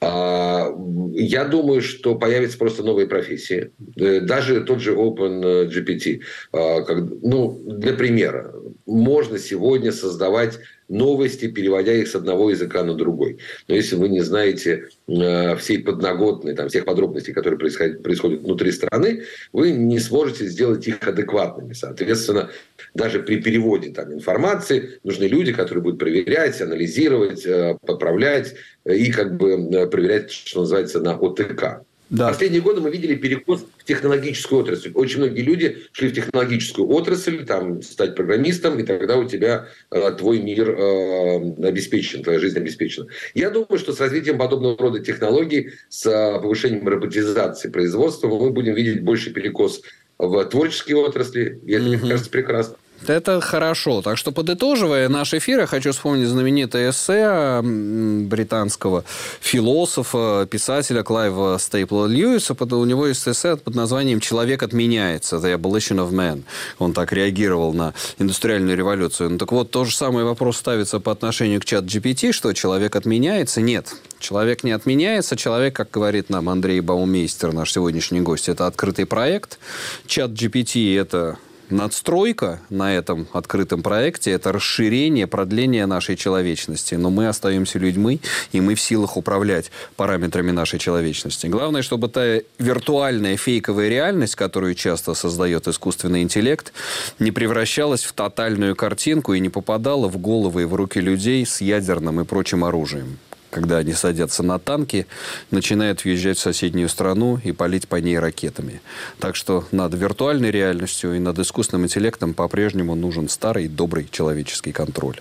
А, 0.00 0.68
я 1.12 1.44
думаю, 1.44 1.82
что 1.82 2.14
появятся 2.14 2.58
просто 2.58 2.84
новые 2.84 3.08
профессии. 3.08 3.72
Э, 3.96 4.20
даже 4.20 4.62
тот 4.62 4.80
же 4.80 4.94
OpenGPT. 4.94 6.20
А, 6.52 6.84
ну, 7.22 7.60
для 7.66 7.94
примера, 7.94 8.54
можно 8.86 9.38
сегодня 9.38 9.90
создавать 9.90 10.60
новости, 10.88 11.48
переводя 11.48 11.92
их 11.92 12.08
с 12.08 12.14
одного 12.14 12.50
языка 12.50 12.82
на 12.84 12.94
другой. 12.94 13.38
Но 13.68 13.74
если 13.74 13.96
вы 13.96 14.08
не 14.08 14.20
знаете 14.20 14.88
э, 15.06 15.56
всей 15.56 15.78
подноготной, 15.78 16.54
там, 16.54 16.68
всех 16.68 16.84
подробностей, 16.84 17.32
которые 17.32 17.58
происходят, 17.58 18.02
происходят 18.02 18.42
внутри 18.42 18.72
страны, 18.72 19.24
вы 19.52 19.70
не 19.72 19.98
сможете 19.98 20.46
сделать 20.46 20.86
их 20.86 21.06
адекватными. 21.06 21.72
Соответственно, 21.72 22.50
даже 22.94 23.20
при 23.20 23.40
переводе 23.40 23.90
там, 23.90 24.12
информации 24.12 25.00
нужны 25.04 25.24
люди, 25.24 25.52
которые 25.52 25.82
будут 25.82 25.98
проверять, 25.98 26.60
анализировать, 26.60 27.46
э, 27.46 27.76
поправлять 27.86 28.54
и 28.84 29.10
как 29.10 29.36
бы 29.36 29.52
э, 29.52 29.86
проверять, 29.86 30.30
что 30.30 30.60
называется, 30.60 31.00
на 31.00 31.16
ОТК. 31.16 31.84
Да. 32.10 32.28
Последние 32.28 32.60
годы 32.60 32.80
мы 32.80 32.90
видели 32.90 33.14
перекос 33.14 33.64
в 33.78 33.84
технологическую 33.84 34.60
отрасль. 34.60 34.92
Очень 34.94 35.18
многие 35.18 35.40
люди 35.40 35.78
шли 35.92 36.08
в 36.08 36.14
технологическую 36.14 36.88
отрасль, 36.88 37.44
там, 37.44 37.82
стать 37.82 38.14
программистом, 38.14 38.78
и 38.78 38.82
тогда 38.82 39.16
у 39.16 39.26
тебя 39.26 39.68
э, 39.90 40.12
твой 40.12 40.40
мир 40.40 40.70
э, 40.70 41.66
обеспечен, 41.66 42.22
твоя 42.22 42.38
жизнь 42.38 42.58
обеспечена. 42.58 43.06
Я 43.34 43.50
думаю, 43.50 43.78
что 43.78 43.92
с 43.92 44.00
развитием 44.00 44.38
подобного 44.38 44.76
рода 44.76 45.00
технологий, 45.00 45.72
с 45.88 46.06
э, 46.06 46.40
повышением 46.40 46.86
роботизации 46.86 47.70
производства, 47.70 48.28
мы 48.28 48.50
будем 48.50 48.74
видеть 48.74 49.02
больше 49.02 49.30
перекос 49.30 49.80
в 50.18 50.44
творческие 50.44 50.98
отрасли, 50.98 51.58
и 51.64 51.72
это, 51.72 51.84
mm-hmm. 51.84 51.88
мне 51.88 52.10
кажется, 52.10 52.30
прекрасно. 52.30 52.76
Это 53.06 53.40
хорошо. 53.40 54.00
Так 54.00 54.16
что, 54.16 54.32
подытоживая 54.32 55.08
наш 55.08 55.34
эфир, 55.34 55.60
я 55.60 55.66
хочу 55.66 55.92
вспомнить 55.92 56.26
знаменитое 56.26 56.90
эссе 56.90 57.60
британского 57.62 59.04
философа, 59.40 60.48
писателя 60.50 61.02
Клайва 61.02 61.58
Стейпла 61.58 62.06
Льюиса. 62.06 62.54
У 62.58 62.84
него 62.84 63.06
есть 63.06 63.28
эссе 63.28 63.56
под 63.56 63.74
названием 63.74 64.20
«Человек 64.20 64.62
отменяется» 64.62 65.36
«The 65.36 65.54
Abolition 65.58 65.98
of 65.98 66.12
Man». 66.12 66.44
Он 66.78 66.94
так 66.94 67.12
реагировал 67.12 67.74
на 67.74 67.92
индустриальную 68.18 68.76
революцию. 68.76 69.30
Ну, 69.30 69.38
так 69.38 69.52
вот, 69.52 69.70
то 69.70 69.84
же 69.84 69.94
самое 69.94 70.24
вопрос 70.24 70.56
ставится 70.56 70.98
по 70.98 71.12
отношению 71.12 71.60
к 71.60 71.66
чат 71.66 71.84
GPT, 71.84 72.32
что 72.32 72.54
человек 72.54 72.96
отменяется. 72.96 73.60
Нет, 73.60 73.94
человек 74.18 74.64
не 74.64 74.72
отменяется. 74.72 75.36
Человек, 75.36 75.76
как 75.76 75.90
говорит 75.90 76.30
нам 76.30 76.48
Андрей 76.48 76.80
Баумейстер, 76.80 77.52
наш 77.52 77.72
сегодняшний 77.72 78.22
гость, 78.22 78.48
это 78.48 78.66
открытый 78.66 79.04
проект. 79.04 79.58
Чат 80.06 80.30
GPT– 80.30 80.98
это 81.00 81.36
надстройка 81.70 82.60
на 82.70 82.94
этом 82.94 83.26
открытом 83.32 83.82
проекте– 83.82 84.30
это 84.32 84.52
расширение, 84.52 85.26
продление 85.26 85.86
нашей 85.86 86.16
человечности. 86.16 86.94
Но 86.94 87.10
мы 87.10 87.28
остаемся 87.28 87.78
людьми, 87.78 88.20
и 88.52 88.60
мы 88.60 88.74
в 88.74 88.80
силах 88.80 89.16
управлять 89.16 89.70
параметрами 89.96 90.50
нашей 90.50 90.78
человечности. 90.78 91.46
Главное, 91.46 91.82
чтобы 91.82 92.08
та 92.08 92.40
виртуальная 92.58 93.36
фейковая 93.36 93.88
реальность, 93.88 94.36
которую 94.36 94.74
часто 94.74 95.14
создает 95.14 95.68
искусственный 95.68 96.22
интеллект, 96.22 96.72
не 97.18 97.30
превращалась 97.30 98.04
в 98.04 98.12
тотальную 98.12 98.76
картинку 98.76 99.34
и 99.34 99.40
не 99.40 99.48
попадала 99.48 100.08
в 100.08 100.18
головы 100.18 100.62
и 100.62 100.66
в 100.66 100.74
руки 100.74 101.00
людей 101.00 101.44
с 101.44 101.60
ядерным 101.60 102.20
и 102.20 102.24
прочим 102.24 102.64
оружием 102.64 103.18
когда 103.54 103.78
они 103.78 103.92
садятся 103.92 104.42
на 104.42 104.58
танки, 104.58 105.06
начинают 105.52 106.04
въезжать 106.04 106.38
в 106.38 106.40
соседнюю 106.40 106.88
страну 106.88 107.38
и 107.42 107.52
палить 107.52 107.86
по 107.86 107.96
ней 107.96 108.18
ракетами. 108.18 108.80
Так 109.20 109.36
что 109.36 109.64
над 109.70 109.94
виртуальной 109.94 110.50
реальностью 110.50 111.14
и 111.14 111.20
над 111.20 111.38
искусственным 111.38 111.84
интеллектом 111.84 112.34
по-прежнему 112.34 112.96
нужен 112.96 113.28
старый 113.28 113.68
добрый 113.68 114.08
человеческий 114.10 114.72
контроль. 114.72 115.20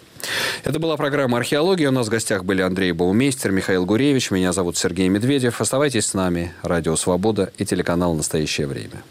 Это 0.63 0.79
была 0.79 0.97
программа 0.97 1.37
«Археология». 1.37 1.89
У 1.89 1.91
нас 1.91 2.07
в 2.07 2.09
гостях 2.09 2.43
были 2.43 2.63
Андрей 2.63 2.91
Баумейстер, 2.91 3.51
Михаил 3.51 3.85
Гуревич. 3.85 4.31
Меня 4.31 4.51
зовут 4.51 4.77
Сергей 4.77 5.09
Медведев. 5.09 5.61
Оставайтесь 5.61 6.07
с 6.07 6.13
нами. 6.15 6.53
Радио 6.63 6.95
«Свобода» 6.95 7.51
и 7.59 7.65
телеканал 7.65 8.15
«Настоящее 8.15 8.65
время». 8.65 9.03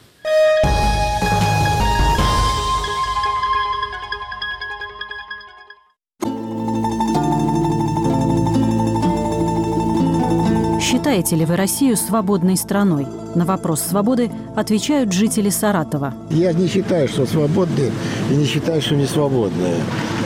Считаете 11.12 11.36
ли 11.36 11.44
вы 11.44 11.56
Россию 11.56 11.98
свободной 11.98 12.56
страной? 12.56 13.06
На 13.34 13.44
вопрос 13.44 13.82
свободы 13.82 14.30
отвечают 14.56 15.12
жители 15.12 15.50
Саратова. 15.50 16.14
Я 16.30 16.54
не 16.54 16.66
считаю, 16.66 17.06
что 17.06 17.26
свободные, 17.26 17.92
и 18.30 18.34
не 18.34 18.46
считаю, 18.46 18.80
что 18.80 18.94
не 18.94 19.04
свободные. 19.04 19.74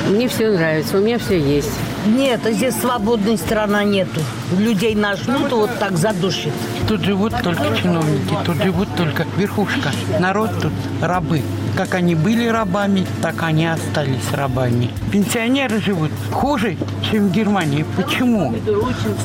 Мне 0.09 0.29
все 0.29 0.49
нравится, 0.53 0.99
у 0.99 1.01
меня 1.01 1.19
все 1.19 1.41
есть. 1.41 1.73
Нет, 2.07 2.43
здесь 2.45 2.77
свободной 2.77 3.37
страна 3.37 3.83
нету. 3.83 4.21
Людей 4.57 4.95
нажмут, 4.95 5.51
вот 5.51 5.77
так 5.81 5.97
задушит. 5.97 6.53
Тут 6.87 7.01
живут 7.01 7.33
только 7.43 7.77
чиновники, 7.83 8.37
тут 8.45 8.63
живут 8.63 8.87
только 8.97 9.27
верхушка. 9.37 9.91
Народ 10.21 10.51
тут 10.63 10.73
рабы. 11.03 11.43
Как 11.77 11.95
они 11.95 12.15
были 12.15 12.47
рабами, 12.47 13.05
так 13.23 13.43
они 13.43 13.67
остались 13.67 14.31
рабами. 14.33 14.93
Пенсионеры 15.11 15.81
живут 15.81 16.13
хуже, 16.31 16.77
чем 17.11 17.27
в 17.27 17.33
Германии. 17.33 17.85
Почему? 17.97 18.55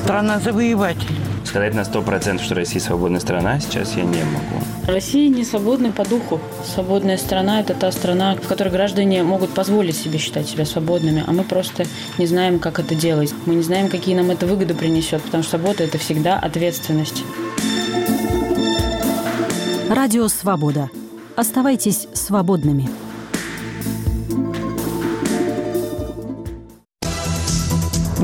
Страна 0.02 0.40
завоевателей. 0.40 1.31
Сказать 1.52 1.74
на 1.74 1.84
сто 1.84 2.00
процентов, 2.00 2.46
что 2.46 2.54
Россия 2.54 2.80
свободная 2.80 3.20
страна, 3.20 3.60
сейчас 3.60 3.94
я 3.94 4.04
не 4.04 4.24
могу. 4.24 4.64
Россия 4.86 5.28
не 5.28 5.44
свободная 5.44 5.92
по 5.92 6.02
духу. 6.02 6.40
Свободная 6.64 7.18
страна– 7.18 7.60
это 7.60 7.74
та 7.74 7.92
страна, 7.92 8.36
в 8.36 8.48
которой 8.48 8.70
граждане 8.70 9.22
могут 9.22 9.50
позволить 9.50 9.94
себе 9.94 10.18
считать 10.18 10.48
себя 10.48 10.64
свободными, 10.64 11.22
а 11.26 11.30
мы 11.30 11.44
просто 11.44 11.84
не 12.16 12.24
знаем, 12.24 12.58
как 12.58 12.78
это 12.78 12.94
делать. 12.94 13.34
Мы 13.44 13.56
не 13.56 13.62
знаем, 13.62 13.90
какие 13.90 14.14
нам 14.14 14.30
это 14.30 14.46
выгоды 14.46 14.72
принесет, 14.72 15.20
потому 15.20 15.42
что 15.42 15.58
свобода– 15.58 15.84
это 15.84 15.98
всегда 15.98 16.38
ответственность. 16.38 17.22
Радио 19.90 20.28
«Свобода». 20.28 20.88
Оставайтесь 21.36 22.08
свободными. 22.14 22.88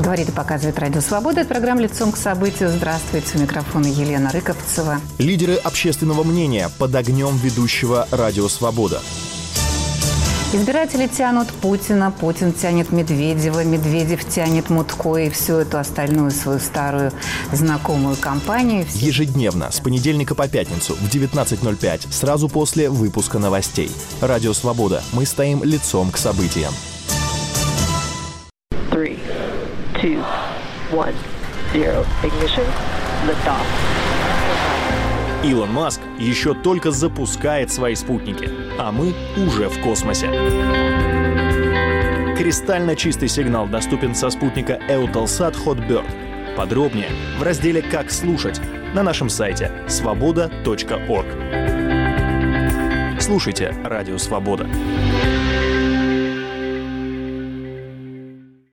Говорит 0.09 0.29
и 0.29 0.31
показывает 0.31 0.79
Радио 0.79 1.01
Свобода. 1.01 1.41
Это 1.41 1.49
программа 1.49 1.81
«Лицом 1.81 2.11
к 2.11 2.17
событию». 2.17 2.69
Здравствуйте. 2.69 3.37
У 3.37 3.41
микрофона 3.41 3.85
Елена 3.85 4.31
Рыковцева. 4.31 5.01
Лидеры 5.19 5.53
общественного 5.53 6.23
мнения 6.23 6.71
под 6.79 6.95
огнем 6.95 7.37
ведущего 7.37 8.07
Радио 8.09 8.47
Свобода. 8.47 9.03
Избиратели 10.51 11.05
тянут 11.05 11.49
Путина, 11.49 12.09
Путин 12.09 12.53
тянет 12.53 12.91
Медведева, 12.91 13.63
Медведев 13.63 14.27
тянет 14.27 14.71
Мутко 14.71 15.17
и 15.17 15.29
всю 15.29 15.57
эту 15.57 15.77
остальную 15.77 16.31
свою 16.31 16.57
старую 16.57 17.11
знакомую 17.51 18.15
компанию. 18.15 18.87
Ежедневно, 18.95 19.71
с 19.71 19.79
понедельника 19.79 20.33
по 20.33 20.47
пятницу 20.47 20.95
в 20.95 21.03
19.05, 21.03 22.11
сразу 22.11 22.49
после 22.49 22.89
выпуска 22.89 23.37
новостей. 23.37 23.91
Радио 24.21 24.53
«Свобода». 24.53 25.03
Мы 25.13 25.27
стоим 25.27 25.63
лицом 25.63 26.09
к 26.09 26.17
событиям. 26.17 26.73
Two, 30.01 30.23
one, 30.91 31.13
zero. 31.73 32.05
Ignition. 32.23 32.65
Liftoff. 33.27 33.65
Илон 35.43 35.71
Маск 35.71 36.01
еще 36.17 36.53
только 36.53 36.91
запускает 36.91 37.71
свои 37.71 37.95
спутники, 37.95 38.49
а 38.77 38.91
мы 38.91 39.13
уже 39.37 39.69
в 39.69 39.81
космосе. 39.81 40.27
Кристально 42.37 42.95
чистый 42.95 43.27
сигнал 43.27 43.67
доступен 43.67 44.15
со 44.15 44.29
спутника 44.29 44.79
Eutelsat 44.89 45.55
Hotbird. 45.65 46.55
Подробнее 46.55 47.09
в 47.37 47.43
разделе 47.43 47.81
«Как 47.81 48.11
слушать» 48.11 48.59
на 48.93 49.03
нашем 49.03 49.29
сайте 49.29 49.71
свобода.орг. 49.87 51.27
Слушайте 53.21 53.75
«Радио 53.83 54.17
Свобода». 54.17 54.67